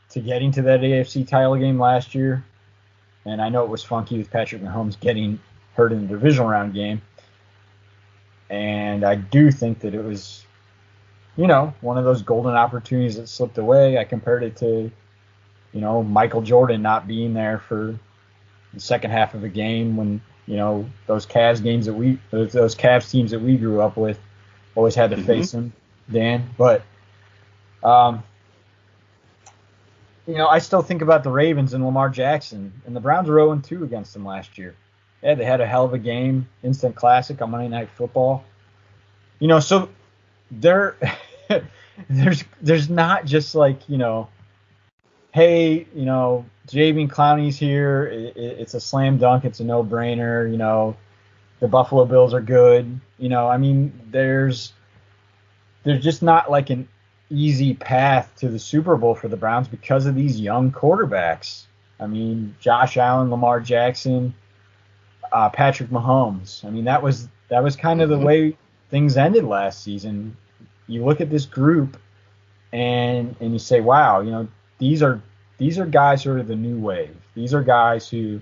to 0.10 0.20
getting 0.20 0.52
to 0.54 0.62
that 0.64 0.82
AFC 0.82 1.28
title 1.28 1.56
game 1.56 1.80
last 1.80 2.14
year, 2.14 2.44
and 3.28 3.42
I 3.42 3.50
know 3.50 3.64
it 3.64 3.70
was 3.70 3.84
funky 3.84 4.18
with 4.18 4.30
Patrick 4.32 4.62
Mahomes 4.62 5.00
getting 5.00 5.40
hurt 5.76 5.92
in 5.92 6.02
the 6.02 6.08
divisional 6.08 6.50
round 6.50 6.74
game. 6.74 7.02
And 8.50 9.04
I 9.04 9.16
do 9.16 9.52
think 9.52 9.80
that 9.80 9.94
it 9.94 10.04
was 10.04 10.46
you 11.38 11.46
know, 11.46 11.74
one 11.82 11.98
of 11.98 12.04
those 12.04 12.24
golden 12.24 12.56
opportunities 12.56 13.16
that 13.16 13.30
slipped 13.30 13.58
away. 13.60 13.98
I 13.98 14.04
compared 14.04 14.44
it 14.44 14.56
to, 14.58 14.92
you 15.72 15.82
know, 15.82 16.02
Michael 16.04 16.42
Jordan 16.42 16.82
not 16.82 17.08
being 17.08 17.34
there 17.36 17.60
for 17.60 17.96
the 18.74 18.80
second 18.80 19.12
half 19.12 19.36
of 19.36 19.44
a 19.44 19.50
game 19.50 19.96
when, 19.96 20.20
you 20.48 20.56
know, 20.58 20.90
those 21.06 21.28
Cavs 21.28 21.62
games 21.62 21.86
that 21.86 21.94
we, 21.94 22.20
those, 22.32 22.76
Cavs 22.76 23.10
teams 23.10 23.32
that 23.32 23.40
we 23.40 23.56
grew 23.56 23.82
up 23.82 23.98
with 23.98 24.20
always 24.76 24.96
had 24.96 25.12
to 25.12 25.16
Mhm. 25.16 25.26
face 25.26 25.54
him, 25.54 25.74
Dan. 26.12 26.50
But, 26.58 26.82
um, 27.84 28.24
you 30.28 30.36
know, 30.36 30.48
I 30.48 30.60
still 30.60 30.82
think 30.82 31.02
about 31.02 31.24
the 31.24 31.32
Ravens 31.32 31.74
and 31.74 31.86
Lamar 31.86 32.10
Jackson, 32.10 32.74
and 32.86 32.96
the 32.96 33.00
Browns 33.00 33.30
were 33.30 33.38
0 33.38 33.60
2 33.60 33.84
against 33.84 34.14
them 34.14 34.26
last 34.26 34.58
year. 34.58 34.76
Yeah, 35.24 35.36
they 35.36 35.46
had 35.46 35.62
a 35.62 35.66
hell 35.66 35.86
of 35.86 35.94
a 35.94 35.98
game, 35.98 36.48
instant 36.64 36.96
classic 36.96 37.42
on 37.42 37.52
Monday 37.52 37.70
Night 37.70 37.90
Football. 37.96 38.44
You 39.40 39.48
know, 39.48 39.60
so 39.60 39.90
there 40.52 40.98
there's 42.10 42.44
there's 42.62 42.90
not 42.90 43.26
just 43.26 43.56
like 43.56 43.88
you 43.90 43.98
know 43.98 44.28
hey 45.32 45.88
you 45.94 46.06
know 46.06 46.46
Javian 46.68 47.08
Clowney's 47.10 47.58
here 47.58 48.06
it, 48.08 48.38
it- 48.38 48.60
it's 48.60 48.74
a 48.74 48.80
slam 48.80 49.18
dunk 49.18 49.46
it's 49.46 49.60
a 49.60 49.64
no 49.64 49.84
brainer 49.84 50.50
you 50.50 50.58
know 50.58 50.96
the 51.60 51.68
Buffalo 51.68 52.06
Bills 52.06 52.34
are 52.34 52.42
good 52.42 53.00
you 53.18 53.30
know 53.30 53.48
I 53.48 53.58
mean 53.58 54.00
there's 54.10 54.74
there's 55.84 56.04
just 56.04 56.22
not 56.22 56.50
like 56.50 56.70
an 56.70 56.88
easy 57.30 57.74
path 57.74 58.32
to 58.38 58.50
the 58.50 58.60
Super 58.60 58.96
Bowl 58.96 59.16
for 59.16 59.28
the 59.28 59.38
Browns 59.38 59.68
because 59.68 60.06
of 60.06 60.16
these 60.16 60.40
young 60.40 60.72
quarterbacks. 60.72 61.64
I 62.00 62.08
mean 62.08 62.56
Josh 62.60 62.98
Allen 62.98 63.30
Lamar 63.30 63.60
Jackson 63.60 64.34
uh, 65.32 65.50
Patrick 65.50 65.90
Mahomes. 65.90 66.64
I 66.64 66.70
mean 66.70 66.86
that 66.86 67.02
was 67.02 67.28
that 67.50 67.64
was 67.64 67.76
kind 67.76 68.02
of 68.02 68.10
the 68.10 68.20
way 68.20 68.58
things 68.90 69.18
ended 69.18 69.44
last 69.44 69.84
season. 69.84 70.36
You 70.88 71.04
look 71.06 71.22
at 71.22 71.30
this 71.30 71.46
group 71.46 71.98
and 72.72 73.36
and 73.40 73.54
you 73.54 73.60
say, 73.60 73.82
wow, 73.82 74.22
you 74.22 74.32
know, 74.32 74.48
these 74.80 75.02
are 75.02 75.22
these 75.58 75.80
are 75.80 75.86
guys 75.86 76.24
who 76.24 76.36
are 76.36 76.44
the 76.44 76.56
new 76.56 76.80
wave. 76.80 77.16
These 77.34 77.54
are 77.54 77.64
guys 77.64 78.10
who 78.10 78.42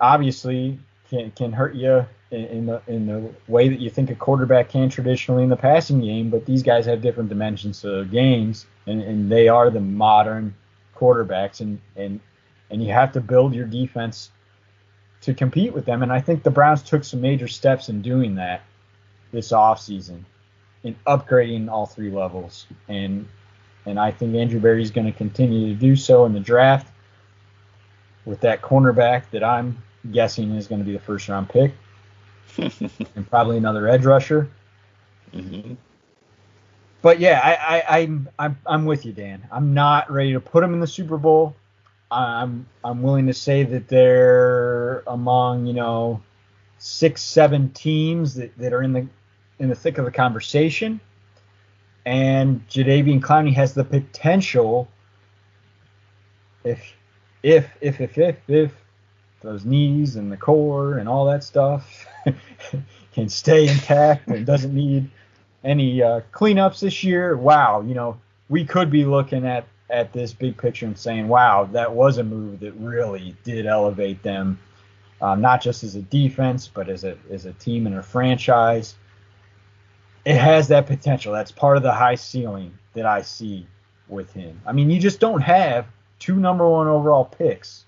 obviously 0.00 0.78
can 1.08 1.30
can 1.32 1.52
hurt 1.52 1.74
you 1.74 2.06
in, 2.32 2.66
the 2.66 2.82
in 2.86 3.06
the 3.06 3.30
way 3.46 3.68
that 3.68 3.78
you 3.78 3.90
think 3.90 4.10
a 4.10 4.14
quarterback 4.14 4.70
can 4.70 4.88
traditionally 4.88 5.42
in 5.42 5.50
the 5.50 5.56
passing 5.56 6.00
game, 6.00 6.30
but 6.30 6.46
these 6.46 6.62
guys 6.62 6.86
have 6.86 7.02
different 7.02 7.28
dimensions 7.28 7.82
to 7.82 8.04
games 8.06 8.66
and, 8.86 9.02
and 9.02 9.30
they 9.30 9.48
are 9.48 9.70
the 9.70 9.80
modern 9.80 10.54
quarterbacks 10.96 11.60
and, 11.60 11.80
and 11.96 12.20
and 12.70 12.82
you 12.82 12.92
have 12.92 13.12
to 13.12 13.20
build 13.20 13.54
your 13.54 13.66
defense 13.66 14.30
to 15.20 15.34
compete 15.34 15.72
with 15.72 15.84
them. 15.84 16.02
And 16.02 16.10
I 16.12 16.20
think 16.20 16.42
the 16.42 16.50
Browns 16.50 16.82
took 16.82 17.04
some 17.04 17.20
major 17.20 17.46
steps 17.46 17.88
in 17.88 18.00
doing 18.00 18.34
that 18.36 18.62
this 19.30 19.52
offseason 19.52 20.24
in 20.82 20.96
upgrading 21.06 21.70
all 21.70 21.86
three 21.86 22.10
levels. 22.10 22.66
And 22.88 23.28
and 23.84 23.98
I 23.98 24.10
think 24.10 24.34
Andrew 24.34 24.60
Berry's 24.60 24.90
going 24.90 25.06
to 25.06 25.16
continue 25.16 25.68
to 25.68 25.74
do 25.74 25.96
so 25.96 26.24
in 26.24 26.32
the 26.32 26.40
draft 26.40 26.90
with 28.24 28.40
that 28.40 28.62
cornerback 28.62 29.24
that 29.32 29.42
I'm 29.42 29.82
guessing 30.10 30.52
is 30.52 30.68
going 30.68 30.80
to 30.80 30.84
be 30.84 30.92
the 30.92 31.00
first 31.00 31.28
round 31.28 31.48
pick 31.48 31.72
and 33.16 33.28
probably 33.30 33.56
another 33.56 33.88
edge 33.88 34.04
rusher. 34.04 34.48
hmm 35.32 35.74
but 37.02 37.18
yeah, 37.18 37.40
I, 37.42 37.78
I, 37.78 37.98
I'm 37.98 38.28
I'm 38.38 38.58
I'm 38.64 38.84
with 38.86 39.04
you, 39.04 39.12
Dan. 39.12 39.42
I'm 39.50 39.74
not 39.74 40.10
ready 40.10 40.32
to 40.32 40.40
put 40.40 40.60
them 40.60 40.72
in 40.72 40.78
the 40.78 40.86
Super 40.86 41.18
Bowl. 41.18 41.56
I'm 42.12 42.66
I'm 42.84 43.02
willing 43.02 43.26
to 43.26 43.34
say 43.34 43.64
that 43.64 43.88
they're 43.88 45.00
among 45.08 45.66
you 45.66 45.72
know 45.74 46.22
six 46.78 47.22
seven 47.22 47.70
teams 47.70 48.34
that, 48.36 48.56
that 48.56 48.72
are 48.72 48.82
in 48.82 48.92
the 48.92 49.08
in 49.58 49.68
the 49.68 49.74
thick 49.74 49.98
of 49.98 50.04
the 50.04 50.12
conversation. 50.12 51.00
And 52.06 52.66
Jadeveon 52.68 53.20
Clowney 53.20 53.54
has 53.54 53.74
the 53.74 53.84
potential, 53.84 54.88
if 56.64 56.94
if 57.42 57.68
if 57.80 58.00
if 58.00 58.16
if 58.18 58.36
if 58.48 58.72
those 59.40 59.64
knees 59.64 60.14
and 60.14 60.30
the 60.30 60.36
core 60.36 60.98
and 60.98 61.08
all 61.08 61.24
that 61.26 61.42
stuff 61.42 62.06
can 63.14 63.28
stay 63.28 63.68
intact 63.68 64.28
and 64.28 64.46
doesn't 64.46 64.74
need 64.74 65.10
any 65.64 66.02
uh, 66.02 66.20
cleanups 66.32 66.80
this 66.80 67.04
year. 67.04 67.36
Wow, 67.36 67.82
you 67.82 67.94
know 67.94 68.18
we 68.48 68.64
could 68.64 68.90
be 68.90 69.04
looking 69.04 69.46
at 69.46 69.66
at 69.88 70.12
this 70.12 70.32
big 70.32 70.56
picture 70.56 70.86
and 70.86 70.98
saying, 70.98 71.28
wow, 71.28 71.68
that 71.72 71.92
was 71.92 72.18
a 72.18 72.24
move 72.24 72.60
that 72.60 72.72
really 72.72 73.36
did 73.44 73.66
elevate 73.66 74.22
them, 74.22 74.58
um, 75.20 75.40
not 75.40 75.60
just 75.60 75.84
as 75.84 75.94
a 75.94 76.02
defense, 76.02 76.66
but 76.66 76.88
as 76.88 77.04
a 77.04 77.16
as 77.30 77.46
a 77.46 77.52
team 77.54 77.86
and 77.86 77.96
a 77.96 78.02
franchise. 78.02 78.94
It 80.24 80.36
has 80.36 80.68
that 80.68 80.86
potential. 80.86 81.32
That's 81.32 81.50
part 81.50 81.76
of 81.76 81.82
the 81.82 81.92
high 81.92 82.14
ceiling 82.14 82.78
that 82.94 83.06
I 83.06 83.22
see 83.22 83.66
with 84.06 84.32
him. 84.32 84.60
I 84.66 84.72
mean, 84.72 84.88
you 84.88 85.00
just 85.00 85.18
don't 85.18 85.40
have 85.40 85.86
two 86.18 86.36
number 86.36 86.68
one 86.68 86.86
overall 86.86 87.24
picks 87.24 87.84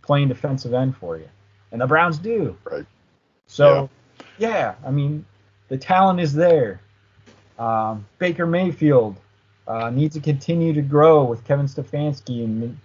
playing 0.00 0.28
defensive 0.28 0.72
end 0.72 0.96
for 0.96 1.18
you, 1.18 1.28
and 1.72 1.80
the 1.80 1.86
Browns 1.86 2.18
do. 2.18 2.56
Right. 2.64 2.86
So, 3.46 3.88
yeah, 4.38 4.48
yeah 4.48 4.74
I 4.84 4.90
mean, 4.90 5.24
the 5.68 5.76
talent 5.76 6.20
is 6.20 6.32
there. 6.32 6.80
Um, 7.58 8.06
Baker 8.18 8.46
Mayfield 8.46 9.16
uh, 9.66 9.90
needs 9.90 10.14
to 10.14 10.20
continue 10.20 10.72
to 10.72 10.82
grow 10.82 11.24
with 11.24 11.44
Kevin 11.44 11.66
Stefanski, 11.66 12.44
and, 12.44 12.78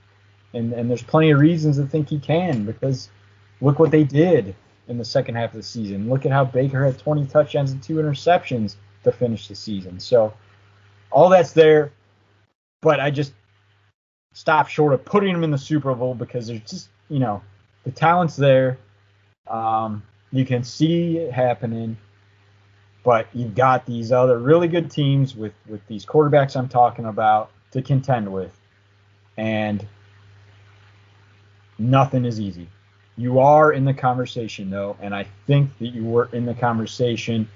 and 0.53 0.74
and 0.74 0.89
there's 0.89 1.03
plenty 1.03 1.32
of 1.32 1.39
reasons 1.39 1.78
to 1.78 1.86
think 1.86 2.10
he 2.10 2.20
can 2.20 2.66
because 2.66 3.10
look 3.62 3.80
what 3.80 3.91
they 3.91 4.03
did 4.03 4.55
in 4.88 4.97
the 4.97 5.05
second 5.05 5.36
half 5.36 5.51
of 5.51 5.57
the 5.57 5.64
season. 5.64 6.10
Look 6.10 6.26
at 6.26 6.32
how 6.32 6.45
Baker 6.45 6.84
had 6.84 6.97
20 6.97 7.28
touchdowns 7.28 7.72
and 7.72 7.82
two 7.82 7.95
interceptions 7.95 8.76
to 9.03 9.12
finish 9.12 9.47
the 9.47 9.55
season. 9.55 9.99
So 9.99 10.34
all 11.12 11.30
that's 11.30 11.51
there, 11.51 11.91
but 12.82 12.99
I 12.99 13.12
just 13.12 13.34
stop 14.34 14.68
short 14.68 14.93
of 14.93 15.03
putting 15.03 15.34
him 15.34 15.43
in 15.43 15.51
the 15.51 15.57
Super 15.57 15.93
Bowl 15.93 16.16
because 16.16 16.47
there's 16.47 16.62
just 16.62 16.89
you 17.10 17.20
know 17.20 17.41
the 17.84 17.91
talent's 17.91 18.36
there. 18.36 18.78
Um, 19.47 20.03
you 20.32 20.46
can 20.46 20.64
see 20.64 21.18
it 21.18 21.32
happening 21.32 21.98
but 23.04 23.28
you've 23.34 23.56
got 23.56 23.86
these 23.86 24.12
other 24.12 24.38
really 24.40 24.68
good 24.68 24.92
teams 24.92 25.36
with 25.36 25.54
with 25.68 25.86
these 25.88 26.06
quarterbacks 26.06 26.56
I'm 26.56 26.70
talking 26.70 27.06
about 27.06 27.52
to 27.72 27.82
contend 27.82 28.32
with, 28.32 28.60
and 29.38 29.86
nothing 31.78 32.26
is 32.26 32.40
easy. 32.40 32.68
You 33.18 33.40
are 33.40 33.74
in 33.74 33.86
the 33.86 33.94
conversation 33.94 34.70
though, 34.70 34.98
and 35.02 35.16
I 35.16 35.26
think 35.48 35.78
that 35.80 35.88
you 35.88 36.06
were 36.06 36.30
in 36.34 36.46
the 36.46 36.54
conversation 36.54 37.48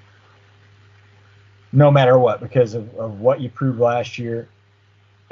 no 1.72 1.90
matter 1.90 2.18
what 2.20 2.40
because 2.40 2.76
of, 2.76 2.94
of 2.96 3.20
what 3.20 3.42
you 3.42 3.50
proved 3.50 3.80
last 3.80 4.20
year, 4.20 4.48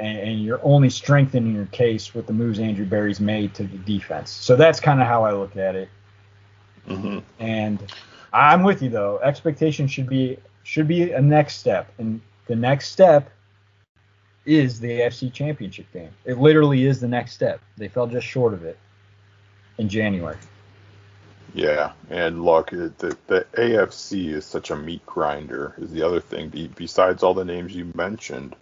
and, 0.00 0.18
and 0.18 0.42
you're 0.42 0.60
only 0.62 0.90
strengthening 0.90 1.54
your 1.54 1.66
case 1.66 2.14
with 2.14 2.26
the 2.26 2.32
moves 2.32 2.58
Andrew 2.58 2.84
Berry's 2.84 3.20
made 3.20 3.54
to 3.54 3.64
the 3.64 3.78
defense. 3.78 4.30
So 4.30 4.56
that's 4.56 4.80
kind 4.80 5.00
of 5.00 5.06
how 5.06 5.24
I 5.24 5.32
look 5.32 5.56
at 5.56 5.76
it. 5.76 5.88
Mm-hmm. 6.88 7.18
And 7.38 7.92
I'm 8.32 8.62
with 8.62 8.82
you 8.82 8.90
though. 8.90 9.18
Expectation 9.22 9.86
should 9.86 10.08
be 10.08 10.38
should 10.64 10.88
be 10.88 11.12
a 11.12 11.20
next 11.20 11.58
step, 11.58 11.92
and 11.98 12.20
the 12.46 12.56
next 12.56 12.90
step 12.90 13.30
is 14.44 14.80
the 14.80 14.88
AFC 14.88 15.32
Championship 15.32 15.86
game. 15.92 16.10
It 16.24 16.38
literally 16.38 16.86
is 16.86 17.00
the 17.00 17.08
next 17.08 17.32
step. 17.32 17.60
They 17.76 17.88
fell 17.88 18.06
just 18.06 18.26
short 18.26 18.54
of 18.54 18.64
it 18.64 18.78
in 19.78 19.88
January. 19.88 20.36
Yeah, 21.54 21.92
and 22.08 22.44
look, 22.44 22.70
the, 22.70 23.16
the 23.26 23.46
AFC 23.54 24.28
is 24.28 24.46
such 24.46 24.70
a 24.70 24.76
meat 24.76 25.04
grinder. 25.04 25.74
Is 25.78 25.92
the 25.92 26.02
other 26.02 26.20
thing. 26.20 26.72
Besides 26.76 27.22
all 27.22 27.34
the 27.34 27.44
names 27.44 27.76
you 27.76 27.92
mentioned, 27.94 28.56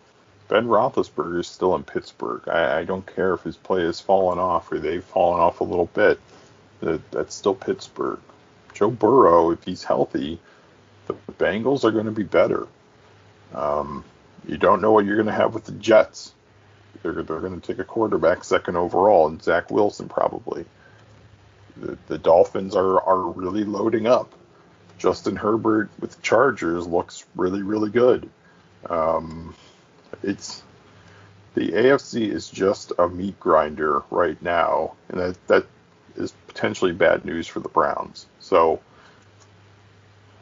Ben 0.49 0.67
Roethlisberger 0.67 1.41
is 1.41 1.47
still 1.47 1.77
in 1.77 1.85
Pittsburgh. 1.85 2.43
I, 2.49 2.81
I 2.81 2.85
don't 2.85 3.07
care 3.15 3.35
if 3.35 3.43
his 3.43 3.57
play 3.57 3.83
has 3.83 4.01
fallen 4.01 4.41
off 4.41 4.73
or 4.73 4.79
they've 4.81 5.05
fallen 5.05 5.41
off 5.41 5.61
a 5.61 5.65
little 5.65 5.87
bit. 5.87 6.19
That, 6.81 7.11
that's 7.11 7.35
still 7.35 7.55
Pittsburgh. 7.55 8.21
Joe 8.75 8.91
Burrow, 8.91 9.51
if 9.51 9.63
he's 9.65 9.85
healthy, 9.85 10.41
the 11.07 11.15
Bengals 11.33 11.85
are 11.85 11.91
going 11.91 12.07
to 12.07 12.11
be 12.11 12.23
better. 12.23 12.67
Um, 13.55 14.05
you 14.47 14.57
don't 14.57 14.81
know 14.81 14.93
what 14.93 15.05
you're 15.05 15.17
going 15.17 15.27
to 15.27 15.33
have 15.33 15.55
with 15.55 15.65
the 15.65 15.73
Jets. 15.73 16.33
They're, 17.03 17.23
they're 17.23 17.41
going 17.41 17.61
to 17.61 17.67
take 17.67 17.79
a 17.79 17.85
quarterback 17.85 18.45
second 18.45 18.77
overall, 18.77 19.29
and 19.29 19.43
Zach 19.43 19.71
Wilson 19.71 20.09
probably. 20.09 20.65
The, 21.77 21.99
the 22.09 22.19
Dolphins 22.19 22.75
are, 22.77 23.01
are 23.03 23.21
really 23.21 23.65
loading 23.65 24.07
up. 24.07 24.35
Justin 24.99 25.37
Herbert 25.37 25.89
with 25.99 26.13
the 26.13 26.23
Chargers 26.23 26.87
looks 26.87 27.25
really, 27.35 27.63
really 27.63 27.91
good. 27.91 28.29
Um, 28.89 29.55
it's 30.23 30.63
the 31.55 31.73
AFC 31.73 32.31
is 32.31 32.49
just 32.49 32.93
a 32.99 33.09
meat 33.09 33.39
grinder 33.41 34.03
right 34.11 34.41
now, 34.43 34.93
and 35.09 35.21
that, 35.21 35.47
that 35.49 35.67
is 36.17 36.33
potentially 36.47 36.93
bad 36.93 37.25
news 37.25 37.47
for 37.47 37.61
the 37.61 37.69
Browns. 37.69 38.27
So, 38.39 38.81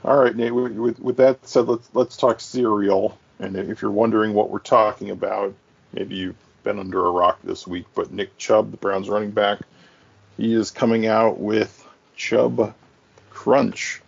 all 0.04 0.16
right, 0.16 0.34
Nate. 0.34 0.54
With, 0.54 0.98
with 0.98 1.16
that 1.16 1.46
said, 1.46 1.66
let's 1.68 1.88
let's 1.94 2.16
talk 2.16 2.40
cereal. 2.40 3.18
And 3.38 3.56
if 3.56 3.82
you're 3.82 3.90
wondering 3.90 4.34
what 4.34 4.50
we're 4.50 4.58
talking 4.58 5.10
about, 5.10 5.54
maybe 5.92 6.16
you've 6.16 6.36
been 6.64 6.78
under 6.78 7.06
a 7.06 7.10
rock 7.10 7.38
this 7.44 7.66
week. 7.66 7.86
But 7.94 8.12
Nick 8.12 8.36
Chubb, 8.36 8.70
the 8.70 8.76
Browns 8.76 9.08
running 9.08 9.30
back, 9.30 9.60
he 10.36 10.54
is 10.54 10.70
coming 10.70 11.06
out 11.06 11.38
with 11.38 11.86
Chubb 12.16 12.74
Crunch. 13.30 14.02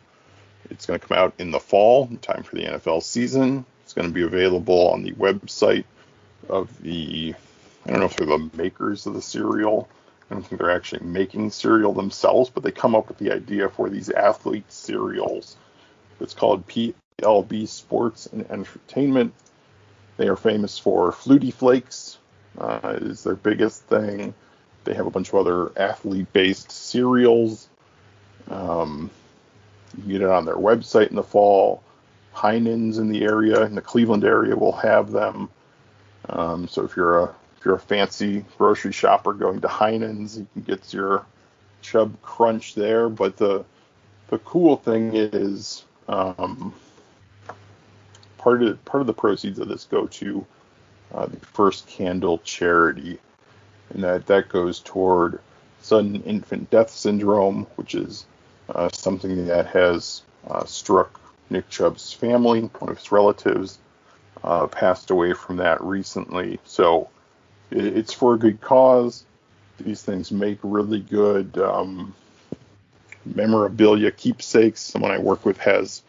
It's 0.71 0.87
going 0.87 0.99
to 0.99 1.07
come 1.07 1.19
out 1.19 1.35
in 1.39 1.51
the 1.51 1.61
fall, 1.61 2.07
in 2.11 2.19
time 2.19 2.43
for 2.43 2.57
the 2.57 2.65
NFL 2.65 3.03
season. 3.03 3.65
It's 3.83 3.93
going 3.93 4.09
to 4.09 4.15
be 4.15 4.23
available 4.23 4.91
on 4.91 5.03
the 5.03 5.13
website 5.13 5.85
of 6.49 6.71
the, 6.83 7.35
I 7.85 7.91
don't 7.91 8.01
know 8.01 8.07
if 8.07 8.17
they're 8.17 8.27
the 8.27 8.51
makers 8.55 9.07
of 9.07 9.15
the 9.15 9.23
cereal, 9.23 9.89
I 10.31 10.35
don't 10.35 10.47
think 10.47 10.61
they're 10.61 10.71
actually 10.71 11.05
making 11.05 11.51
cereal 11.51 11.93
themselves, 11.93 12.51
but 12.51 12.63
they 12.63 12.71
come 12.71 12.95
up 12.95 13.09
with 13.09 13.19
the 13.19 13.33
idea 13.33 13.69
for 13.69 13.89
these 13.89 14.11
athlete 14.11 14.71
cereals. 14.71 15.57
It's 16.21 16.35
called 16.35 16.69
PLB 16.69 17.67
Sports 17.67 18.27
and 18.27 18.49
Entertainment. 18.51 19.35
They 20.19 20.29
are 20.29 20.37
famous 20.37 20.79
for 20.79 21.11
Flutie 21.11 21.53
Flakes, 21.53 22.19
uh, 22.59 22.99
is 23.01 23.25
their 23.25 23.35
biggest 23.35 23.83
thing. 23.85 24.35
They 24.85 24.95
have 24.95 25.07
a 25.07 25.11
bunch 25.11 25.29
of 25.29 25.35
other 25.35 25.73
athlete-based 25.77 26.71
cereals. 26.71 27.69
Um, 28.49 29.11
you 29.97 30.03
can 30.03 30.13
get 30.13 30.23
it 30.23 30.29
on 30.29 30.45
their 30.45 30.57
website 30.57 31.09
in 31.09 31.17
the 31.17 31.23
fall. 31.23 31.83
Heinen's 32.33 32.99
in 32.99 33.09
the 33.09 33.23
area, 33.23 33.65
in 33.65 33.75
the 33.75 33.83
Cleveland 33.83 34.25
area, 34.25 34.57
will 34.57 34.73
have 34.73 35.11
them. 35.11 35.49
Um, 36.29 36.69
so 36.69 36.85
if 36.85 36.97
you're 36.97 37.25
a 37.25 37.35
if 37.61 37.67
you're 37.67 37.75
a 37.75 37.79
fancy 37.79 38.43
grocery 38.57 38.93
shopper 38.93 39.35
going 39.35 39.61
to 39.61 39.69
Heinen's, 39.69 40.39
you 40.39 40.47
can 40.55 40.63
get 40.63 40.95
your 40.95 41.27
Chubb 41.83 42.21
Crunch 42.23 42.75
there. 42.75 43.11
But 43.11 43.37
the 43.37 43.67
the 44.29 44.39
cool 44.39 44.77
thing 44.77 45.11
is 45.15 45.85
um, 46.09 46.73
part 48.39 48.63
of 48.63 48.83
part 48.87 49.03
of 49.03 49.07
the 49.07 49.13
proceeds 49.13 49.59
of 49.59 49.69
this 49.69 49.85
go 49.85 50.07
to 50.07 50.47
uh, 51.13 51.27
the 51.27 51.37
First 51.41 51.87
Candle 51.87 52.39
charity, 52.39 53.19
and 53.91 54.05
that 54.05 54.27
that 54.27 54.49
goes 54.49 54.81
toward 54.81 55.41
sudden 55.83 56.23
infant 56.23 56.71
death 56.71 56.89
syndrome, 56.89 57.67
which 57.77 57.95
is 57.95 58.25
uh, 58.75 58.89
something 58.91 59.45
that 59.47 59.67
has 59.67 60.23
uh, 60.49 60.65
struck 60.65 61.21
Nick 61.51 61.69
Chubb's 61.69 62.11
family. 62.11 62.63
One 62.79 62.91
of 62.91 62.97
his 62.97 63.13
relatives 63.13 63.79
uh, 64.43 64.67
passed 64.67 65.11
away 65.11 65.35
from 65.35 65.59
that 65.59 65.83
recently, 65.83 66.59
so 66.65 67.11
it's 67.71 68.13
for 68.13 68.35
a 68.35 68.39
good 68.39 68.61
cause. 68.61 69.25
These 69.79 70.03
things 70.03 70.31
make 70.31 70.59
really 70.63 71.01
good 71.01 71.57
um, 71.59 72.15
memorabilia 73.25 74.11
keepsakes. 74.11 74.81
Someone 74.81 75.11
I 75.11 75.19
work 75.19 75.45
with 75.45 75.59
has 75.59 76.03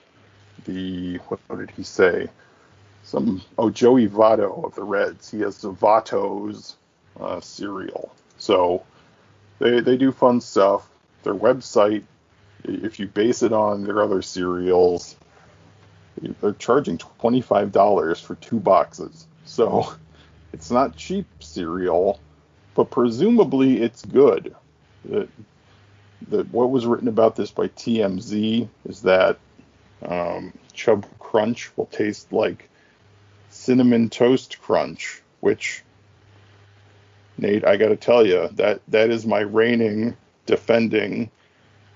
the 0.66 1.18
what, 1.28 1.40
did 1.58 1.72
he 1.72 1.84
say? 1.84 2.28
Some 3.04 3.42
oh 3.58 3.70
Joey 3.70 4.08
Votto 4.08 4.66
of 4.66 4.76
the 4.76 4.84
Reds. 4.84 5.32
He 5.32 5.40
has 5.40 5.58
the 5.60 5.74
Votto's 5.74 6.76
uh, 7.20 7.40
cereal. 7.42 8.14
So 8.38 8.84
they 9.60 9.80
they 9.80 9.98
do 9.98 10.12
fun 10.12 10.42
stuff. 10.42 10.88
Their 11.24 11.36
website, 11.36 12.04
if 12.64 13.00
you 13.00 13.08
base 13.08 13.44
it 13.44 13.54
on 13.54 13.84
their 13.84 14.02
other 14.02 14.22
cereals, 14.22 15.16
they're 16.42 16.54
charging 16.54 16.98
twenty 16.98 17.42
five 17.42 17.72
dollars 17.72 18.20
for 18.20 18.36
two 18.36 18.60
boxes. 18.60 19.28
So 19.46 19.94
it's 20.54 20.72
not 20.72 20.96
cheap 20.96 21.26
cereal, 21.40 22.20
but 22.76 22.90
presumably 22.92 23.82
it's 23.82 24.04
good. 24.06 24.56
That 25.06 26.54
what 26.54 26.70
was 26.70 26.86
written 26.86 27.08
about 27.08 27.36
this 27.36 27.52
by 27.52 27.68
TMZ 27.68 28.68
is 28.88 29.02
that 29.02 29.40
um, 30.08 30.54
Chubb 30.74 31.06
Crunch 31.20 31.72
will 31.76 31.88
taste 31.88 32.32
like 32.32 32.70
cinnamon 33.50 34.10
toast 34.10 34.62
crunch, 34.62 35.22
which 35.40 35.84
Nate, 37.38 37.66
I 37.66 37.78
got 37.78 37.90
to 37.90 37.96
tell 37.96 38.26
you 38.26 38.50
that 38.54 38.82
that 38.90 39.10
is 39.10 39.26
my 39.26 39.40
reigning, 39.40 40.16
defending, 40.46 41.32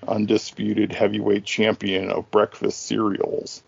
undisputed 0.07 0.91
heavyweight 0.91 1.45
champion 1.45 2.09
of 2.09 2.29
breakfast 2.31 2.85
cereals. 2.85 3.63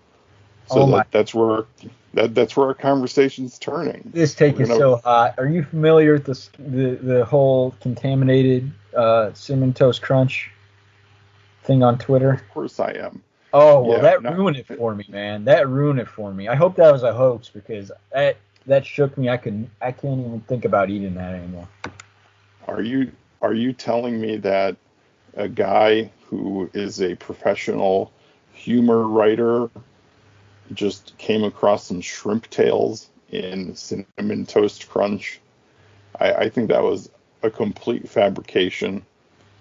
So 0.67 0.81
Oh 0.81 0.91
that, 0.97 1.11
that's 1.11 1.33
where 1.33 1.65
that 2.13 2.35
that's 2.35 2.57
where 2.57 2.67
our 2.67 2.73
conversation's 2.73 3.57
turning. 3.59 4.11
This 4.13 4.35
take 4.35 4.59
is 4.59 4.67
gonna- 4.67 4.79
so 4.79 4.95
hot. 4.97 5.35
Are 5.37 5.47
you 5.47 5.63
familiar 5.63 6.13
with 6.13 6.25
this, 6.25 6.49
the 6.59 6.95
the 6.95 7.25
whole 7.25 7.71
contaminated 7.79 8.71
uh, 8.95 9.33
cinnamon 9.33 9.73
toast 9.73 10.01
crunch 10.01 10.51
thing 11.63 11.83
on 11.83 11.97
Twitter? 11.97 12.31
Of 12.31 12.49
course 12.49 12.79
I 12.79 12.91
am. 12.91 13.23
Oh 13.53 13.81
well, 13.81 13.97
Yeah, 13.97 14.01
that 14.01 14.23
no. 14.23 14.31
ruined 14.31 14.57
it 14.57 14.67
for 14.67 14.93
me, 14.93 15.05
man. 15.07 15.45
That 15.45 15.67
ruined 15.69 15.99
it 15.99 16.07
for 16.09 16.33
me. 16.33 16.47
I 16.47 16.55
hope 16.55 16.75
that 16.75 16.91
was 16.91 17.03
a 17.03 17.13
hoax 17.13 17.49
because 17.49 17.91
that 18.11 18.37
that 18.65 18.85
shook 18.85 19.17
me. 19.17 19.29
I 19.29 19.37
could 19.37 19.69
I 19.81 19.91
can't 19.91 20.19
even 20.19 20.41
think 20.41 20.65
about 20.65 20.89
eating 20.89 21.15
that 21.15 21.33
anymore. 21.35 21.67
Are 22.67 22.81
you 22.81 23.11
are 23.41 23.53
you 23.53 23.71
telling 23.71 24.19
me 24.19 24.37
that 24.37 24.75
a 25.35 25.47
guy 25.47 26.11
who 26.25 26.69
is 26.73 27.01
a 27.01 27.15
professional 27.15 28.11
humor 28.53 29.03
writer 29.07 29.69
just 30.73 31.17
came 31.17 31.43
across 31.43 31.85
some 31.85 32.01
shrimp 32.01 32.49
tails 32.49 33.09
in 33.29 33.75
cinnamon 33.75 34.45
toast 34.45 34.89
crunch? 34.89 35.39
I, 36.19 36.33
I 36.33 36.49
think 36.49 36.69
that 36.69 36.83
was 36.83 37.09
a 37.43 37.49
complete 37.49 38.09
fabrication. 38.09 39.05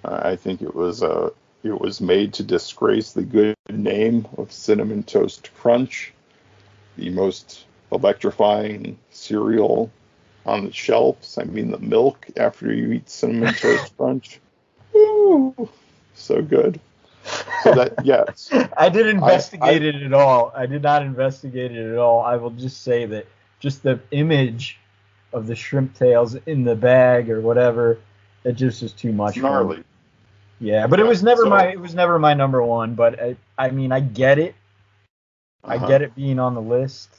Uh, 0.05 0.21
I 0.23 0.37
think 0.37 0.63
it 0.63 0.75
was 0.75 1.03
a 1.03 1.33
it 1.63 1.81
was 1.81 2.01
made 2.01 2.33
to 2.35 2.43
disgrace 2.45 3.13
the 3.13 3.25
good 3.25 3.57
name 3.69 4.27
of 4.37 4.53
cinnamon 4.53 5.03
toast 5.03 5.51
crunch, 5.57 6.13
the 6.97 7.11
most 7.11 7.65
electrifying 7.91 8.99
cereal 9.11 9.91
on 10.45 10.65
the 10.65 10.73
shelves. 10.73 11.39
I 11.39 11.45
mean, 11.45 11.73
the 11.73 11.79
milk 11.79 12.27
after 12.37 12.73
you 12.73 12.93
eat 12.93 13.11
cinnamon 13.11 13.55
toast 13.61 13.97
crunch. 13.97 14.41
Ooh, 14.95 15.69
so 16.15 16.41
good. 16.41 16.81
So 17.63 17.75
that 17.75 17.95
yes, 18.05 18.49
I 18.77 18.89
didn't 18.89 19.23
I- 19.23 19.27
investigate 19.33 19.83
it 19.85 19.97
at 20.03 20.13
all. 20.13 20.53
I 20.55 20.67
did 20.67 20.83
not 20.83 21.03
investigate 21.03 21.73
it 21.73 21.93
at 21.93 21.99
all. 21.99 22.23
I 22.23 22.37
will 22.37 22.51
just 22.51 22.83
say 22.83 23.07
that 23.07 23.27
just 23.61 23.83
the 23.83 23.99
image 24.11 24.79
of 25.33 25.47
the 25.47 25.57
shrimp 25.57 25.95
tails 25.95 26.35
in 26.47 26.63
the 26.65 26.77
bag 26.77 27.29
or 27.31 27.41
whatever, 27.41 27.99
it 28.45 28.53
just 28.53 28.83
is 28.83 28.93
too 28.93 29.13
much. 29.13 29.37
it's 29.37 29.41
for 29.41 29.43
me. 29.43 29.51
gnarly. 29.51 29.85
Yeah, 30.61 30.87
but 30.87 31.01
it 31.01 31.07
was 31.07 31.23
never 31.23 31.43
So- 31.43 31.51
my 31.51 31.67
it 31.67 31.81
was 31.81 31.95
never 31.95 32.19
my 32.19 32.35
number 32.35 32.63
one. 32.63 32.95
But 32.95 33.21
I, 33.21 33.37
I 33.59 33.71
mean, 33.71 33.93
I 33.93 34.01
get 34.01 34.39
it. 34.39 34.55
I 35.65 35.77
Uh-huh. 35.77 35.87
get 35.89 36.03
it 36.03 36.15
being 36.15 36.39
on 36.39 36.55
the 36.55 36.63
list. 36.63 37.11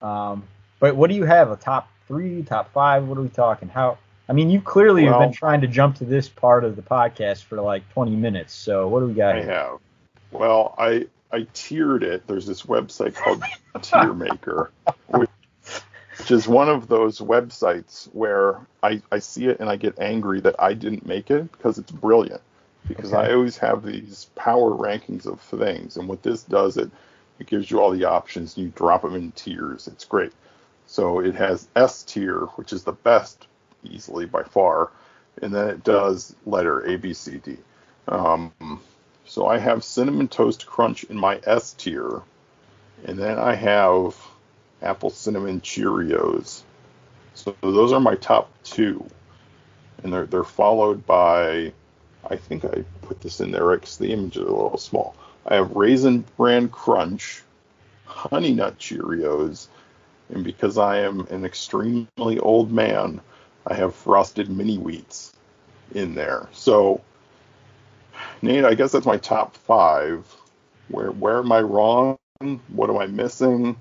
Um, 0.00 0.44
but 0.78 0.96
what 0.96 1.10
do 1.10 1.14
you 1.16 1.24
have? 1.24 1.50
A 1.50 1.56
top 1.56 1.88
three, 2.08 2.42
top 2.42 2.72
five? 2.72 3.06
What 3.06 3.18
are 3.18 3.22
we 3.22 3.28
talking? 3.28 3.68
How? 3.68 3.98
I 4.30 4.32
mean, 4.32 4.48
you 4.48 4.60
clearly 4.60 5.06
have 5.06 5.18
been 5.18 5.32
trying 5.32 5.60
to 5.62 5.66
jump 5.66 5.96
to 5.96 6.04
this 6.04 6.28
part 6.28 6.62
of 6.62 6.76
the 6.76 6.82
podcast 6.82 7.42
for 7.42 7.60
like 7.60 7.82
20 7.94 8.14
minutes. 8.14 8.54
So 8.54 8.86
what 8.86 9.00
do 9.00 9.06
we 9.06 9.14
got? 9.14 9.34
I 9.34 9.42
here? 9.42 9.50
have. 9.50 9.78
Well, 10.30 10.72
I 10.78 11.06
I 11.32 11.48
tiered 11.52 12.04
it. 12.04 12.28
There's 12.28 12.46
this 12.46 12.62
website 12.62 13.16
called 13.16 13.42
Tier 13.82 14.12
Maker, 14.12 14.70
which, 15.08 15.30
which 16.18 16.30
is 16.30 16.46
one 16.46 16.68
of 16.68 16.86
those 16.86 17.18
websites 17.18 18.04
where 18.14 18.60
I, 18.84 19.02
I 19.10 19.18
see 19.18 19.46
it 19.46 19.58
and 19.58 19.68
I 19.68 19.74
get 19.74 19.98
angry 19.98 20.40
that 20.42 20.54
I 20.60 20.74
didn't 20.74 21.04
make 21.04 21.32
it 21.32 21.50
because 21.50 21.78
it's 21.78 21.90
brilliant. 21.90 22.40
Because 22.86 23.12
Okay. 23.12 23.30
I 23.30 23.34
always 23.34 23.58
have 23.58 23.84
these 23.84 24.26
power 24.36 24.70
rankings 24.70 25.26
of 25.26 25.40
things, 25.40 25.96
and 25.96 26.08
what 26.08 26.22
this 26.22 26.44
does, 26.44 26.76
it 26.76 26.88
it 27.40 27.48
gives 27.48 27.68
you 27.68 27.80
all 27.80 27.90
the 27.90 28.04
options. 28.04 28.56
And 28.56 28.66
you 28.66 28.72
drop 28.76 29.02
them 29.02 29.16
in 29.16 29.32
tiers. 29.32 29.88
It's 29.88 30.04
great. 30.04 30.32
So 30.86 31.18
it 31.18 31.34
has 31.34 31.66
S 31.74 32.04
tier, 32.04 32.42
which 32.54 32.72
is 32.72 32.84
the 32.84 32.92
best, 32.92 33.48
easily 33.84 34.26
by 34.26 34.42
far, 34.42 34.90
and 35.42 35.54
then 35.54 35.68
it 35.68 35.84
does 35.84 36.34
letter 36.46 36.80
A, 36.86 36.96
B, 36.96 37.12
C, 37.14 37.38
D. 37.38 37.56
Um, 38.08 38.52
so 39.24 39.46
I 39.46 39.58
have 39.58 39.84
cinnamon 39.84 40.28
toast 40.28 40.66
crunch 40.66 41.04
in 41.04 41.16
my 41.16 41.40
S 41.44 41.72
tier, 41.74 42.22
and 43.04 43.18
then 43.18 43.38
I 43.38 43.54
have 43.54 44.16
apple 44.82 45.10
cinnamon 45.10 45.60
Cheerios. 45.60 46.62
So 47.34 47.54
those 47.60 47.92
are 47.92 48.00
my 48.00 48.16
top 48.16 48.50
two, 48.64 49.08
and 50.02 50.12
they're 50.12 50.26
they're 50.26 50.44
followed 50.44 51.06
by, 51.06 51.72
I 52.28 52.36
think 52.36 52.64
I 52.64 52.84
put 53.02 53.20
this 53.20 53.40
in 53.40 53.50
there 53.50 53.70
because 53.74 53.96
the 53.96 54.12
image 54.12 54.36
is 54.36 54.42
a 54.42 54.46
little 54.46 54.78
small. 54.78 55.14
I 55.46 55.54
have 55.54 55.76
raisin 55.76 56.24
bran 56.36 56.68
crunch, 56.68 57.42
honey 58.04 58.52
nut 58.52 58.78
Cheerios, 58.78 59.68
and 60.28 60.44
because 60.44 60.76
I 60.76 60.98
am 61.00 61.26
an 61.30 61.44
extremely 61.44 62.38
old 62.40 62.70
man, 62.72 63.20
I 63.66 63.74
have 63.74 63.94
frosted 63.94 64.50
mini 64.50 64.76
wheats 64.76 65.32
in 65.94 66.14
there. 66.14 66.48
So 66.52 67.00
Nate, 68.42 68.64
I 68.64 68.74
guess 68.74 68.92
that's 68.92 69.06
my 69.06 69.18
top 69.18 69.56
five. 69.56 70.26
Where 70.88 71.10
where 71.10 71.38
am 71.38 71.52
I 71.52 71.60
wrong? 71.60 72.18
What 72.68 72.90
am 72.90 72.98
I 72.98 73.06
missing? 73.06 73.76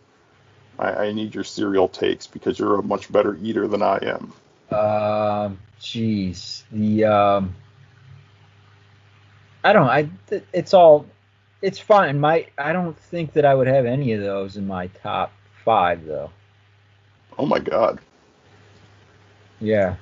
I, 0.78 1.08
I 1.08 1.12
need 1.12 1.36
your 1.36 1.44
cereal 1.44 1.88
takes 1.88 2.28
because 2.28 2.60
you're 2.60 2.80
a 2.80 2.84
much 2.84 3.12
better 3.12 3.38
eater 3.42 3.68
than 3.68 3.82
I 3.82 3.98
am. 3.98 4.34
Um, 4.76 5.60
jeez, 5.80 6.64
the 6.72 7.06
um, 7.06 7.56
I 9.64 9.74
don't. 9.74 9.88
I 9.88 10.10
it's 10.54 10.74
all, 10.74 11.06
it's 11.62 11.80
fine. 11.80 12.20
My 12.20 12.48
I 12.58 12.72
don't 12.74 12.98
think 12.98 13.34
that 13.34 13.46
I 13.46 13.56
would 13.56 13.68
have 13.68 13.86
any 13.86 14.14
of 14.14 14.22
those 14.22 14.58
in 14.58 14.68
my 14.68 14.88
top 14.88 15.32
five 15.66 16.06
though. 16.06 16.32
Oh 17.38 17.46
my 17.46 17.60
god. 17.60 18.00
Yeah. 19.62 19.96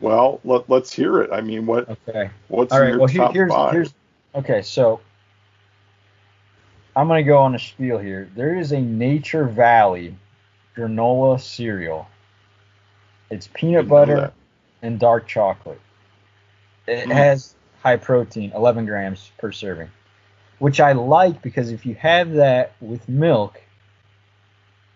Well, 0.00 0.40
let, 0.44 0.68
let's 0.68 0.92
hear 0.92 1.20
it. 1.22 1.30
I 1.32 1.40
mean, 1.40 1.66
what 1.66 1.88
Okay. 1.88 2.30
what's 2.48 2.72
All 2.72 2.80
right. 2.80 2.96
Well, 2.98 3.06
here, 3.06 3.28
here's 3.32 3.50
five? 3.52 3.72
here's 3.72 3.94
okay. 4.34 4.62
So 4.62 5.00
I'm 6.96 7.08
gonna 7.08 7.22
go 7.22 7.38
on 7.38 7.54
a 7.54 7.58
spiel 7.58 7.98
here. 7.98 8.28
There 8.34 8.56
is 8.56 8.72
a 8.72 8.80
Nature 8.80 9.44
Valley 9.44 10.16
granola 10.76 11.40
cereal. 11.40 12.08
It's 13.30 13.48
peanut 13.54 13.88
butter 13.88 14.32
and 14.82 14.98
dark 14.98 15.26
chocolate. 15.26 15.80
It 16.86 17.08
Mm. 17.08 17.12
has 17.12 17.54
high 17.82 17.96
protein, 17.96 18.52
11 18.54 18.86
grams 18.86 19.30
per 19.38 19.52
serving, 19.52 19.88
which 20.58 20.80
I 20.80 20.92
like 20.92 21.40
because 21.42 21.70
if 21.70 21.86
you 21.86 21.94
have 21.94 22.32
that 22.32 22.72
with 22.80 23.08
milk, 23.08 23.60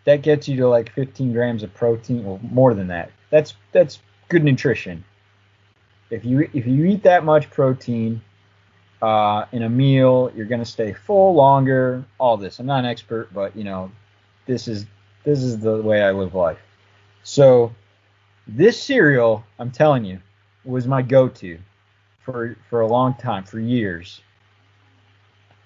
that 0.04 0.22
gets 0.22 0.48
you 0.48 0.56
to 0.58 0.68
like 0.68 0.90
15 0.92 1.32
grams 1.32 1.62
of 1.62 1.72
protein, 1.74 2.24
or 2.26 2.38
more 2.42 2.74
than 2.74 2.88
that. 2.88 3.10
That's 3.30 3.54
that's 3.72 4.00
good 4.28 4.44
nutrition. 4.44 5.04
If 6.10 6.24
you 6.24 6.48
if 6.52 6.66
you 6.66 6.84
eat 6.84 7.02
that 7.02 7.24
much 7.24 7.50
protein 7.50 8.20
uh, 9.02 9.46
in 9.52 9.64
a 9.64 9.68
meal, 9.68 10.32
you're 10.34 10.46
gonna 10.46 10.64
stay 10.64 10.92
full 10.92 11.34
longer. 11.34 12.04
All 12.18 12.36
this. 12.36 12.58
I'm 12.58 12.66
not 12.66 12.80
an 12.80 12.86
expert, 12.86 13.32
but 13.34 13.56
you 13.56 13.64
know, 13.64 13.90
this 14.46 14.68
is 14.68 14.86
this 15.24 15.42
is 15.42 15.58
the 15.58 15.82
way 15.82 16.02
I 16.02 16.12
live 16.12 16.34
life. 16.34 16.58
So 17.24 17.74
this 18.46 18.80
cereal, 18.80 19.44
I'm 19.58 19.72
telling 19.72 20.04
you, 20.04 20.20
was 20.64 20.86
my 20.86 21.02
go-to 21.02 21.58
for 22.20 22.56
for 22.70 22.80
a 22.80 22.86
long 22.86 23.14
time, 23.14 23.44
for 23.44 23.58
years. 23.58 24.20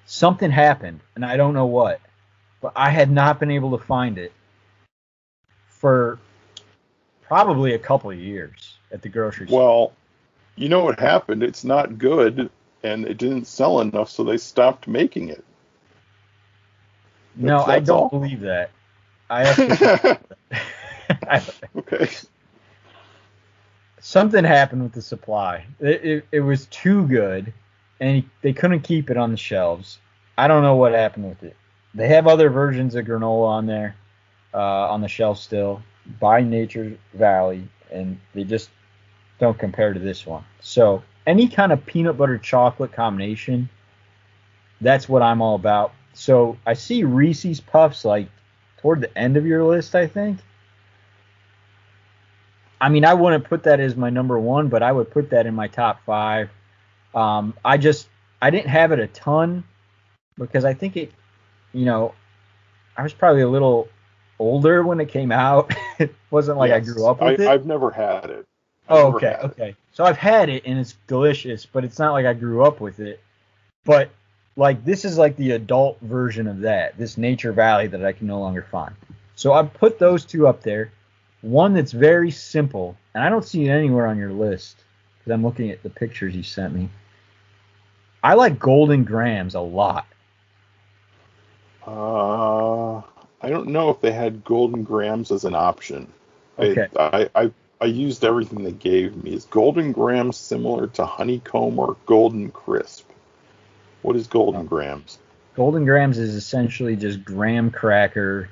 Something 0.07 0.51
happened, 0.51 1.01
and 1.15 1.25
I 1.25 1.37
don't 1.37 1.55
know 1.55 1.67
what, 1.67 2.01
but 2.61 2.73
I 2.75 2.91
had 2.91 3.11
not 3.11 3.39
been 3.39 3.51
able 3.51 3.77
to 3.79 3.85
find 3.85 4.19
it 4.19 4.33
for 5.67 6.19
probably 7.31 7.74
a 7.74 7.78
couple 7.78 8.11
of 8.11 8.18
years 8.18 8.76
at 8.91 9.03
the 9.03 9.09
grocery 9.09 9.47
store. 9.47 9.61
Well, 9.61 9.93
you 10.57 10.68
know 10.68 10.83
what 10.85 10.99
happened? 10.99 11.45
It's 11.45 11.62
not 11.62 11.97
good, 11.97 12.51
and 12.83 13.07
it 13.07 13.18
didn't 13.18 13.45
sell 13.47 13.81
enough, 13.81 14.11
so 14.11 14.24
they 14.24 14.37
stopped 14.37 14.89
making 14.89 15.28
it. 15.28 15.45
no, 17.37 17.59
that's- 17.59 17.68
I 17.68 17.78
don't 17.78 17.99
all. 17.99 18.09
believe 18.09 18.41
that. 18.41 18.70
I 19.31 19.45
actually, 19.45 20.18
okay. 21.76 22.09
something 24.01 24.43
happened 24.43 24.83
with 24.83 24.93
the 24.93 25.03
supply. 25.03 25.64
It, 25.78 26.05
it, 26.05 26.26
it 26.33 26.41
was 26.41 26.66
too 26.66 27.07
good, 27.07 27.53
and 28.01 28.24
they 28.43 28.53
couldn't 28.53 28.81
keep 28.81 29.09
it 29.09 29.16
on 29.16 29.31
the 29.31 29.37
shelves. 29.37 30.01
I 30.37 30.49
don't 30.49 30.64
know 30.64 30.74
what 30.74 30.91
happened 30.95 31.28
with 31.28 31.45
it. 31.45 31.55
They 31.95 32.09
have 32.09 32.26
other 32.26 32.51
versions 32.51 32.97
of 32.97 33.05
granola 33.07 33.47
on 33.47 33.66
there, 33.66 33.95
uh, 34.53 34.91
on 34.91 35.01
the 35.01 35.07
shelf 35.07 35.39
still, 35.39 35.81
by 36.18 36.42
Nature 36.42 36.96
Valley, 37.14 37.68
and 37.90 38.18
they 38.34 38.44
just 38.44 38.70
don't 39.38 39.59
compare 39.59 39.92
to 39.92 40.01
this 40.01 40.26
one. 40.26 40.44
So 40.61 41.03
any 41.26 41.48
kind 41.48 41.72
of 41.72 41.84
peanut 41.86 42.16
butter 42.16 42.38
chocolate 42.38 42.92
combination, 42.92 43.68
that's 44.80 45.09
what 45.09 45.22
I'm 45.22 45.42
all 45.42 45.55
about. 45.55 45.92
So 46.12 46.59
I 46.66 46.74
see 46.74 47.05
Reese's 47.05 47.61
Puffs 47.61 48.05
like 48.05 48.28
toward 48.78 49.01
the 49.01 49.16
end 49.16 49.36
of 49.36 49.46
your 49.46 49.64
list, 49.64 49.94
I 49.94 50.07
think. 50.07 50.38
I 52.80 52.88
mean, 52.88 53.05
I 53.05 53.14
wouldn't 53.14 53.44
put 53.44 53.64
that 53.64 53.78
as 53.78 53.94
my 53.94 54.09
number 54.09 54.38
one, 54.38 54.68
but 54.68 54.82
I 54.82 54.90
would 54.90 55.11
put 55.11 55.30
that 55.30 55.46
in 55.46 55.55
my 55.55 55.68
top 55.68 56.01
five. 56.07 56.48
Um, 57.14 57.55
I 57.64 57.76
just 57.76 58.09
I 58.40 58.51
didn't 58.51 58.68
have 58.68 58.92
it 58.92 58.98
a 58.98 59.07
ton 59.07 59.64
because 60.38 60.64
I 60.64 60.72
think 60.72 60.96
it, 60.96 61.12
you 61.72 61.84
know, 61.84 62.14
I 62.96 63.03
was 63.03 63.12
probably 63.12 63.42
a 63.42 63.48
little 63.48 63.88
older 64.41 64.82
when 64.82 64.99
it 64.99 65.09
came 65.09 65.30
out. 65.30 65.72
it 66.01 66.12
wasn't 66.30 66.59
like 66.59 66.72
I 66.72 66.80
grew 66.80 67.07
up 67.07 67.20
with 67.20 67.41
I, 67.41 67.45
it. 67.45 67.49
I've 67.49 67.66
never 67.66 67.91
had 67.91 68.30
it. 68.30 68.47
I've 68.88 68.97
Oh, 68.97 69.05
never 69.12 69.16
okay, 69.18 69.26
it. 69.26 69.45
okay. 69.45 69.76
So 69.93 70.05
I've 70.05 70.16
had 70.16 70.49
it 70.49 70.64
and 70.66 70.78
it's 70.78 70.97
delicious, 71.07 71.66
but 71.66 71.84
it's 71.84 71.99
not 71.99 72.12
like 72.12 72.26
I 72.26 72.32
grew 72.32 72.64
up 72.64 72.80
with 72.80 72.99
it. 72.99 73.20
But 73.84 74.11
like 74.57 74.84
this 74.84 75.05
is 75.05 75.18
like 75.18 75.36
the 75.36 75.53
adult 75.53 76.01
version 76.01 76.47
of 76.49 76.61
that. 76.61 76.99
This 76.99 77.16
Nature 77.16 77.53
Valley 77.53 77.86
that 77.88 78.05
I 78.05 78.12
can 78.12 78.26
no 78.26 78.41
longer 78.41 78.66
find. 78.70 78.95
So 79.36 79.53
I 79.53 79.62
put 79.62 79.99
those 79.99 80.24
two 80.24 80.49
up 80.49 80.62
there. 80.62 80.91
One 81.43 81.72
that's 81.72 81.93
very 81.93 82.30
simple, 82.30 82.97
and 83.14 83.24
I 83.24 83.30
don't 83.30 83.45
see 83.45 83.66
it 83.66 83.70
anywhere 83.70 84.07
on 84.07 84.18
your 84.18 84.32
list 84.32 84.84
because 85.18 85.32
I'm 85.32 85.43
looking 85.43 85.70
at 85.70 85.82
the 85.82 85.88
pictures 85.88 86.34
you 86.36 86.43
sent 86.43 86.74
me. 86.74 86.91
I 88.22 88.34
like 88.34 88.59
Golden 88.59 89.05
Grams 89.05 89.55
a 89.55 89.61
lot. 89.61 90.07
Uh, 91.86 93.01
I 93.43 93.49
don't 93.49 93.68
know 93.68 93.91
if 93.91 94.01
they 94.01 94.12
had 94.12 94.45
golden 94.45 94.82
grams 94.84 95.30
as 95.30 95.45
an 95.45 95.55
option. 95.55 96.12
Okay. 96.59 96.88
I, 96.97 97.28
I, 97.34 97.43
I, 97.43 97.51
I 97.80 97.84
used 97.86 98.24
everything 98.24 98.64
they 98.64 98.72
gave 98.72 99.22
me. 99.22 99.32
Is 99.32 99.47
golden 99.47 99.93
grams 99.93 100.36
similar 100.36 100.88
to 100.88 101.07
honeycomb 101.07 101.78
or 101.78 101.97
golden 102.07 102.51
crisp? 102.51 103.09
What 104.03 104.16
is 104.16 104.26
golden 104.26 104.62
oh. 104.62 104.64
grams? 104.64 105.18
Golden 105.57 105.84
Grams 105.84 106.16
is 106.16 106.36
essentially 106.36 106.97
just 106.97 107.24
graham 107.24 107.70
cracker 107.70 108.49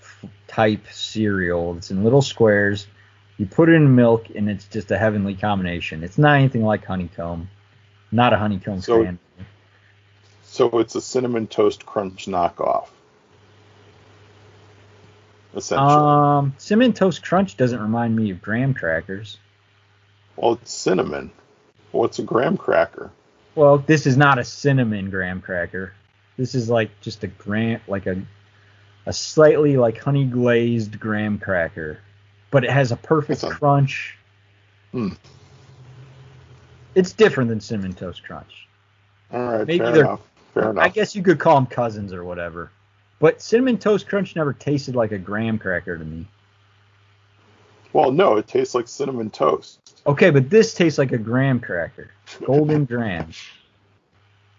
f- 0.00 0.24
type 0.48 0.86
cereal. 0.90 1.76
It's 1.76 1.90
in 1.90 2.02
little 2.02 2.22
squares. 2.22 2.86
You 3.36 3.46
put 3.46 3.68
it 3.68 3.74
in 3.74 3.94
milk, 3.94 4.30
and 4.34 4.48
it's 4.48 4.64
just 4.64 4.90
a 4.90 4.98
heavenly 4.98 5.34
combination. 5.34 6.02
It's 6.02 6.18
not 6.18 6.36
anything 6.36 6.64
like 6.64 6.84
honeycomb. 6.84 7.48
Not 8.10 8.32
a 8.32 8.38
honeycomb 8.38 8.80
So- 8.80 9.04
fan. 9.04 9.18
So 10.44 10.78
it's 10.78 10.94
a 10.94 11.00
cinnamon 11.00 11.46
toast 11.46 11.86
crunch 11.86 12.26
knockoff. 12.26 12.88
Essentially. 15.54 15.90
Um, 15.90 16.54
cinnamon 16.58 16.92
toast 16.92 17.22
crunch 17.22 17.56
doesn't 17.56 17.80
remind 17.80 18.16
me 18.16 18.30
of 18.30 18.40
graham 18.40 18.72
crackers. 18.74 19.38
well, 20.36 20.52
it's 20.54 20.72
cinnamon. 20.72 21.30
What's 21.90 22.18
a 22.18 22.22
graham 22.22 22.56
cracker? 22.56 23.10
Well, 23.54 23.78
this 23.78 24.06
is 24.06 24.16
not 24.16 24.38
a 24.38 24.44
cinnamon 24.44 25.10
graham 25.10 25.42
cracker. 25.42 25.92
This 26.38 26.54
is 26.54 26.70
like 26.70 26.90
just 27.02 27.22
a 27.22 27.26
graham, 27.26 27.80
like 27.86 28.06
a, 28.06 28.22
a 29.04 29.12
slightly 29.12 29.76
like 29.76 29.98
honey 29.98 30.24
glazed 30.24 30.98
graham 30.98 31.38
cracker, 31.38 31.98
but 32.50 32.64
it 32.64 32.70
has 32.70 32.92
a 32.92 32.96
perfect 32.96 33.42
a- 33.42 33.50
crunch. 33.50 34.16
Hmm. 34.92 35.10
It's 36.94 37.12
different 37.12 37.48
than 37.50 37.60
cinnamon 37.60 37.92
toast 37.94 38.24
crunch. 38.24 38.68
All 39.30 39.40
right, 39.40 39.66
Maybe 39.66 39.78
fair 39.78 39.96
enough. 39.96 40.20
Fair 40.54 40.70
enough. 40.70 40.84
I 40.84 40.88
guess 40.88 41.14
you 41.14 41.22
could 41.22 41.38
call 41.38 41.54
them 41.56 41.66
cousins 41.66 42.12
or 42.12 42.24
whatever. 42.24 42.70
But 43.22 43.40
cinnamon 43.40 43.78
toast 43.78 44.08
crunch 44.08 44.34
never 44.34 44.52
tasted 44.52 44.96
like 44.96 45.12
a 45.12 45.18
graham 45.18 45.56
cracker 45.56 45.96
to 45.96 46.04
me. 46.04 46.26
Well, 47.92 48.10
no, 48.10 48.36
it 48.36 48.48
tastes 48.48 48.74
like 48.74 48.88
cinnamon 48.88 49.30
toast. 49.30 49.78
Okay, 50.04 50.30
but 50.30 50.50
this 50.50 50.74
tastes 50.74 50.98
like 50.98 51.12
a 51.12 51.18
graham 51.18 51.60
cracker. 51.60 52.10
Golden 52.44 52.84
grams. 52.96 53.40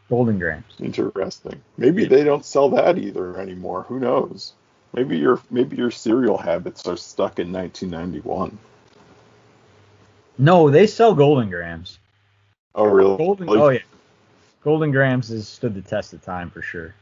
Golden 0.09 0.39
grams. 0.39 0.63
Interesting. 0.79 1.61
Maybe 1.77 2.05
they 2.05 2.23
don't 2.23 2.45
sell 2.45 2.69
that 2.69 2.97
either 2.97 3.37
anymore. 3.37 3.83
Who 3.89 3.99
knows? 3.99 4.53
Maybe 4.93 5.17
your 5.17 5.41
maybe 5.51 5.75
your 5.75 5.91
cereal 5.91 6.37
habits 6.37 6.87
are 6.87 6.95
stuck 6.95 7.39
in 7.39 7.51
1991. 7.51 8.57
No, 10.37 10.69
they 10.69 10.87
sell 10.87 11.13
golden 11.13 11.49
grams. 11.49 11.99
Oh, 12.75 12.85
really? 12.85 13.17
Golden. 13.17 13.49
Oh 13.49 13.67
yeah. 13.67 13.79
Golden 14.63 14.91
grams 14.91 15.27
has 15.27 15.49
stood 15.49 15.75
the 15.75 15.81
test 15.81 16.13
of 16.13 16.23
time 16.23 16.49
for 16.49 16.61
sure. 16.61 16.95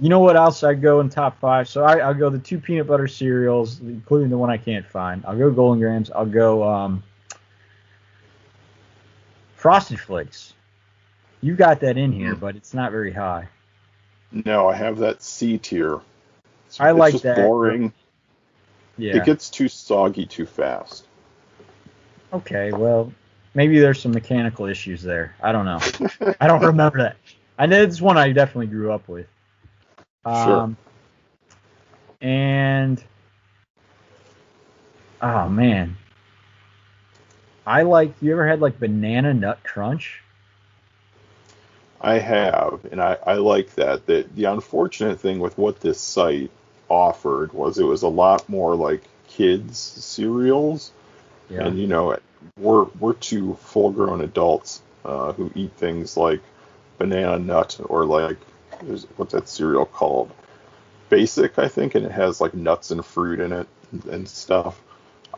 You 0.00 0.08
know 0.08 0.20
what 0.20 0.36
else 0.36 0.62
I'd 0.64 0.82
go 0.82 1.00
in 1.00 1.08
top 1.08 1.38
five? 1.40 1.68
So 1.68 1.84
I, 1.84 1.98
I'll 1.98 2.14
go 2.14 2.30
the 2.30 2.38
two 2.38 2.58
peanut 2.58 2.86
butter 2.86 3.06
cereals, 3.08 3.80
including 3.80 4.30
the 4.30 4.38
one 4.38 4.50
I 4.50 4.56
can't 4.56 4.86
find. 4.86 5.24
I'll 5.26 5.36
go 5.38 5.50
Golden 5.50 5.80
Grams. 5.80 6.10
I'll 6.10 6.26
go 6.26 6.68
um, 6.68 7.02
Frosted 9.54 10.00
Flakes. 10.00 10.54
You 11.40 11.54
got 11.56 11.80
that 11.80 11.96
in 11.96 12.12
here, 12.12 12.34
Mm. 12.34 12.40
but 12.40 12.56
it's 12.56 12.74
not 12.74 12.90
very 12.92 13.12
high. 13.12 13.48
No, 14.30 14.68
I 14.68 14.74
have 14.74 14.98
that 14.98 15.22
C 15.22 15.58
tier. 15.58 16.00
It's, 16.66 16.80
I 16.80 16.90
it's 16.90 16.98
like 16.98 17.12
just 17.12 17.24
that. 17.24 17.36
boring. 17.36 17.92
Yeah. 18.96 19.16
It 19.16 19.24
gets 19.24 19.50
too 19.50 19.68
soggy 19.68 20.26
too 20.26 20.46
fast. 20.46 21.06
Okay, 22.32 22.72
well, 22.72 23.12
maybe 23.54 23.78
there's 23.78 24.00
some 24.00 24.12
mechanical 24.12 24.66
issues 24.66 25.02
there. 25.02 25.34
I 25.42 25.52
don't 25.52 25.64
know. 25.66 26.34
I 26.40 26.46
don't 26.46 26.62
remember 26.62 26.98
that. 26.98 27.16
I 27.62 27.66
know 27.66 27.80
it's 27.80 28.00
one 28.00 28.18
I 28.18 28.32
definitely 28.32 28.66
grew 28.66 28.90
up 28.90 29.06
with. 29.06 29.28
Um, 30.24 30.76
And 32.20 33.00
oh 35.20 35.48
man, 35.48 35.96
I 37.64 37.82
like. 37.82 38.14
You 38.20 38.32
ever 38.32 38.48
had 38.48 38.60
like 38.60 38.80
banana 38.80 39.32
nut 39.32 39.60
crunch? 39.62 40.22
I 42.00 42.18
have, 42.18 42.84
and 42.90 43.00
I, 43.00 43.16
I 43.24 43.34
like 43.34 43.72
that. 43.76 44.06
The, 44.06 44.26
the 44.34 44.46
unfortunate 44.46 45.20
thing 45.20 45.38
with 45.38 45.56
what 45.56 45.78
this 45.78 46.00
site 46.00 46.50
offered 46.88 47.52
was 47.52 47.78
it 47.78 47.84
was 47.84 48.02
a 48.02 48.08
lot 48.08 48.48
more 48.48 48.74
like 48.74 49.04
kids 49.28 49.78
cereals, 49.78 50.90
Yeah. 51.48 51.66
and 51.66 51.78
you 51.78 51.86
know 51.86 52.16
we're 52.58 52.86
we're 52.98 53.12
two 53.14 53.54
full 53.54 53.92
grown 53.92 54.20
adults 54.20 54.82
uh, 55.04 55.32
who 55.34 55.52
eat 55.54 55.70
things 55.74 56.16
like 56.16 56.40
banana 57.02 57.38
nut 57.38 57.80
or 57.86 58.04
like 58.04 58.38
what's 59.16 59.32
that 59.32 59.48
cereal 59.48 59.86
called? 59.86 60.30
Basic, 61.08 61.58
I 61.58 61.68
think, 61.68 61.94
and 61.96 62.06
it 62.06 62.12
has 62.12 62.40
like 62.40 62.54
nuts 62.54 62.90
and 62.90 63.04
fruit 63.04 63.40
in 63.40 63.52
it 63.52 63.68
and, 64.10 64.28
stuff. 64.28 64.80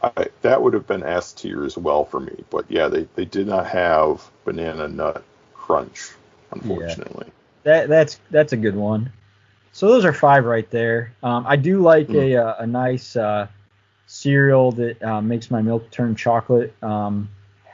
I, 0.02 0.26
that 0.42 0.60
would 0.62 0.74
have 0.74 0.86
been 0.86 1.02
S 1.02 1.32
tier 1.32 1.64
as 1.64 1.76
well 1.76 2.04
for 2.04 2.20
me, 2.20 2.44
but 2.50 2.70
yeah, 2.70 2.88
they, 2.88 3.08
they 3.14 3.24
did 3.24 3.46
not 3.46 3.66
have 3.66 4.30
banana 4.44 4.88
nut 4.88 5.24
crunch, 5.54 6.10
unfortunately. 6.52 7.26
That 7.62 7.88
that's 7.88 8.20
that's 8.30 8.52
a 8.52 8.58
good 8.58 8.76
one. 8.76 9.10
So 9.72 9.88
those 9.88 10.04
are 10.04 10.12
five 10.12 10.44
right 10.44 10.70
there. 10.70 11.14
Um, 11.22 11.46
I 11.48 11.56
do 11.56 11.80
like 11.80 12.08
Hmm. 12.08 12.16
a 12.16 12.36
uh, 12.36 12.54
a 12.58 12.66
nice 12.66 13.16
uh, 13.16 13.48
cereal 14.06 14.70
that 14.72 15.02
uh, 15.02 15.22
makes 15.22 15.50
my 15.50 15.62
milk 15.62 15.90
turn 15.90 16.14
chocolate. 16.14 16.74
Um, 16.82 17.30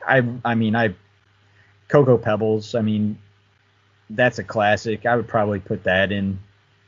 I 0.06 0.22
I 0.44 0.54
mean 0.54 0.76
I 0.76 0.94
Cocoa 1.88 2.16
Pebbles. 2.18 2.74
I 2.74 2.82
mean 2.82 3.18
that's 4.10 4.38
a 4.38 4.44
classic. 4.44 5.06
I 5.06 5.16
would 5.16 5.28
probably 5.28 5.60
put 5.60 5.84
that 5.84 6.12
in 6.12 6.38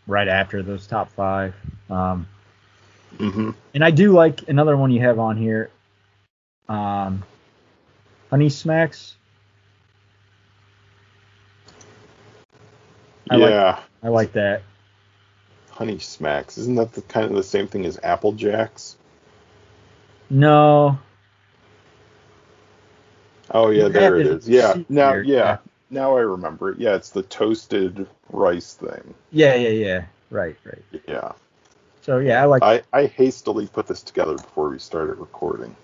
right 0.07 0.29
after 0.29 0.63
those 0.63 0.87
top 0.87 1.11
five. 1.13 1.55
Um, 1.91 2.27
hmm 3.19 3.51
and 3.75 3.85
I 3.85 3.91
do 3.91 4.13
like 4.13 4.49
another 4.49 4.77
one 4.77 4.91
you 4.91 5.01
have 5.01 5.19
on 5.19 5.37
here. 5.37 5.71
Um, 6.69 7.23
Honey 8.31 8.49
Smacks. 8.49 9.17
I 13.31 13.37
like- 13.37 13.51
yeah, 13.51 13.81
I 14.03 14.09
like 14.09 14.33
that. 14.33 14.63
Honey 15.71 15.99
Smacks. 15.99 16.59
Isn't 16.59 16.75
that 16.77 16.93
the 16.93 17.03
kind 17.03 17.27
of 17.27 17.33
the 17.33 17.43
same 17.43 17.67
thing 17.67 17.87
as 17.87 17.99
Apple 18.03 18.33
Jacks? 18.33 18.97
No, 20.29 20.99
Oh 23.51 23.71
yeah, 23.71 23.89
there 23.89 24.17
it 24.19 24.27
is. 24.27 24.49
Yeah, 24.49 24.75
now 24.89 25.15
yeah. 25.15 25.59
Now 25.93 26.17
I 26.17 26.21
remember 26.21 26.71
it. 26.71 26.79
Yeah, 26.79 26.95
it's 26.95 27.11
the 27.11 27.23
toasted 27.23 28.07
rice 28.31 28.73
thing. 28.75 29.15
Yeah, 29.31 29.55
yeah, 29.55 29.69
yeah. 29.69 30.05
Right, 30.31 30.57
right. 30.65 31.03
Yeah, 31.07 31.33
So 32.01 32.19
yeah, 32.19 32.43
I 32.43 32.47
like. 32.47 32.63
I 32.63 32.83
I 32.95 33.07
hastily 33.07 33.67
put 33.67 33.87
this 33.87 34.03
together 34.03 34.35
before 34.37 34.71
we 34.71 34.79
started 34.79 35.19
recording. 35.19 35.77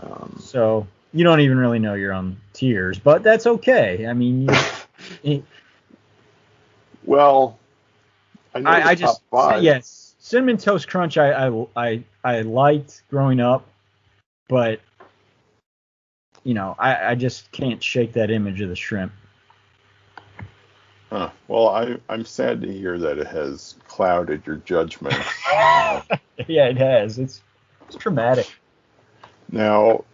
Um, 0.00 0.34
so 0.40 0.86
you 1.12 1.24
don't 1.24 1.40
even 1.40 1.58
really 1.58 1.78
know 1.78 1.92
your 1.92 2.14
own 2.14 2.38
tiers, 2.54 2.98
but 2.98 3.22
that's 3.22 3.46
okay. 3.46 4.06
I 4.06 4.14
mean, 4.14 4.48
you, 5.22 5.44
well, 7.04 7.58
I 8.54 8.60
know 8.60 8.70
I, 8.70 8.88
I 8.88 8.94
just 8.94 9.20
five. 9.30 9.62
yes, 9.62 10.14
cinnamon 10.20 10.56
toast 10.56 10.88
crunch. 10.88 11.18
I, 11.18 11.48
I 11.48 11.66
I 11.76 12.04
I 12.24 12.40
liked 12.40 13.02
growing 13.10 13.40
up, 13.40 13.68
but 14.48 14.80
you 16.46 16.54
know, 16.54 16.76
I 16.78 17.10
I 17.10 17.14
just 17.16 17.50
can't 17.50 17.82
shake 17.82 18.12
that 18.12 18.30
image 18.30 18.60
of 18.60 18.68
the 18.68 18.76
shrimp. 18.76 19.12
Huh. 21.10 21.30
Well, 21.48 21.68
I 21.68 21.96
I'm 22.08 22.24
sad 22.24 22.62
to 22.62 22.72
hear 22.72 22.96
that 22.98 23.18
it 23.18 23.26
has 23.26 23.74
clouded 23.88 24.46
your 24.46 24.56
judgment. 24.56 25.16
yeah, 26.46 26.68
it 26.68 26.76
has. 26.78 27.18
It's 27.18 27.42
it's 27.88 27.96
traumatic. 27.96 28.46
Now, 29.50 30.04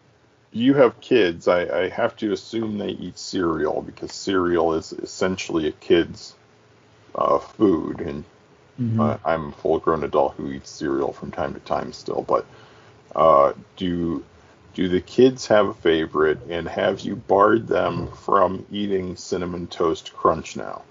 you 0.53 0.72
have 0.74 1.01
kids. 1.03 1.49
I, 1.49 1.83
I 1.83 1.89
have 1.91 2.16
to 2.16 2.33
assume 2.33 2.78
they 2.78 2.89
eat 2.91 3.18
cereal 3.18 3.83
because 3.83 4.12
cereal 4.12 4.72
is 4.72 4.93
essentially 4.95 5.68
a 5.68 5.72
kid's 5.72 6.35
uh, 7.14 7.39
food, 7.41 8.01
and 8.01 8.24
Mhm. 8.80 9.01
uh, 9.01 9.18
I'm 9.22 9.49
a 9.49 9.53
full-grown 9.53 10.03
adult 10.03 10.35
who 10.37 10.51
eats 10.51 10.70
cereal 10.70 11.12
from 11.12 11.30
time 11.30 11.53
to 11.53 11.61
time 11.61 11.93
still. 11.93 12.22
But 12.26 12.47
uh, 13.14 13.53
do 13.76 14.24
do 14.75 14.89
the 14.89 15.01
kids 15.01 15.47
have 15.47 15.66
a 15.68 15.75
favorite, 15.75 16.39
and 16.49 16.68
have 16.68 17.01
you 17.01 17.16
barred 17.16 17.66
them 17.66 18.09
from 18.12 18.66
eating 18.70 19.16
cinnamon 19.16 19.66
toast 19.66 20.14
crunch 20.14 20.57
now? 20.57 20.83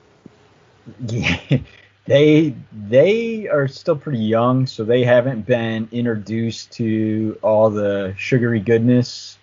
Yeah, 1.07 1.39
They 2.05 2.55
they 2.73 3.47
are 3.47 3.67
still 3.67 3.95
pretty 3.95 4.19
young, 4.19 4.65
so 4.65 4.84
they 4.84 5.03
haven't 5.03 5.45
been 5.45 5.88
introduced 5.91 6.71
to 6.73 7.38
all 7.43 7.69
the 7.69 8.15
sugary 8.17 8.59
goodness. 8.59 9.38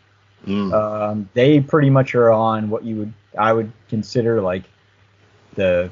Mm. 0.45 0.72
Um, 0.72 1.28
they 1.34 1.61
pretty 1.61 1.91
much 1.91 2.14
are 2.14 2.30
on 2.30 2.68
what 2.68 2.84
you 2.84 2.97
would 2.97 3.12
I 3.39 3.53
would 3.53 3.70
consider 3.89 4.43
like 4.43 4.64
the 5.55 5.91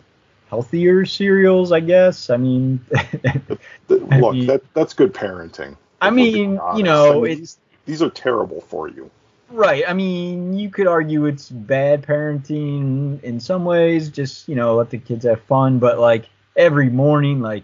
healthier 0.51 1.07
cereals, 1.07 1.71
I 1.71 1.81
guess. 1.81 2.31
I 2.31 2.37
mean, 2.37 2.85
Look, 3.89 4.11
mean- 4.11 4.47
that 4.47 4.63
that's 4.75 4.93
good 4.93 5.15
parenting. 5.15 5.77
I 6.01 6.09
if 6.09 6.15
we're 6.15 6.17
being 6.17 6.51
mean, 6.57 6.77
you 6.77 6.83
know, 6.83 7.25
I 7.25 7.29
mean, 7.29 7.43
it's 7.43 7.59
these, 7.87 8.03
are 8.03 8.11
terrible 8.11 8.61
for 8.61 8.89
you. 8.89 9.11
Right. 9.51 9.85
I 9.87 9.93
mean, 9.93 10.59
you 10.59 10.69
could 10.71 10.87
argue 10.87 11.27
it's 11.27 11.49
bad 11.49 12.03
parenting 12.03 13.23
in 13.23 13.41
some 13.41 13.65
ways, 13.65 14.11
just, 14.11 14.49
you 14.49 14.57
know, 14.57 14.77
let 14.77 14.91
the 14.91 14.99
kids 14.99 15.25
have 15.25 15.41
fun, 15.43 15.79
but 15.79 15.99
like 15.99 16.29
every 16.57 16.91
morning, 16.91 17.41
like 17.41 17.63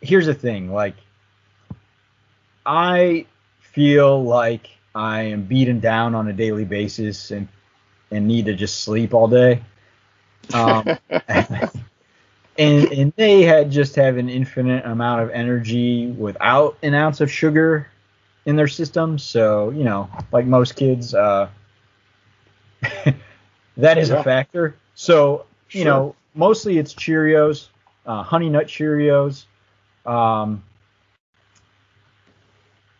here's 0.00 0.26
the 0.26 0.34
thing, 0.34 0.72
like 0.72 0.94
I 2.64 3.26
feel 3.60 4.22
like 4.22 4.70
I 4.94 5.22
am 5.22 5.44
beaten 5.44 5.80
down 5.80 6.14
on 6.14 6.28
a 6.28 6.32
daily 6.32 6.64
basis 6.64 7.30
and 7.30 7.48
and 8.10 8.28
need 8.28 8.44
to 8.44 8.54
just 8.54 8.80
sleep 8.80 9.14
all 9.14 9.28
day. 9.28 9.62
Um, 10.52 10.98
and 12.58 12.92
and 12.92 13.12
they 13.16 13.42
had 13.42 13.70
just 13.70 13.96
have 13.96 14.18
an 14.18 14.28
infinite 14.28 14.84
amount 14.84 15.22
of 15.22 15.30
energy 15.30 16.08
without 16.08 16.76
an 16.82 16.94
ounce 16.94 17.20
of 17.20 17.30
sugar 17.30 17.88
in 18.46 18.56
their 18.56 18.68
system. 18.68 19.18
So 19.18 19.70
you 19.70 19.84
know, 19.84 20.08
like 20.32 20.46
most 20.46 20.76
kids, 20.76 21.14
uh, 21.14 21.48
that 23.76 23.98
is 23.98 24.10
Yeah. 24.10 24.20
a 24.20 24.22
factor. 24.22 24.76
So 24.94 25.46
you 25.72 25.84
Sure. 25.84 25.84
know, 25.84 26.16
mostly 26.34 26.78
it's 26.78 26.94
Cheerios, 26.94 27.68
uh, 28.06 28.22
Honey 28.22 28.48
Nut 28.50 28.66
Cheerios, 28.66 29.44
um, 30.06 30.62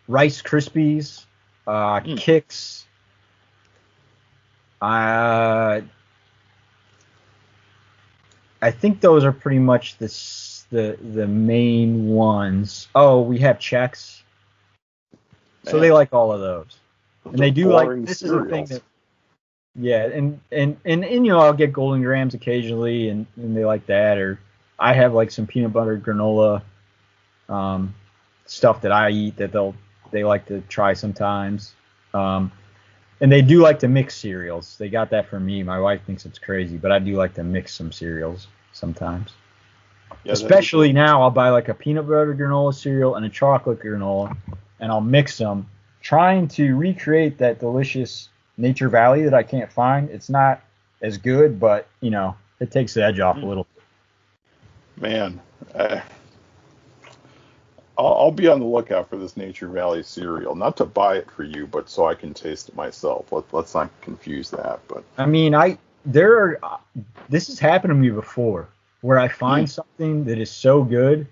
Rice 0.09 0.43
Krispies, 0.43 1.24
uh, 1.66 2.01
Mm. 2.01 2.16
Kix. 2.16 2.84
Uh, 4.80 5.80
I 8.62 8.70
think 8.70 9.01
those 9.01 9.24
are 9.24 9.32
pretty 9.32 9.59
much 9.59 9.99
the 9.99 10.07
the 10.70 10.97
the 11.14 11.26
main 11.26 12.09
ones. 12.09 12.88
Oh, 12.95 13.20
we 13.22 13.38
have 13.38 13.59
Chex. 13.59 14.22
So 15.65 15.79
they 15.79 15.93
like 15.93 16.13
all 16.13 16.33
of 16.33 16.41
those. 16.41 16.79
And 17.25 17.39
they 17.39 17.49
are 17.49 17.53
do 17.53 17.73
like 17.73 18.05
this 18.05 18.23
is 18.23 18.31
the 18.31 18.45
thing 18.45 18.65
that 18.67 18.83
yeah, 19.75 20.07
and, 20.07 20.41
and 20.51 20.77
and 20.85 21.05
and 21.05 21.27
you 21.27 21.33
know 21.33 21.41
I'll 21.41 21.53
get 21.53 21.73
golden 21.73 22.03
grams 22.03 22.35
occasionally 22.35 23.09
and, 23.09 23.27
and 23.37 23.57
they 23.57 23.65
like 23.65 23.87
that 23.87 24.19
or 24.19 24.39
I 24.79 24.93
have 24.93 25.15
like 25.15 25.31
some 25.31 25.47
peanut 25.47 25.73
butter 25.73 25.99
granola 25.99 26.63
um 27.49 27.95
stuff 28.47 28.83
that 28.83 28.93
I 28.93 29.11
eat 29.11 29.37
that 29.37 29.53
they'll 29.53 29.75
they 30.11 30.25
like 30.25 30.47
to 30.47 30.61
try 30.63 30.93
sometimes. 30.93 31.75
Um 32.13 32.53
and 33.21 33.31
they 33.31 33.41
do 33.41 33.63
like 33.63 33.79
to 33.79 33.89
mix 33.89 34.17
cereals. 34.17 34.77
They 34.79 34.89
got 34.89 35.11
that 35.11 35.29
from 35.29 35.47
me. 35.47 35.63
My 35.63 35.79
wife 35.79 36.03
thinks 36.05 36.27
it's 36.27 36.41
crazy, 36.41 36.77
but 36.77 36.91
I 36.91 36.99
do 36.99 37.15
like 37.15 37.35
to 37.35 37.45
mix 37.45 37.73
some 37.73 37.93
cereals 37.93 38.49
sometimes. 38.73 39.31
Yeah, 40.25 40.33
Especially 40.33 40.93
now, 40.93 41.23
I'll 41.23 41.31
buy 41.31 41.51
like 41.51 41.69
a 41.69 41.75
peanut 41.75 42.07
butter 42.07 42.35
granola 42.35 42.75
cereal 42.75 43.15
and 43.15 43.25
a 43.25 43.29
chocolate 43.29 43.81
granola, 43.81 44.37
and 44.83 44.91
I'll 44.91 45.01
mix 45.01 45.39
them, 45.39 45.66
trying 46.03 46.49
to 46.49 46.76
recreate 46.76 47.39
that 47.39 47.61
delicious 47.61 48.28
Nature 48.59 48.91
Valley 48.91 49.22
that 49.22 49.33
I 49.33 49.43
can't 49.43 49.72
find. 49.72 50.11
It's 50.11 50.28
not 50.28 50.61
as 51.01 51.16
good, 51.16 51.59
but 51.59 51.89
you 52.01 52.11
know, 52.11 52.37
it 52.61 52.70
takes 52.70 52.93
the 52.93 53.05
edge 53.05 53.20
off 53.20 53.37
a 53.37 53.47
little. 53.47 53.66
Man, 54.97 55.41
uh, 55.74 56.01
I'll, 57.97 58.14
I'll 58.14 58.30
be 58.33 58.49
on 58.49 58.61
the 58.61 58.66
lookout 58.66 59.09
for 59.09 59.16
this 59.16 59.37
Nature 59.37 59.68
Valley 59.68 60.03
cereal. 60.03 60.55
Not 60.55 60.76
to 60.78 60.85
buy 60.85 61.16
it 61.16 61.30
for 61.30 61.45
you, 61.45 61.66
but 61.66 61.89
so 61.89 62.07
I 62.07 62.14
can 62.14 62.35
taste 62.35 62.68
it 62.68 62.74
myself. 62.74 63.30
Let, 63.33 63.45
let's 63.55 63.74
not 63.74 63.89
confuse 64.01 64.51
that. 64.51 64.80
But 64.89 65.05
I 65.16 65.26
mean, 65.26 65.55
I 65.55 65.78
there 66.05 66.59
are 66.62 66.80
this 67.28 67.47
has 67.47 67.61
happened 67.61 67.93
to 67.93 67.95
me 67.95 68.11
before 68.11 68.68
where 69.01 69.18
I 69.18 69.28
find 69.28 69.70
something 69.70 70.24
that 70.24 70.39
is 70.39 70.51
so 70.51 70.83
good 70.83 71.26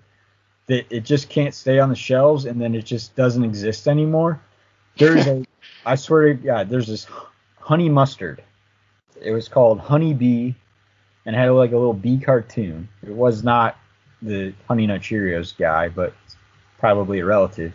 that 0.71 0.85
it 0.89 1.03
just 1.03 1.27
can't 1.27 1.53
stay 1.53 1.79
on 1.79 1.89
the 1.89 1.95
shelves 1.95 2.45
and 2.45 2.61
then 2.61 2.73
it 2.73 2.85
just 2.85 3.13
doesn't 3.13 3.43
exist 3.43 3.89
anymore. 3.89 4.39
There's 4.97 5.27
a 5.27 5.43
I 5.85 5.95
swear 5.95 6.29
to 6.29 6.33
God, 6.33 6.69
there's 6.69 6.87
this 6.87 7.07
honey 7.59 7.89
mustard. 7.89 8.41
It 9.21 9.31
was 9.31 9.49
called 9.49 9.81
Honey 9.81 10.13
Bee 10.13 10.55
and 11.25 11.35
had 11.35 11.49
like 11.49 11.73
a 11.73 11.77
little 11.77 11.93
bee 11.93 12.19
cartoon. 12.19 12.87
It 13.03 13.13
was 13.13 13.43
not 13.43 13.77
the 14.21 14.53
Honey 14.69 14.87
Nut 14.87 15.01
Cheerios 15.01 15.57
guy, 15.57 15.89
but 15.89 16.13
probably 16.79 17.19
a 17.19 17.25
relative. 17.25 17.73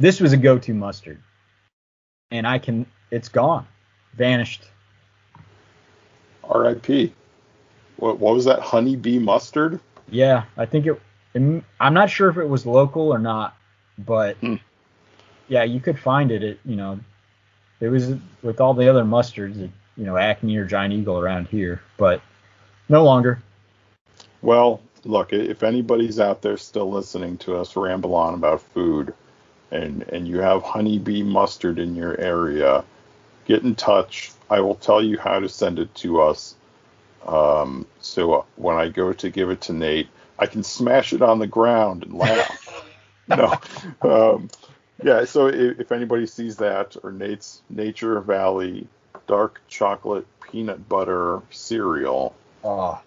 This 0.00 0.20
was 0.20 0.32
a 0.32 0.38
go-to 0.38 0.72
mustard. 0.72 1.20
And 2.30 2.46
I 2.46 2.58
can 2.58 2.86
it's 3.10 3.28
gone. 3.28 3.66
Vanished. 4.14 4.64
R.I.P. 6.44 7.12
What, 7.98 8.18
what 8.20 8.34
was 8.34 8.46
that? 8.46 8.60
Honey 8.60 8.96
Bee 8.96 9.18
mustard? 9.18 9.80
Yeah, 10.08 10.44
I 10.56 10.64
think 10.64 10.86
it. 10.86 10.98
It- 11.36 11.64
I'm 11.80 11.94
not 11.94 12.10
sure 12.10 12.30
if 12.30 12.38
it 12.38 12.48
was 12.48 12.66
local 12.66 13.12
or 13.12 13.18
not, 13.20 13.56
but 13.98 14.38
Hmm. 14.40 14.56
yeah, 15.48 15.64
you 15.64 15.80
could 15.80 15.98
find 15.98 16.32
it. 16.32 16.42
At 16.42 16.58
you 16.64 16.76
know, 16.76 17.00
it 17.80 17.88
was 17.88 18.14
with 18.42 18.60
all 18.60 18.74
the 18.74 18.88
other 18.88 19.04
mustards, 19.04 19.56
you 19.58 20.04
know, 20.04 20.16
Acme 20.16 20.56
or 20.56 20.66
Giant 20.66 20.94
Eagle 20.94 21.18
around 21.18 21.48
here, 21.48 21.82
but 21.98 22.20
no 22.88 23.04
longer. 23.04 23.42
Well, 24.42 24.80
look, 25.04 25.32
if 25.32 25.62
anybody's 25.62 26.20
out 26.20 26.42
there 26.42 26.56
still 26.56 26.90
listening 26.90 27.38
to 27.38 27.56
us 27.56 27.76
ramble 27.76 28.14
on 28.14 28.34
about 28.34 28.62
food 28.62 29.14
and 29.72 30.02
and 30.04 30.28
you 30.28 30.38
have 30.40 30.62
honeybee 30.62 31.22
mustard 31.22 31.78
in 31.78 31.96
your 31.96 32.18
area, 32.20 32.84
get 33.46 33.62
in 33.64 33.74
touch. 33.74 34.32
I 34.50 34.60
will 34.60 34.76
tell 34.76 35.02
you 35.02 35.18
how 35.18 35.40
to 35.40 35.48
send 35.48 35.78
it 35.78 35.94
to 35.96 36.20
us. 36.22 36.54
Um, 37.26 37.86
so 38.00 38.34
uh, 38.34 38.44
when 38.56 38.76
I 38.76 38.88
go 38.88 39.12
to 39.12 39.30
give 39.30 39.50
it 39.50 39.60
to 39.62 39.72
Nate, 39.72 40.08
I 40.38 40.46
can 40.46 40.62
smash 40.62 41.12
it 41.12 41.22
on 41.22 41.38
the 41.38 41.46
ground 41.46 42.02
and 42.04 42.14
laugh. 42.14 42.84
no. 43.28 43.54
Um, 44.02 44.48
yeah, 45.02 45.24
so 45.24 45.46
if, 45.48 45.80
if 45.80 45.92
anybody 45.92 46.26
sees 46.26 46.56
that 46.56 46.96
or 47.02 47.12
Nate's 47.12 47.62
Nature 47.70 48.20
Valley 48.20 48.86
dark 49.26 49.60
chocolate 49.68 50.26
peanut 50.50 50.88
butter 50.88 51.40
cereal, 51.50 52.34
Oh, 52.64 53.00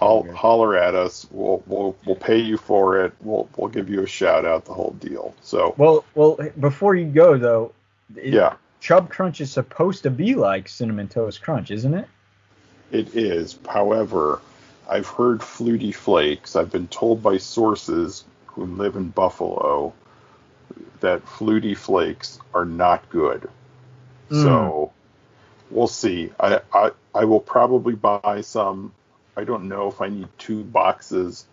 Okay. 0.00 0.30
holler 0.30 0.76
at 0.76 0.94
us. 0.94 1.26
We'll 1.32 1.60
we'll 1.66 1.96
we'll 2.06 2.14
pay 2.16 2.38
you 2.38 2.56
for 2.56 3.04
it. 3.04 3.12
We'll 3.20 3.48
we'll 3.56 3.68
give 3.68 3.88
you 3.90 4.02
a 4.02 4.06
shout 4.06 4.44
out. 4.44 4.64
The 4.64 4.72
whole 4.72 4.92
deal. 5.00 5.34
So 5.42 5.74
well, 5.76 6.04
well. 6.14 6.38
Before 6.60 6.94
you 6.94 7.06
go 7.06 7.36
though, 7.36 7.72
it- 8.14 8.32
yeah, 8.32 8.54
Chubb 8.80 9.10
Crunch 9.10 9.40
is 9.40 9.50
supposed 9.50 10.04
to 10.04 10.10
be 10.10 10.36
like 10.36 10.68
cinnamon 10.68 11.08
toast 11.08 11.42
crunch, 11.42 11.72
isn't 11.72 11.94
it? 11.94 12.06
it 12.92 13.16
is. 13.16 13.58
However, 13.68 14.40
I've 14.88 15.06
heard 15.06 15.40
Flutie 15.40 15.94
Flakes. 15.94 16.56
I've 16.56 16.72
been 16.72 16.88
told 16.88 17.22
by 17.22 17.36
sources 17.36 18.24
who 18.46 18.64
live 18.64 18.96
in 18.96 19.10
Buffalo 19.10 19.92
that 21.00 21.24
Flutie 21.24 21.76
Flakes 21.76 22.40
are 22.54 22.64
not 22.64 23.08
good. 23.10 23.48
Hmm. 24.30 24.42
So 24.42 24.92
we'll 25.70 25.88
see. 25.88 26.32
I, 26.40 26.60
I 26.72 26.90
I 27.14 27.24
will 27.24 27.40
probably 27.40 27.94
buy 27.94 28.40
some. 28.42 28.92
I 29.36 29.44
don't 29.44 29.68
know 29.68 29.88
if 29.88 30.00
I 30.00 30.08
need 30.08 30.28
two 30.38 30.64
boxes, 30.64 31.46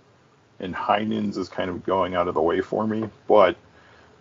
and 0.60 0.74
Heinen's 0.74 1.38
is 1.38 1.50
kind 1.50 1.70
of 1.70 1.86
going 1.86 2.16
out 2.16 2.28
of 2.28 2.34
the 2.34 2.42
way 2.42 2.62
for 2.62 2.88
me, 2.88 3.10
but 3.28 3.58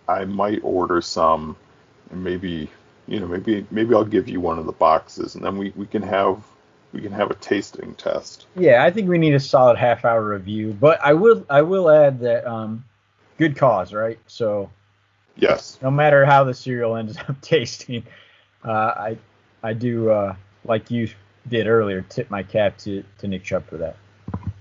I 0.09 0.25
might 0.25 0.61
order 0.63 1.01
some, 1.01 1.57
and 2.11 2.23
maybe 2.23 2.71
you 3.07 3.21
know 3.21 3.27
maybe 3.27 3.67
maybe 3.71 3.95
I'll 3.95 4.05
give 4.05 4.29
you 4.29 4.41
one 4.41 4.59
of 4.59 4.67
the 4.67 4.73
boxes, 4.73 5.35
and 5.35 5.45
then 5.45 5.57
we, 5.57 5.73
we 5.77 5.87
can 5.87 6.03
have 6.03 6.43
we 6.95 7.01
can 7.01 7.13
have 7.13 7.31
a 7.31 7.35
tasting 7.35 7.95
test. 7.97 8.47
Yeah, 8.55 8.85
I 8.85 8.91
think 8.93 9.09
we 9.09 9.19
need 9.19 9.35
a 9.35 9.41
solid 9.41 9.77
half 9.77 10.05
hour 10.05 10.25
review, 10.25 10.73
but 10.73 11.01
I 11.03 11.13
will 11.13 11.45
I 11.51 11.63
will 11.63 11.91
add 11.91 12.21
that 12.21 12.47
um, 12.47 12.85
good 13.37 13.57
cause, 13.57 13.93
right? 13.93 14.19
So 14.29 14.71
Yes, 15.37 15.77
no 15.83 15.91
matter 15.91 16.25
how 16.25 16.45
the 16.45 16.55
cereal 16.55 16.97
ends 16.97 17.19
up 17.19 17.39
tasting, 17.43 18.05
uh, 18.65 18.71
I 18.71 19.19
I 19.63 19.73
do 19.73 20.09
uh, 20.09 20.37
like 20.65 20.91
you 20.93 21.09
did 21.49 21.67
earlier, 21.67 22.03
tip 22.03 22.31
my 22.31 22.45
cap 22.45 22.79
to, 22.79 23.05
to 23.19 23.29
Nick 23.29 23.43
Chubb 23.43 23.67
for 23.67 23.77
that. 23.79 23.97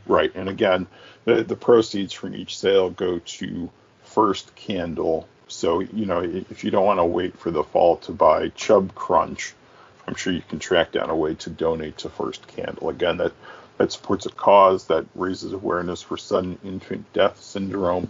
right. 0.08 0.32
And 0.34 0.50
again, 0.50 0.88
the 1.26 1.44
the 1.44 1.56
proceeds 1.56 2.14
from 2.14 2.34
each 2.36 2.58
sale 2.58 2.90
go 2.90 3.20
to 3.20 3.70
First 4.04 4.56
Candle. 4.56 5.28
So 5.48 5.82
you 5.82 6.08
know 6.08 6.22
if 6.22 6.64
you 6.64 6.72
don't 6.72 6.86
want 6.86 7.00
to 7.00 7.06
wait 7.06 7.38
for 7.38 7.52
the 7.52 7.64
fall 7.64 7.98
to 7.98 8.12
buy 8.12 8.50
Chubb 8.50 8.96
Crunch, 8.96 9.54
I'm 10.08 10.16
sure 10.16 10.34
you 10.34 10.44
can 10.48 10.60
track 10.60 10.92
down 10.92 11.10
a 11.10 11.16
way 11.16 11.36
to 11.36 11.50
donate 11.50 12.00
to 12.00 12.10
First 12.10 12.48
Candle. 12.48 12.90
Again, 12.90 13.18
that 13.18 13.34
that 13.78 13.92
supports 13.92 14.26
a 14.26 14.30
cause 14.30 14.86
that 14.88 15.06
raises 15.16 15.54
awareness 15.54 16.02
for 16.02 16.18
sudden 16.18 16.60
infant 16.64 17.12
death 17.14 17.42
syndrome. 17.42 18.10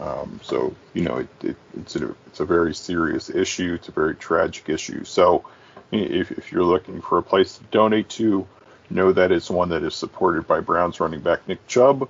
Um, 0.00 0.40
so 0.42 0.74
you 0.94 1.02
know 1.02 1.18
it, 1.18 1.28
it, 1.42 1.56
it's 1.76 1.96
a 1.96 2.14
it's 2.26 2.40
a 2.40 2.44
very 2.44 2.74
serious 2.74 3.30
issue. 3.30 3.74
It's 3.74 3.88
a 3.88 3.92
very 3.92 4.14
tragic 4.14 4.68
issue. 4.68 5.04
So 5.04 5.44
if, 5.92 6.30
if 6.32 6.52
you're 6.52 6.64
looking 6.64 7.00
for 7.00 7.18
a 7.18 7.22
place 7.22 7.58
to 7.58 7.64
donate 7.64 8.08
to, 8.10 8.46
know 8.90 9.12
that 9.12 9.32
it's 9.32 9.50
one 9.50 9.70
that 9.70 9.82
is 9.82 9.94
supported 9.94 10.46
by 10.46 10.60
Browns 10.60 11.00
running 11.00 11.20
back 11.20 11.46
Nick 11.48 11.66
Chubb, 11.66 12.08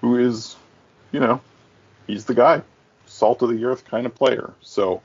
who 0.00 0.18
is, 0.18 0.56
you 1.12 1.20
know, 1.20 1.40
he's 2.06 2.24
the 2.24 2.34
guy, 2.34 2.62
salt 3.06 3.42
of 3.42 3.50
the 3.50 3.64
earth 3.64 3.84
kind 3.84 4.06
of 4.06 4.14
player. 4.14 4.52
So, 4.60 5.02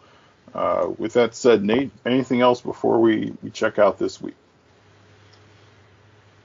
uh, 0.56 0.89
with 0.97 1.14
that 1.14 1.36
said, 1.36 1.64
Nate, 1.64 1.91
anything 2.06 2.39
else 2.39 2.62
before 2.62 2.99
we, 2.99 3.34
we 3.43 3.49
check 3.49 3.78
out 3.78 3.99
this 3.99 4.22
week? 4.22 4.36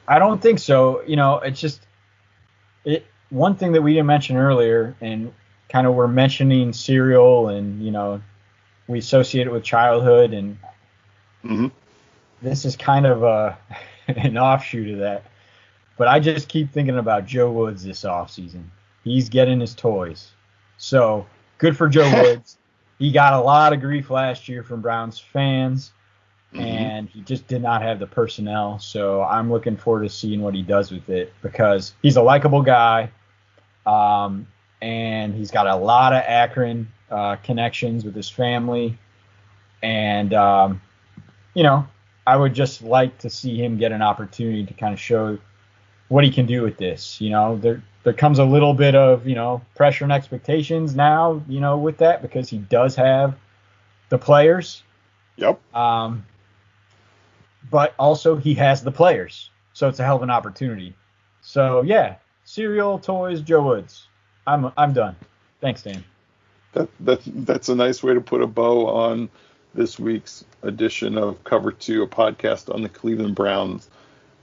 I 0.09 0.19
don't 0.19 0.43
think 0.43 0.59
so. 0.59 1.03
You 1.07 1.15
know, 1.15 1.37
it's 1.39 1.61
just 1.61 1.87
it. 2.85 3.07
One 3.31 3.55
thing 3.55 3.71
that 3.73 3.83
we 3.83 3.95
didn't 3.95 4.09
mention 4.09 4.37
earlier, 4.37 4.97
and 5.01 5.33
kind 5.69 5.87
of 5.87 5.95
we're 5.95 6.09
mentioning 6.09 6.73
cereal, 6.73 7.49
and 7.49 7.81
you 7.85 7.93
know, 7.93 8.21
we 8.89 8.99
associate 8.99 9.47
it 9.47 9.53
with 9.53 9.63
childhood, 9.63 10.33
and 10.33 10.59
mm-hmm. 11.45 11.69
this 12.43 12.65
is 12.65 12.75
kind 12.75 13.07
of 13.07 13.23
a 13.23 13.57
an 14.09 14.37
offshoot 14.37 14.91
of 14.91 14.99
that. 14.99 15.23
But 15.97 16.09
I 16.09 16.19
just 16.19 16.49
keep 16.49 16.73
thinking 16.73 16.99
about 16.99 17.27
Joe 17.27 17.53
Woods 17.53 17.85
this 17.85 18.03
offseason. 18.03 18.65
He's 19.05 19.29
getting 19.29 19.61
his 19.61 19.77
toys. 19.77 20.33
So 20.79 21.27
good 21.59 21.77
for 21.77 21.89
Joe 21.89 22.11
Woods. 22.23 22.57
He 23.01 23.11
got 23.11 23.33
a 23.33 23.41
lot 23.41 23.73
of 23.73 23.81
grief 23.81 24.11
last 24.11 24.47
year 24.47 24.63
from 24.63 24.83
Browns 24.83 25.19
fans, 25.19 25.93
mm-hmm. 26.53 26.63
and 26.63 27.09
he 27.09 27.23
just 27.23 27.49
did 27.49 27.63
not 27.63 27.81
have 27.81 27.99
the 27.99 28.07
personnel. 28.07 28.79
So 28.79 29.23
I'm 29.23 29.51
looking 29.51 29.79
forward 29.79 30.03
to 30.03 30.11
seeing 30.11 30.43
what 30.43 30.55
he 30.55 30.63
does 30.63 30.93
with 30.93 31.09
it 31.09 31.33
because 31.41 31.95
he's 32.03 32.17
a 32.17 32.23
likable 32.23 32.61
guy, 32.61 33.11
um, 33.87 34.47
and 34.83 35.35
he's 35.35 35.51
got 35.51 35.67
a 35.67 35.75
lot 35.75 36.13
of 36.13 36.23
Akron 36.27 36.93
uh, 37.11 37.37
connections 37.37 38.05
with 38.05 38.15
his 38.15 38.29
family, 38.29 38.99
and 39.83 40.35
um, 40.35 40.83
you 41.55 41.63
know 41.63 41.89
I 42.27 42.37
would 42.37 42.53
just 42.53 42.83
like 42.83 43.17
to 43.21 43.31
see 43.31 43.57
him 43.57 43.79
get 43.79 43.93
an 43.93 44.03
opportunity 44.03 44.67
to 44.67 44.75
kind 44.75 44.93
of 44.93 45.01
show 45.01 45.39
what 46.09 46.23
he 46.23 46.31
can 46.31 46.45
do 46.45 46.61
with 46.61 46.77
this. 46.77 47.19
You 47.19 47.31
know, 47.31 47.57
there 47.57 47.83
there 48.03 48.13
comes 48.13 48.39
a 48.39 48.45
little 48.45 48.75
bit 48.75 48.95
of 48.95 49.27
you 49.27 49.35
know 49.35 49.63
pressure 49.75 50.05
and 50.05 50.13
expectations 50.13 50.95
now, 50.95 51.43
you 51.49 51.61
know, 51.61 51.79
with 51.79 51.99
that 51.99 52.23
because 52.23 52.49
he 52.49 52.59
does 52.59 52.97
have 52.97 53.35
the 54.09 54.19
players. 54.19 54.83
Yep. 55.37 55.61
Um, 55.75 56.25
but 57.71 57.95
also 57.99 58.37
he 58.37 58.55
has 58.55 58.83
the 58.83 58.91
players, 58.91 59.51
so 59.73 59.89
it's 59.89 60.01
a 60.01 60.05
hell 60.05 60.17
of 60.17 60.23
an 60.23 60.31
opportunity. 60.31 60.95
So 61.43 61.83
yeah, 61.83 62.17
cereal, 62.45 62.99
toys, 62.99 63.41
Joe 63.43 63.63
Woods. 63.63 64.09
I'm 64.47 64.73
I'm 64.77 64.93
done. 64.93 65.17
Thanks, 65.61 65.83
Dan. 65.83 66.05
That 66.73 66.89
that 67.01 67.21
that's 67.25 67.69
a 67.69 67.75
nice 67.75 68.03
way 68.03 68.15
to 68.15 68.21
put 68.21 68.43
a 68.43 68.47
bow 68.47 68.87
on 68.87 69.29
this 69.75 69.99
week's 69.99 70.45
edition 70.63 71.17
of 71.17 71.43
Cover 71.45 71.71
Two, 71.71 72.03
a 72.03 72.09
podcast 72.09 72.75
on 72.75 72.83
the 72.83 72.89
Cleveland 72.89 73.35
Browns 73.35 73.89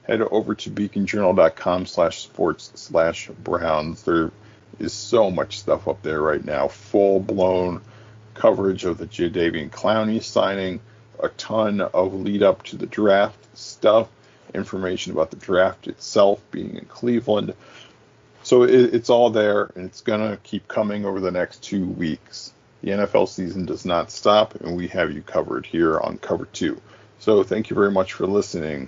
head 0.08 0.22
over 0.22 0.55
to 0.55 0.70
beaconjournal.com 0.70 1.86
slash 1.86 2.24
sports 2.24 2.72
slash 2.76 3.30
browns. 3.43 4.03
There 4.03 4.32
is 4.80 4.93
so 4.93 5.30
much 5.30 5.60
stuff 5.60 5.88
up 5.88 6.01
there 6.01 6.22
right 6.22 6.43
now. 6.43 6.70
Full 6.70 7.20
blown 7.20 7.82
coverage 8.34 8.86
of 8.86 8.97
the 8.97 9.08
Jadeveon 9.08 9.70
Clowney 9.70 10.24
signing, 10.24 10.80
a 11.20 11.30
ton 11.30 11.82
of 11.82 12.14
lead 12.14 12.43
up 12.43 12.64
to 12.64 12.78
the 12.78 12.86
draft 12.86 13.38
stuff, 13.58 14.08
information 14.53 15.12
about 15.12 15.32
the 15.32 15.38
draft 15.38 15.88
itself 15.88 16.41
being 16.51 16.76
in 16.76 16.86
Cleveland. 16.86 17.53
So 18.43 18.64
it, 18.64 18.93
it's 18.93 19.10
all 19.10 19.30
there 19.30 19.72
and 19.76 19.86
it's 19.86 20.01
going 20.01 20.22
to 20.22 20.38
keep 20.38 20.68
coming 20.68 21.05
over 21.05 21.20
the 21.20 21.32
next 21.32 21.64
two 21.64 21.86
weeks. 21.86 22.53
The 22.82 22.91
NFL 22.91 23.28
season 23.28 23.66
does 23.66 23.86
not 23.86 24.12
stop, 24.12 24.53
and 24.55 24.78
we 24.78 24.88
have 24.89 25.12
you 25.12 25.24
covered 25.24 25.66
here 25.66 25.99
on 25.99 26.20
Cover 26.20 26.45
2. 26.45 26.80
So 27.20 27.43
thank 27.43 27.72
you 27.72 27.76
very 27.76 27.91
much 27.91 28.14
for 28.14 28.28
listening 28.28 28.88